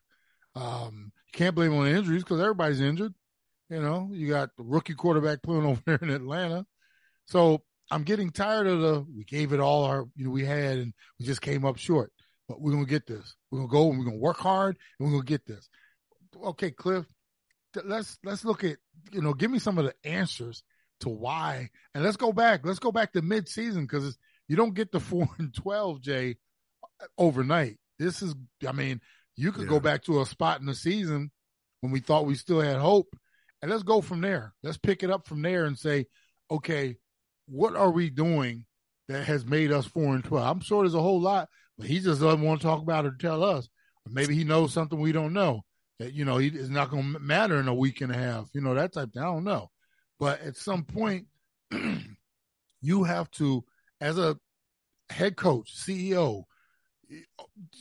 Um, 0.56 1.12
you 1.28 1.38
can't 1.38 1.54
blame 1.54 1.74
on 1.74 1.88
injuries 1.88 2.24
because 2.24 2.40
everybody's 2.40 2.80
injured. 2.80 3.14
You 3.70 3.82
know, 3.82 4.10
you 4.14 4.30
got 4.30 4.50
the 4.58 4.64
rookie 4.64 4.94
quarterback 4.94 5.42
playing 5.44 5.66
over 5.66 5.82
there 5.86 6.00
in 6.02 6.10
Atlanta. 6.10 6.66
So 7.26 7.62
I'm 7.92 8.04
getting 8.04 8.30
tired 8.30 8.68
of 8.68 8.80
the 8.80 9.06
we 9.16 9.26
gave 9.26 9.52
it 9.52 9.60
all 9.60 9.84
our 9.84 10.06
you 10.16 10.26
know 10.26 10.32
we 10.32 10.46
had 10.46 10.78
and 10.78 10.94
we 11.20 11.26
just 11.26 11.42
came 11.42 11.66
up 11.66 11.78
short. 11.78 12.14
But 12.48 12.62
we're 12.62 12.72
gonna 12.72 12.86
get 12.86 13.06
this. 13.06 13.36
We're 13.52 13.60
gonna 13.60 13.70
go 13.70 13.90
and 13.90 14.00
we're 14.00 14.06
gonna 14.06 14.18
work 14.18 14.38
hard 14.38 14.78
and 14.98 15.08
we're 15.08 15.14
gonna 15.14 15.26
get 15.26 15.46
this. 15.46 15.68
Okay, 16.42 16.72
Cliff, 16.72 17.06
let's 17.84 18.18
let's 18.24 18.46
look 18.46 18.64
at 18.64 18.78
you 19.12 19.22
know 19.22 19.34
give 19.34 19.52
me 19.52 19.60
some 19.60 19.78
of 19.78 19.86
the 19.86 19.94
answers 20.04 20.64
to 21.02 21.10
why. 21.10 21.70
And 21.94 22.04
let's 22.04 22.18
go 22.18 22.32
back. 22.32 22.66
Let's 22.66 22.80
go 22.80 22.92
back 22.92 23.14
to 23.14 23.22
mid-season 23.22 23.84
because 23.84 24.18
you 24.48 24.56
don't 24.56 24.74
get 24.74 24.92
the 24.92 25.00
four 25.00 25.30
and 25.38 25.54
twelve, 25.54 26.02
Jay, 26.02 26.38
overnight. 27.18 27.78
This 27.98 28.22
is, 28.22 28.36
I 28.68 28.72
mean, 28.72 29.02
you 29.36 29.52
could 29.52 29.64
yeah. 29.64 29.70
go 29.70 29.80
back 29.80 30.04
to 30.04 30.22
a 30.22 30.26
spot 30.26 30.60
in 30.60 30.66
the 30.66 30.76
season 30.76 31.32
when 31.82 31.92
we 31.92 32.00
thought 32.00 32.26
we 32.26 32.36
still 32.36 32.62
had 32.62 32.78
hope, 32.78 33.16
and 33.62 33.72
let's 33.72 33.84
go 33.84 34.02
from 34.02 34.22
there. 34.22 34.54
Let's 34.64 34.78
pick 34.78 35.04
it 35.04 35.12
up 35.12 35.28
from 35.28 35.42
there 35.42 35.66
and 35.66 35.78
say, 35.78 36.08
okay, 36.52 36.98
what 37.48 37.76
are 37.76 37.92
we 37.92 38.10
doing 38.10 38.66
that 39.08 39.26
has 39.26 39.46
made 39.46 39.72
us 39.72 39.86
four 39.86 40.16
and 40.16 40.24
twelve? 40.24 40.48
I'm 40.48 40.62
sure 40.62 40.84
there's 40.84 40.96
a 40.96 41.02
whole 41.02 41.22
lot, 41.22 41.50
but 41.78 41.88
he 41.88 42.00
just 42.00 42.22
doesn't 42.22 42.42
want 42.42 42.62
to 42.62 42.68
talk 42.68 42.82
about 42.82 43.06
it 43.06 43.14
or 43.14 43.18
tell 43.18 43.44
us. 43.44 43.68
Or 44.06 44.12
maybe 44.12 44.36
he 44.36 44.44
knows 44.44 44.74
something 44.74 45.00
we 45.00 45.12
don't 45.12 45.34
know. 45.34 45.62
That 46.00 46.14
you 46.14 46.26
know, 46.26 46.38
he, 46.38 46.48
it's 46.48 46.70
not 46.70 46.90
going 46.90 47.14
to 47.14 47.20
matter 47.20 47.60
in 47.60 47.68
a 47.68 47.74
week 47.74 48.02
and 48.02 48.12
a 48.12 48.18
half. 48.18 48.50
You 48.54 48.62
know 48.62 48.74
that 48.74 48.94
type. 48.94 49.12
Thing. 49.14 49.22
I 49.22 49.26
don't 49.26 49.44
know. 49.44 49.70
But 50.20 50.42
at 50.42 50.58
some 50.58 50.84
point, 50.84 51.28
you 52.82 53.04
have 53.04 53.32
to, 53.32 53.64
as 54.02 54.18
a 54.18 54.38
head 55.10 55.36
coach, 55.36 55.74
CEO, 55.76 56.44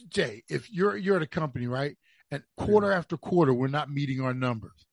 Jay, 0.09 0.43
if 0.49 0.71
you're 0.71 0.97
you're 0.97 1.17
at 1.17 1.23
a 1.23 1.27
company, 1.27 1.67
right, 1.67 1.97
and 2.31 2.43
quarter 2.57 2.91
yeah. 2.91 2.97
after 2.97 3.17
quarter 3.17 3.53
we're 3.53 3.69
not 3.69 3.91
meeting 3.91 4.21
our 4.21 4.33
numbers, 4.33 4.87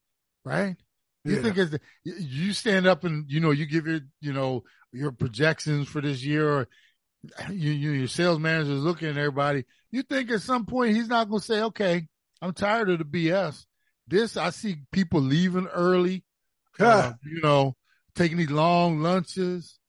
right? 0.43 0.75
You 1.23 1.38
yeah. 1.38 1.41
think 1.41 1.58
as 1.58 1.79
you 2.03 2.53
stand 2.53 2.86
up 2.86 3.03
and 3.03 3.25
you 3.29 3.39
know 3.39 3.51
you 3.51 3.65
give 3.65 3.88
your 3.88 4.01
you 4.21 4.34
know 4.34 4.63
your 4.91 5.12
projections 5.12 5.88
for 5.88 6.01
this 6.01 6.23
year, 6.23 6.49
or 6.49 6.67
you, 7.49 7.71
you 7.71 7.91
your 7.91 8.08
sales 8.08 8.39
manager 8.39 8.73
is 8.73 8.84
looking 8.84 9.08
at 9.08 9.17
everybody. 9.17 9.65
You 9.91 10.03
think 10.03 10.29
at 10.31 10.41
some 10.41 10.65
point 10.65 10.95
he's 10.95 11.08
not 11.08 11.29
going 11.29 11.39
to 11.39 11.45
say, 11.45 11.62
"Okay, 11.62 12.08
I'm 12.41 12.53
tired 12.53 12.89
of 12.89 12.99
the 12.99 13.05
BS." 13.05 13.65
This 14.08 14.38
I 14.38 14.49
see 14.49 14.77
people 14.91 15.21
leaving 15.21 15.67
early 15.67 16.23
uh, 16.79 17.13
you 17.25 17.41
know, 17.41 17.75
taking 18.15 18.38
these 18.38 18.51
long 18.51 18.99
lunches, 18.99 19.79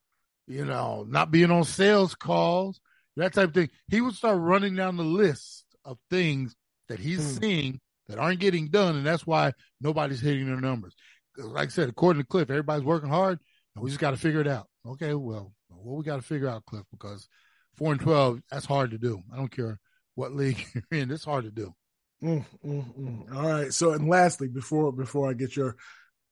you 0.47 0.65
know, 0.65 1.05
not 1.09 1.31
being 1.31 1.51
on 1.51 1.65
sales 1.65 2.15
calls. 2.15 2.81
that 3.17 3.33
type 3.33 3.49
of 3.49 3.55
thing. 3.55 3.71
He 3.89 4.01
would 4.03 4.15
start 4.15 4.39
running 4.39 4.75
down 4.77 4.97
the 4.99 5.03
list 5.05 5.65
of 5.85 5.99
things 6.11 6.55
that 6.89 6.99
he's 6.99 7.21
Mm. 7.21 7.41
seeing 7.41 7.81
that 8.09 8.19
aren't 8.19 8.41
getting 8.41 8.69
done, 8.69 8.95
and 8.97 9.07
that's 9.07 9.27
why 9.27 9.53
nobody's 9.81 10.21
hitting 10.21 10.47
their 10.47 10.61
numbers. 10.61 10.95
Like 11.39 11.69
I 11.69 11.71
said, 11.71 11.89
according 11.89 12.23
to 12.23 12.27
Cliff, 12.29 12.51
everybody's 12.51 12.85
working 12.85 13.09
hard, 13.09 13.39
and 13.75 13.83
we 13.83 13.91
just 13.91 14.01
got 14.01 14.11
to 14.13 14.17
figure 14.17 14.41
it 14.43 14.47
out. 14.47 14.69
Okay, 14.87 15.15
well, 15.15 15.53
what 15.69 15.97
we 15.97 16.05
got 16.05 16.17
to 16.17 16.23
figure 16.23 16.49
out, 16.49 16.65
Cliff, 16.67 16.85
because 16.91 17.27
four 17.75 17.93
and 17.93 18.01
twelve 18.01 18.41
that's 18.51 18.67
hard 18.67 18.91
to 18.93 18.99
do. 18.99 19.23
I 19.33 19.37
don't 19.37 19.51
care 19.51 19.81
what 20.15 20.33
league 20.35 20.65
you're 20.75 21.01
in; 21.01 21.11
it's 21.11 21.25
hard 21.25 21.45
to 21.45 21.51
do. 21.51 21.75
Mm, 22.23 22.45
mm, 22.65 22.99
mm. 22.99 23.35
All 23.37 23.51
right. 23.51 23.73
So, 23.73 23.93
and 23.93 24.09
lastly, 24.09 24.49
before 24.49 24.93
before 24.93 25.29
I 25.31 25.33
get 25.35 25.57
your 25.57 25.77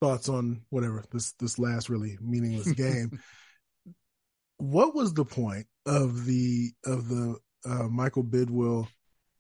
thoughts 0.01 0.29
on 0.29 0.63
whatever 0.71 1.05
this 1.13 1.33
this 1.33 1.59
last 1.59 1.89
really 1.89 2.19
meaningless 2.21 2.73
game, 2.75 3.19
what 4.59 4.95
was 4.95 5.15
the 5.15 5.25
point 5.25 5.67
of 5.87 6.25
the 6.25 6.73
of 6.85 7.09
the 7.09 7.37
uh, 7.67 7.89
Michael 7.89 8.25
Bidwill 8.25 8.89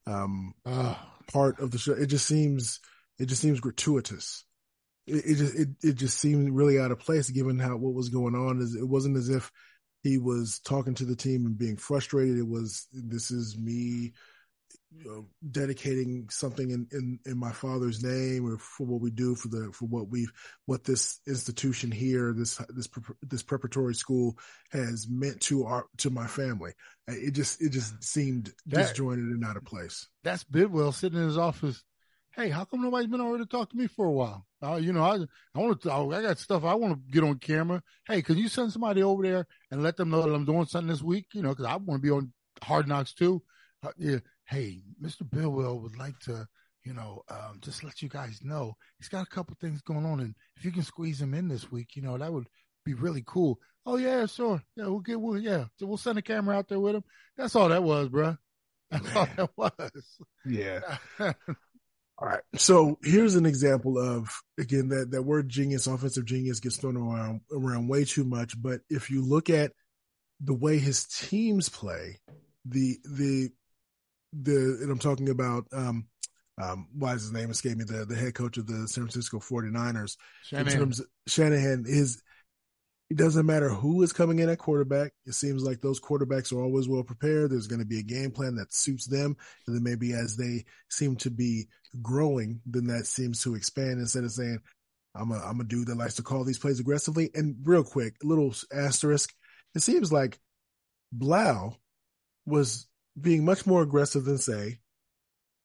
um, 0.07 0.55
Ah, 0.67 1.13
part 1.33 1.61
of 1.61 1.71
the 1.71 1.79
show? 1.79 1.93
It 1.93 2.07
just 2.07 2.27
seems 2.27 2.81
it 3.19 3.27
just 3.27 3.43
seems 3.43 3.61
gratuitous. 3.61 4.45
It, 5.07 5.25
it 5.25 5.35
just 5.37 5.55
it, 5.55 5.69
it 5.83 5.95
just 5.95 6.19
seemed 6.19 6.55
really 6.55 6.79
out 6.79 6.91
of 6.91 7.01
place 7.01 7.31
given 7.31 7.59
how 7.59 7.77
what 7.77 7.95
was 7.95 8.09
going 8.09 8.35
on. 8.35 8.61
Is 8.61 8.75
it 8.75 8.89
wasn't 8.89 9.17
as 9.17 9.29
if 9.29 9.51
he 10.03 10.19
was 10.19 10.61
talking 10.61 10.95
to 10.95 11.05
the 11.05 11.17
team 11.17 11.47
and 11.47 11.59
being 11.59 11.77
frustrated. 11.77 12.39
It 12.39 12.47
was 12.47 12.87
this 12.93 13.31
is 13.31 13.57
me 13.59 14.13
you 14.97 15.05
know, 15.11 15.27
dedicating 15.51 16.29
something 16.31 16.71
in, 16.71 16.87
in, 16.93 17.19
in 17.27 17.37
my 17.39 17.53
father's 17.53 18.03
name 18.03 18.47
or 18.47 18.59
for 18.59 18.87
what 18.87 19.01
we 19.01 19.11
do 19.11 19.35
for 19.35 19.49
the 19.49 19.71
for 19.73 19.87
what 19.87 20.09
we've 20.09 20.33
what 20.67 20.85
this 20.85 21.21
institution 21.27 21.91
here 21.91 22.33
this 22.33 22.57
this 22.71 22.89
this 23.23 23.43
preparatory 23.43 23.95
school 23.95 24.39
has 24.71 25.07
meant 25.09 25.41
to 25.41 25.65
our 25.65 25.87
to 25.99 26.11
my 26.11 26.27
family. 26.27 26.73
It 27.09 27.33
just 27.33 27.61
it 27.63 27.71
just 27.71 28.03
seemed 28.05 28.53
That- 28.67 28.89
disjointed 28.89 29.25
and 29.27 29.45
out 29.45 29.57
of 29.57 29.65
place. 29.65 30.09
that's 30.23 30.45
Bidwill 30.45 30.95
sitting 30.95 31.19
in 31.19 31.27
his 31.27 31.39
office. 31.39 31.83
Hey, 32.37 32.49
how 32.49 32.65
come 32.65 32.83
nobody's 32.83 33.07
been 33.07 33.21
over 33.21 33.39
to 33.39 33.47
talk 33.47 33.71
to 33.71 33.77
me 33.77 33.87
for 33.87 34.07
a 34.07 34.13
while? 34.13 34.45
Uh, 34.61 34.75
you 34.75 34.93
know, 34.93 35.05
I 35.05 35.17
I 35.55 35.59
want 35.59 35.81
to. 35.83 35.93
I 35.93 36.23
got 36.23 36.39
stuff 36.39 36.65
I 36.65 36.75
want 36.75 36.95
to 36.95 37.13
get 37.13 37.23
on 37.23 37.39
camera. 37.39 37.81
Hey, 38.09 38.23
can 38.23 38.37
you 38.39 38.49
send 38.49 38.73
somebody 38.73 39.03
over 39.03 39.23
there 39.23 39.47
and 39.71 39.83
let 39.83 39.97
them 39.97 40.11
know 40.11 40.23
that 40.23 40.35
I'm 40.35 40.45
doing 40.45 40.67
something 40.67 40.89
this 40.89 41.03
week? 41.03 41.27
You 41.33 41.43
know, 41.43 41.51
because 41.51 41.67
I 41.67 41.77
want 41.77 42.01
to 42.03 42.07
be 42.07 42.11
on 42.11 42.33
Hard 42.63 42.89
Knocks 42.89 43.15
too. 43.15 43.43
Uh, 43.85 43.91
yeah. 43.99 44.19
Hey, 44.47 44.83
Mr. 45.03 45.23
Bidwill 45.23 45.81
would 45.83 45.97
like 45.97 46.19
to, 46.21 46.47
you 46.85 46.93
know, 46.93 47.23
um, 47.29 47.59
just 47.61 47.83
let 47.83 48.03
you 48.03 48.09
guys 48.09 48.41
know 48.43 48.75
he's 48.99 49.09
got 49.09 49.27
a 49.27 49.31
couple 49.31 49.57
things 49.61 49.81
going 49.83 50.05
on, 50.05 50.21
and 50.21 50.35
if 50.57 50.65
you 50.65 50.73
can 50.73 50.83
squeeze 50.83 51.21
him 51.21 51.35
in 51.35 51.49
this 51.49 51.71
week, 51.71 51.97
you 51.97 52.03
know, 52.03 52.19
that 52.19 52.33
would 52.33 52.47
be 52.85 52.95
really 52.95 53.23
cool. 53.27 53.59
Oh 53.87 53.97
yeah, 53.97 54.27
sure. 54.27 54.63
Yeah, 54.77 54.87
we'll 54.87 55.01
get. 55.01 55.21
We'll, 55.21 55.39
yeah, 55.39 55.65
so 55.77 55.87
we'll 55.87 55.97
send 55.97 56.19
a 56.19 56.23
camera 56.23 56.57
out 56.57 56.69
there 56.69 56.81
with 56.81 56.97
him. 56.97 57.05
That's 57.37 57.57
all 57.57 57.69
that 57.69 57.83
was, 57.83 58.09
bruh. 58.09 58.39
That's 58.91 59.17
all 59.17 59.29
that 59.37 59.51
was. 59.57 60.19
Yeah. 60.47 60.81
All 62.17 62.29
right. 62.29 62.43
So 62.55 62.99
here's 63.03 63.35
an 63.35 63.45
example 63.45 63.99
of 63.99 64.31
again 64.59 64.89
that 64.91 65.11
that 65.11 65.23
word 65.23 65.49
genius, 65.49 65.89
offensive 65.89 66.25
genius, 66.25 66.61
gets 66.61 66.77
thrown 66.77 66.97
around 66.97 67.41
around 67.53 67.89
way 67.89 68.05
too 68.05 68.25
much. 68.25 68.61
But 68.61 68.83
if 68.89 69.11
you 69.11 69.23
look 69.23 69.51
at 69.51 69.73
the 70.41 70.55
way 70.55 70.79
his 70.79 71.05
teams 71.07 71.69
play, 71.69 72.21
the 72.65 72.99
the 73.05 73.51
the 74.43 74.79
and 74.83 74.91
I'm 74.91 74.99
talking 74.99 75.29
about 75.29 75.67
um 75.73 76.07
um 76.61 76.89
why 76.97 77.15
is 77.15 77.23
his 77.23 77.33
name 77.33 77.51
escape 77.51 77.77
me 77.77 77.85
the 77.85 78.05
the 78.05 78.17
head 78.17 78.35
coach 78.35 78.59
of 78.59 78.67
the 78.67 78.89
San 78.89 79.05
Francisco 79.05 79.39
49ers 79.39 79.99
in 79.99 80.07
Shanahan. 80.45 80.79
terms 80.79 81.01
of 81.01 81.07
Shanahan 81.27 81.85
is 81.87 82.23
it 83.11 83.19
doesn't 83.19 83.47
matter 83.47 83.69
who 83.69 84.03
is 84.03 84.13
coming 84.13 84.39
in 84.39 84.49
at 84.49 84.59
quarterback. 84.59 85.13
It 85.27 85.35
seems 85.35 85.63
like 85.63 85.81
those 85.81 86.01
quarterbacks 86.01 86.53
are 86.53 86.61
always 86.61 86.89
well 86.89 87.03
prepared. 87.03 87.51
There's 87.51 87.67
going 87.67 87.81
to 87.81 87.87
be 87.87 87.99
a 87.99 88.03
game 88.03 88.31
plan 88.31 88.57
that 88.57 88.73
suits 88.73 89.07
them. 89.07 89.37
And 89.67 89.77
then 89.77 89.83
maybe 89.83 90.13
as 90.15 90.37
they 90.37 90.65
seem 90.89 91.17
to 91.17 91.31
be 91.31 91.69
growing, 92.01 92.61
then 92.67 92.87
that 92.87 93.07
seems 93.07 93.43
to 93.43 93.55
expand 93.55 94.01
instead 94.01 94.25
of 94.25 94.33
saying, 94.33 94.59
I'm 95.15 95.31
a, 95.31 95.39
I'm 95.39 95.61
a 95.61 95.65
dude 95.65 95.89
that 95.89 95.99
likes 95.99 96.15
to 96.15 96.23
call 96.23 96.45
these 96.45 96.59
plays 96.59 96.81
aggressively. 96.81 97.31
And 97.35 97.57
real 97.63 97.85
quick, 97.85 98.17
little 98.23 98.55
asterisk. 98.75 99.33
It 99.75 99.83
seems 99.83 100.11
like 100.11 100.39
Blough 101.13 101.77
was 102.47 102.87
being 103.21 103.45
much 103.45 103.67
more 103.67 103.83
aggressive 103.83 104.25
than 104.25 104.39
say 104.39 104.81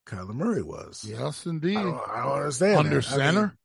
Kyler 0.05 0.33
Murray 0.33 0.63
was. 0.63 1.05
Yes, 1.07 1.45
indeed. 1.45 1.77
I 1.77 1.83
don't, 1.83 2.01
I 2.09 2.23
don't 2.23 2.37
understand. 2.37 2.77
Under 2.77 3.01
that. 3.01 3.11
I 3.11 3.17
mean, 3.17 3.25
center. 3.33 3.57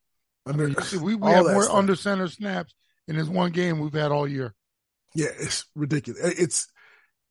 under, 0.47 0.69
You 0.69 0.81
see, 0.83 0.97
we 0.99 1.15
we 1.15 1.31
have 1.31 1.45
more 1.47 1.63
stuff. 1.65 1.77
under 1.77 1.97
center 1.97 2.29
snaps 2.29 2.75
in 3.09 3.17
this 3.17 3.29
one 3.29 3.51
game 3.53 3.81
we've 3.81 3.93
had 3.93 4.13
all 4.13 4.27
year. 4.29 4.55
Yeah, 5.15 5.29
it's 5.39 5.65
ridiculous. 5.75 6.21
It's 6.39 6.69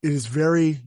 it 0.02 0.12
is 0.12 0.26
very 0.26 0.80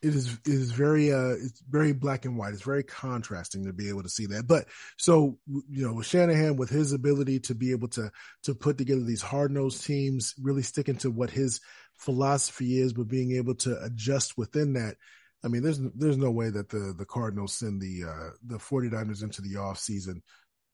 it 0.00 0.14
is 0.14 0.32
it 0.32 0.38
is 0.46 0.70
very 0.70 1.12
uh 1.12 1.30
it's 1.30 1.60
very 1.68 1.92
black 1.92 2.24
and 2.24 2.36
white. 2.38 2.52
It's 2.52 2.62
very 2.62 2.84
contrasting 2.84 3.64
to 3.64 3.72
be 3.72 3.88
able 3.88 4.02
to 4.02 4.08
see 4.08 4.26
that. 4.26 4.46
But 4.46 4.66
so 4.98 5.38
you 5.46 5.86
know, 5.86 5.94
with 5.94 6.06
Shanahan 6.06 6.56
with 6.56 6.70
his 6.70 6.92
ability 6.92 7.40
to 7.40 7.54
be 7.54 7.72
able 7.72 7.88
to 7.88 8.10
to 8.44 8.54
put 8.54 8.78
together 8.78 9.02
these 9.02 9.22
hard 9.22 9.50
nosed 9.50 9.84
teams, 9.84 10.34
really 10.40 10.62
sticking 10.62 10.96
to 10.98 11.10
what 11.10 11.30
his 11.30 11.60
philosophy 11.98 12.78
is, 12.78 12.92
but 12.92 13.08
being 13.08 13.32
able 13.36 13.54
to 13.56 13.78
adjust 13.82 14.38
within 14.38 14.72
that. 14.74 14.96
I 15.44 15.48
mean, 15.48 15.62
there's 15.62 15.80
there's 15.94 16.16
no 16.16 16.30
way 16.30 16.50
that 16.50 16.68
the 16.70 16.94
the 16.96 17.04
Cardinals 17.06 17.52
send 17.54 17.80
the 17.80 18.04
uh 18.08 18.30
the 18.44 18.56
49ers 18.58 19.22
into 19.22 19.42
the 19.42 19.56
off 19.56 19.78
season 19.78 20.22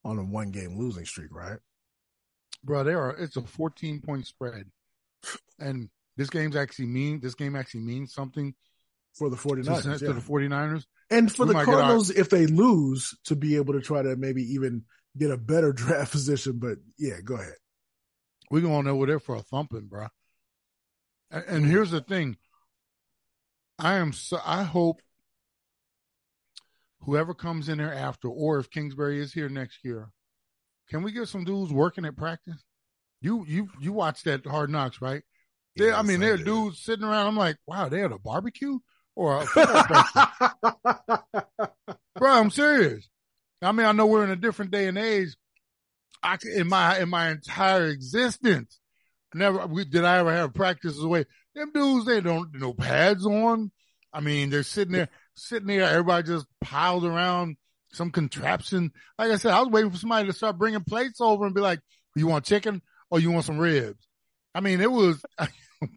on 0.04 0.18
a 0.18 0.24
one 0.24 0.50
game 0.50 0.78
losing 0.78 1.04
streak, 1.04 1.34
right? 1.34 1.58
Bro, 2.62 2.84
there 2.84 3.00
are 3.00 3.10
it's 3.16 3.37
a 3.37 3.42
14 3.42 4.00
point 4.00 4.26
spread. 4.26 4.70
And 5.58 5.88
this 6.16 6.30
game's 6.30 6.56
actually 6.56 6.87
mean 6.87 7.20
this 7.20 7.34
game 7.34 7.56
actually 7.56 7.80
means 7.80 8.14
something 8.14 8.54
For 9.14 9.28
the 9.28 9.37
to, 9.37 9.42
49ers. 9.42 9.98
to 9.98 10.06
yeah. 10.06 10.12
the 10.12 10.20
49ers. 10.20 10.84
And 11.10 11.30
for 11.30 11.44
We 11.44 11.48
the 11.52 11.58
get 11.58 11.68
our- 11.68 11.74
Cardinals, 11.74 12.10
if 12.10 12.30
they 12.30 12.46
lose, 12.46 13.14
to 13.24 13.37
be 13.37 13.56
able 13.56 13.74
to 13.74 13.80
try 13.82 14.02
to 14.02 14.16
maybe 14.16 14.42
even 14.54 14.84
get 15.18 15.30
a 15.30 15.37
better 15.37 15.72
draft 15.74 16.12
position. 16.12 16.58
But 16.58 16.78
yeah, 16.98 17.20
go 17.22 17.34
ahead. 17.34 17.54
We're 18.50 18.60
going 18.62 18.87
over 18.87 19.06
there 19.06 19.20
for 19.20 19.37
a 19.37 19.42
thumping, 19.42 19.87
bro. 19.88 20.06
And, 21.30 21.44
and 21.48 21.66
here's 21.66 21.90
the 21.90 22.00
thing. 22.00 22.37
I 23.78 23.94
am 23.94 24.12
so 24.12 24.38
I 24.44 24.62
hope 24.62 25.00
whoever 27.00 27.34
comes 27.34 27.68
in 27.68 27.78
there 27.78 27.92
after, 27.92 28.28
or 28.28 28.58
if 28.58 28.70
Kingsbury 28.70 29.20
is 29.20 29.32
here 29.32 29.48
next 29.48 29.84
year, 29.84 30.10
can 30.88 31.02
we 31.02 31.12
get 31.12 31.28
some 31.28 31.44
dudes 31.44 31.72
working 31.72 32.04
at 32.04 32.16
practice? 32.16 32.62
You 33.20 33.44
you 33.48 33.68
you 33.80 33.92
watch 33.92 34.22
that 34.24 34.46
Hard 34.46 34.70
Knocks, 34.70 35.00
right? 35.00 35.22
They, 35.76 35.92
I 35.92 36.02
mean, 36.02 36.20
there 36.20 36.34
are 36.34 36.38
dudes 36.38 36.80
sitting 36.80 37.04
around. 37.04 37.26
I'm 37.26 37.37
like, 37.37 37.56
wow, 37.66 37.88
they 37.88 37.98
had 38.00 38.12
a 38.12 38.18
barbecue 38.18 38.78
or 39.16 39.42
a 39.42 39.46
bro. 42.16 42.30
I'm 42.32 42.50
serious. 42.50 43.08
I 43.60 43.72
mean, 43.72 43.87
I 43.87 43.92
know 43.92 44.06
we're 44.06 44.24
in 44.24 44.30
a 44.30 44.37
different 44.37 44.70
day 44.70 44.87
and 44.87 44.98
age. 44.98 45.34
I 46.22 46.38
in 46.54 46.68
my 46.68 46.98
in 46.98 47.08
my 47.08 47.30
entire 47.30 47.87
existence, 47.87 48.78
never 49.34 49.66
we, 49.66 49.84
did 49.84 50.04
I 50.04 50.18
ever 50.18 50.32
have 50.32 50.54
practices 50.54 51.02
away. 51.02 51.26
Them 51.54 51.70
dudes, 51.72 52.06
they 52.06 52.20
don't 52.20 52.54
no 52.54 52.72
pads 52.72 53.26
on. 53.26 53.70
I 54.12 54.20
mean, 54.20 54.50
they're 54.50 54.62
sitting 54.62 54.92
there, 54.92 55.08
sitting 55.34 55.68
there. 55.68 55.84
Everybody 55.84 56.26
just 56.26 56.46
piled 56.60 57.04
around 57.04 57.56
some 57.92 58.10
contraption. 58.10 58.92
Like 59.18 59.30
I 59.30 59.36
said, 59.36 59.52
I 59.52 59.60
was 59.60 59.68
waiting 59.70 59.90
for 59.90 59.98
somebody 59.98 60.26
to 60.28 60.32
start 60.32 60.58
bringing 60.58 60.84
plates 60.84 61.20
over 61.20 61.44
and 61.46 61.54
be 61.54 61.60
like, 61.60 61.80
"You 62.14 62.26
want 62.26 62.44
chicken 62.44 62.82
or 63.10 63.20
you 63.20 63.30
want 63.30 63.44
some 63.44 63.58
ribs?" 63.58 64.06
I 64.54 64.60
mean, 64.60 64.80
it 64.80 64.90
was, 64.90 65.24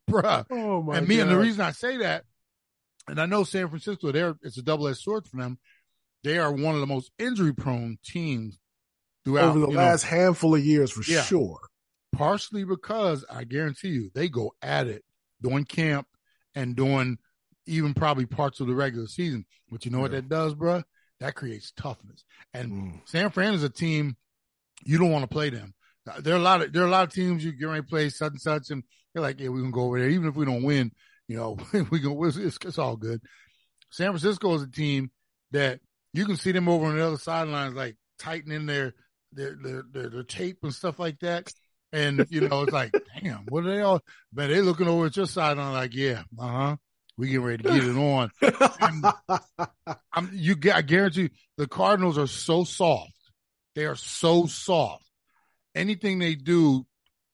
bruh. 0.09 0.45
oh 0.49 0.81
my 0.81 0.97
and 0.97 1.07
me, 1.07 1.19
and 1.19 1.29
the 1.29 1.37
reason 1.37 1.61
I 1.61 1.71
say 1.71 1.97
that, 1.97 2.23
and 3.07 3.19
I 3.21 3.25
know 3.27 3.43
San 3.43 3.69
Francisco, 3.69 4.11
they're 4.11 4.35
it's 4.41 4.57
a 4.57 4.63
double 4.63 4.87
edged 4.87 4.99
sword 4.99 5.27
for 5.27 5.37
them. 5.37 5.59
They 6.23 6.39
are 6.39 6.51
one 6.51 6.73
of 6.73 6.81
the 6.81 6.87
most 6.87 7.11
injury 7.19 7.53
prone 7.53 7.97
teams 8.03 8.57
throughout 9.23 9.49
over 9.49 9.59
the 9.59 9.67
you 9.67 9.73
know, 9.73 9.79
last 9.81 10.03
handful 10.03 10.55
of 10.55 10.65
years, 10.65 10.91
for 10.91 11.03
Yeah. 11.09 11.21
sure. 11.23 11.59
Partially 12.11 12.63
because 12.63 13.25
I 13.29 13.43
guarantee 13.43 13.89
you 13.89 14.09
they 14.13 14.29
go 14.29 14.53
at 14.61 14.87
it 14.87 15.03
during 15.41 15.65
camp 15.65 16.07
and 16.55 16.75
during 16.75 17.17
even 17.65 17.93
probably 17.93 18.25
parts 18.25 18.59
of 18.59 18.67
the 18.67 18.75
regular 18.75 19.07
season. 19.07 19.45
But 19.69 19.85
you 19.85 19.91
know 19.91 19.99
what 19.99 20.11
that 20.11 20.29
does, 20.29 20.55
bruh? 20.55 20.83
That 21.19 21.35
creates 21.35 21.71
toughness. 21.71 22.23
And 22.53 22.71
Mm. 22.71 23.01
San 23.05 23.29
Fran 23.31 23.53
is 23.53 23.63
a 23.63 23.69
team 23.69 24.15
you 24.85 24.97
don't 24.97 25.11
want 25.11 25.23
to 25.23 25.27
play 25.33 25.49
them. 25.49 25.73
There 26.19 26.33
are 26.33 26.37
a 26.37 26.41
lot 26.41 26.61
of 26.61 26.71
there 26.71 26.83
are 26.83 26.87
a 26.87 26.91
lot 26.91 27.03
of 27.07 27.13
teams 27.13 27.43
you 27.43 27.51
get 27.51 27.65
ready 27.65 27.81
to 27.81 27.87
play 27.87 28.09
such 28.09 28.31
and 28.31 28.41
such, 28.41 28.69
and 28.69 28.83
you're 29.13 29.21
like, 29.21 29.39
yeah, 29.39 29.49
we 29.49 29.61
can 29.61 29.71
go 29.71 29.81
over 29.81 29.99
there, 29.99 30.09
even 30.09 30.29
if 30.29 30.35
we 30.35 30.45
don't 30.45 30.63
win. 30.63 30.91
You 31.27 31.35
know, 31.37 31.57
we 31.91 31.99
go. 31.99 32.23
It's, 32.23 32.37
it's, 32.37 32.57
it's 32.63 32.77
all 32.77 32.95
good. 32.95 33.21
San 33.91 34.11
Francisco 34.11 34.53
is 34.55 34.61
a 34.61 34.71
team 34.71 35.11
that 35.51 35.81
you 36.13 36.25
can 36.25 36.37
see 36.37 36.53
them 36.53 36.69
over 36.69 36.85
on 36.85 36.95
the 36.95 37.05
other 37.05 37.17
sidelines, 37.17 37.73
like 37.73 37.97
tightening 38.19 38.65
their 38.65 38.93
their 39.33 39.55
their 39.61 39.83
their, 39.91 40.09
their 40.09 40.23
tape 40.23 40.59
and 40.63 40.73
stuff 40.73 40.97
like 40.99 41.19
that. 41.19 41.51
And 41.93 42.25
you 42.29 42.41
know, 42.47 42.63
it's 42.63 42.73
like, 42.73 42.91
damn, 43.21 43.45
what 43.49 43.65
are 43.65 43.69
they 43.75 43.81
all? 43.81 44.01
But 44.33 44.47
they 44.47 44.61
looking 44.61 44.87
over 44.87 45.05
at 45.05 45.15
your 45.17 45.25
sideline, 45.25 45.73
like, 45.73 45.93
yeah, 45.95 46.23
uh 46.39 46.47
huh, 46.47 46.75
we 47.17 47.27
getting 47.27 47.43
ready 47.43 47.63
to 47.63 47.69
get 47.69 47.83
it 47.83 47.97
on. 47.97 48.29
I'm, 50.13 50.29
you, 50.33 50.55
I 50.73 50.81
guarantee 50.81 51.21
you, 51.23 51.29
the 51.57 51.67
Cardinals 51.67 52.17
are 52.17 52.27
so 52.27 52.63
soft. 52.63 53.13
They 53.75 53.85
are 53.85 53.95
so 53.95 54.45
soft. 54.47 55.05
Anything 55.75 56.19
they 56.19 56.35
do 56.35 56.85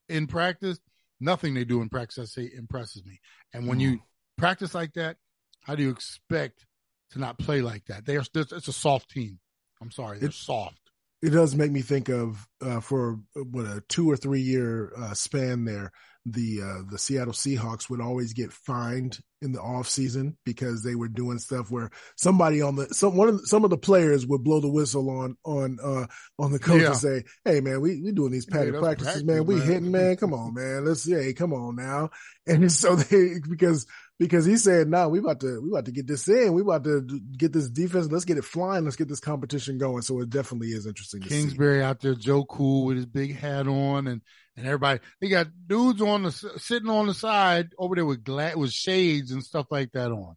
in 0.10 0.28
practice, 0.28 0.80
nothing 1.20 1.54
they 1.54 1.64
do 1.66 1.82
in 1.82 1.89
practice, 1.89 2.20
I 2.20 2.26
say, 2.26 2.51
impresses 2.56 3.04
me. 3.06 3.20
And 3.54 3.68
when 3.68 3.80
you 3.80 3.99
practice 4.38 4.76
like 4.76 4.93
that, 4.93 5.18
how 5.62 5.76
do 5.76 5.84
you 5.84 5.89
expect 5.89 6.66
to 7.12 7.20
not 7.20 7.39
play 7.39 7.62
like 7.62 7.86
that? 7.86 8.06
They 8.06 8.18
are. 8.18 8.24
It's 8.36 8.68
a 8.68 8.74
soft 8.74 9.10
team. 9.10 9.39
I'm 9.82 9.91
sorry, 9.91 10.20
they're 10.20 10.30
It- 10.30 10.36
soft. 10.36 10.78
It 11.24 11.30
does 11.32 11.56
make 11.56 11.72
me 11.72 11.82
think 11.82 12.10
of 12.10 12.46
uh, 12.62 12.82
for 12.82 13.18
what 13.36 13.66
a 13.66 13.82
two 13.88 14.12
or 14.12 14.18
three 14.18 14.42
year 14.42 14.92
uh, 14.98 15.14
span 15.14 15.66
there 15.66 15.92
the 16.26 16.62
uh, 16.62 16.82
the 16.90 16.98
Seattle 16.98 17.34
Seahawks 17.34 17.90
would 17.90 18.00
always 18.00 18.34
get 18.34 18.54
fined 18.54 19.20
in 19.42 19.52
the 19.52 19.60
off 19.60 19.90
season 19.90 20.38
because 20.46 20.82
they 20.82 20.96
were 20.96 21.10
doing 21.10 21.38
stuff 21.38 21.70
where 21.70 21.90
somebody 22.16 22.62
on 22.62 22.78
the 22.78 22.86
some 22.94 23.18
one 23.18 23.28
of 23.28 23.38
the, 23.42 23.48
some 23.48 23.66
of 23.66 23.70
the 23.70 23.78
players 23.78 24.26
would 24.26 24.42
blow 24.42 24.62
the 24.62 24.72
whistle 24.72 25.10
on 25.10 25.36
on 25.44 25.78
uh 25.84 26.06
on 26.40 26.54
the 26.54 26.60
coach 26.60 26.82
Yeah. 26.82 26.88
and 26.88 26.96
say 26.96 27.24
hey 27.44 27.60
man 27.60 27.82
we 27.82 28.02
we 28.02 28.14
doing 28.14 28.32
these 28.32 28.46
padded 28.46 28.74
that's 28.74 28.82
practices 28.84 29.24
practice, 29.24 29.24
man 29.26 29.46
we 29.46 29.56
man." 29.56 29.68
hitting 29.68 29.92
man 29.92 30.16
come 30.16 30.34
on 30.34 30.54
man 30.54 30.86
let's 30.86 31.06
hey 31.06 31.34
come 31.34 31.52
on 31.54 31.76
now 31.76 32.10
and 32.48 32.72
so 32.72 32.96
they 32.96 33.34
because 33.50 33.86
because 34.20 34.45
he 34.45 34.57
said 34.57 34.88
no 34.88 35.09
we 35.09 35.20
about 35.20 35.39
to 35.39 35.61
we 35.61 35.70
about 35.70 35.86
to 35.86 35.91
get 35.91 36.07
this 36.07 36.28
in 36.28 36.53
we 36.53 36.61
about 36.61 36.84
to 36.84 37.01
get 37.38 37.51
this 37.51 37.70
defense 37.70 38.07
let's 38.11 38.26
get 38.26 38.38
it 38.38 38.43
flying 38.43 38.84
let's 38.84 38.95
get 38.95 39.07
this 39.07 39.20
competition 39.20 39.78
going 39.78 40.01
so 40.01 40.20
it 40.20 40.30
definitely 40.30 40.70
is 40.70 40.86
interesting 40.86 41.22
to 41.22 41.30
see. 41.30 41.36
Kingsbury 41.36 41.84
out 41.84 41.99
there, 41.99 42.16
Joe 42.16 42.45
Cool 42.45 42.86
with 42.86 42.97
his 42.97 43.05
big 43.05 43.36
hat 43.36 43.68
on, 43.68 44.07
and 44.07 44.22
and 44.55 44.66
everybody. 44.66 44.99
They 45.20 45.30
got 45.30 45.47
dudes 45.68 46.01
on 46.01 46.24
the 46.24 46.32
sitting 46.32 46.89
on 46.89 47.07
the 47.07 47.14
side 47.14 47.70
over 47.78 47.95
there 47.95 48.05
with 48.05 48.24
gla- 48.24 48.57
with 48.57 48.72
shades 48.72 49.32
and 49.32 49.43
stuff 49.43 49.68
like 49.72 49.91
that 49.93 50.11
on. 50.11 50.36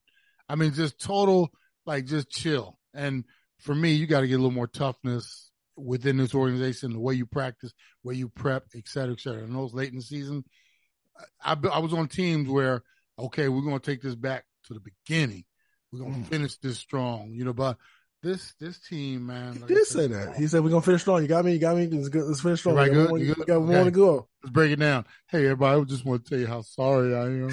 I 0.48 0.54
mean, 0.54 0.72
just 0.72 1.00
total 1.00 1.50
like 1.84 2.06
just 2.06 2.30
chill. 2.30 2.78
And 2.94 3.24
for 3.58 3.74
me, 3.74 3.92
you 3.92 4.06
got 4.06 4.20
to 4.20 4.28
get 4.28 4.34
a 4.34 4.38
little 4.38 4.50
more 4.50 4.66
toughness 4.66 5.50
within 5.76 6.16
this 6.16 6.34
organization, 6.34 6.92
the 6.92 7.00
way 7.00 7.14
you 7.14 7.26
practice, 7.26 7.72
where 8.02 8.14
you 8.14 8.28
prep, 8.28 8.64
et 8.74 8.88
cetera, 8.88 9.12
et 9.12 9.20
cetera. 9.20 9.42
And 9.42 9.54
those 9.54 9.74
late 9.74 9.90
in 9.90 9.96
the 9.96 10.02
season, 10.02 10.44
I, 11.44 11.56
I 11.70 11.80
was 11.80 11.92
on 11.92 12.08
teams 12.08 12.48
where 12.48 12.82
okay, 13.18 13.48
we're 13.48 13.62
going 13.62 13.78
to 13.78 13.84
take 13.90 14.02
this 14.02 14.14
back 14.14 14.44
to 14.66 14.74
the 14.74 14.80
beginning. 14.80 15.44
We're 15.92 16.00
going 16.00 16.14
to 16.14 16.20
Mm. 16.20 16.26
finish 16.26 16.56
this 16.58 16.78
strong, 16.78 17.30
you 17.32 17.44
know. 17.44 17.52
But 17.52 17.78
this 18.22 18.54
this 18.58 18.78
team, 18.80 19.26
man, 19.26 19.54
He 19.54 19.58
like 19.60 19.68
did 19.68 19.86
said, 19.86 20.00
say 20.00 20.06
that. 20.08 20.36
He 20.36 20.46
said, 20.48 20.64
"We're 20.64 20.70
gonna 20.70 20.82
finish 20.82 21.02
strong. 21.02 21.22
You 21.22 21.28
got 21.28 21.44
me. 21.44 21.52
You 21.52 21.58
got 21.60 21.76
me. 21.76 21.86
Let's, 21.86 22.08
go, 22.08 22.20
let's 22.20 22.40
finish 22.40 22.60
strong. 22.60 22.76
Everybody 22.78 22.96
we 22.96 23.02
good? 23.02 23.08
more, 23.10 23.18
You 23.18 23.34
good? 23.34 23.46
got 23.46 23.62
more 23.62 23.76
Okay. 23.76 23.84
to 23.84 23.90
go." 23.92 24.28
let's 24.42 24.52
break 24.52 24.72
it 24.72 24.80
down. 24.80 25.04
Hey, 25.28 25.44
everybody, 25.44 25.80
I 25.80 25.84
just 25.84 26.04
want 26.04 26.24
to 26.24 26.30
tell 26.30 26.38
you 26.38 26.46
how 26.46 26.62
sorry 26.62 27.14
I 27.14 27.26
am 27.26 27.50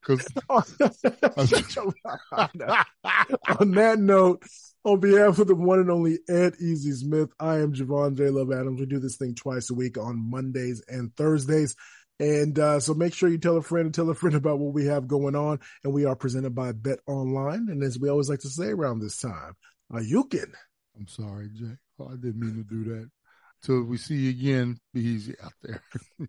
because 0.00 0.26
Shut 1.48 1.76
your 1.76 1.92
mouth. 2.04 2.86
on 3.58 3.70
that 3.72 3.98
note, 3.98 4.42
on 4.84 5.00
behalf 5.00 5.38
of 5.38 5.48
the 5.48 5.54
one 5.54 5.80
and 5.80 5.90
only 5.90 6.18
Ed 6.28 6.54
Easy 6.60 6.92
Smith, 6.92 7.30
I 7.38 7.56
am 7.56 7.72
Javon 7.74 8.16
J. 8.16 8.30
Love 8.30 8.52
Adams. 8.52 8.80
We 8.80 8.86
do 8.86 9.00
this 9.00 9.16
thing 9.16 9.34
twice 9.34 9.70
a 9.70 9.74
week 9.74 9.98
on 9.98 10.30
Mondays 10.30 10.82
and 10.88 11.14
Thursdays. 11.16 11.76
And 12.20 12.58
uh, 12.58 12.80
so 12.80 12.94
make 12.94 13.12
sure 13.12 13.28
you 13.28 13.38
tell 13.38 13.56
a 13.56 13.62
friend 13.62 13.86
and 13.86 13.94
tell 13.94 14.08
a 14.10 14.14
friend 14.14 14.36
about 14.36 14.58
what 14.58 14.74
we 14.74 14.86
have 14.86 15.08
going 15.08 15.34
on. 15.34 15.60
And 15.82 15.92
we 15.92 16.04
are 16.04 16.16
presented 16.16 16.54
by 16.54 16.72
Bet 16.72 17.00
Online. 17.06 17.68
And 17.68 17.82
as 17.82 17.98
we 17.98 18.08
always 18.08 18.28
like 18.28 18.40
to 18.40 18.48
say 18.48 18.68
around 18.68 19.00
this 19.00 19.18
time, 19.18 19.54
uh, 19.92 20.00
you 20.00 20.24
can. 20.24 20.52
I'm 20.96 21.08
sorry, 21.08 21.50
Jay. 21.52 21.76
Oh, 21.98 22.08
I 22.08 22.16
didn't 22.16 22.40
mean 22.40 22.56
to 22.56 22.64
do 22.64 22.84
that. 22.94 23.10
Till 23.62 23.82
we 23.84 23.96
see 23.96 24.16
you 24.16 24.30
again, 24.30 24.78
be 24.92 25.00
easy 25.00 25.34
out 25.42 25.54
there. 25.62 25.82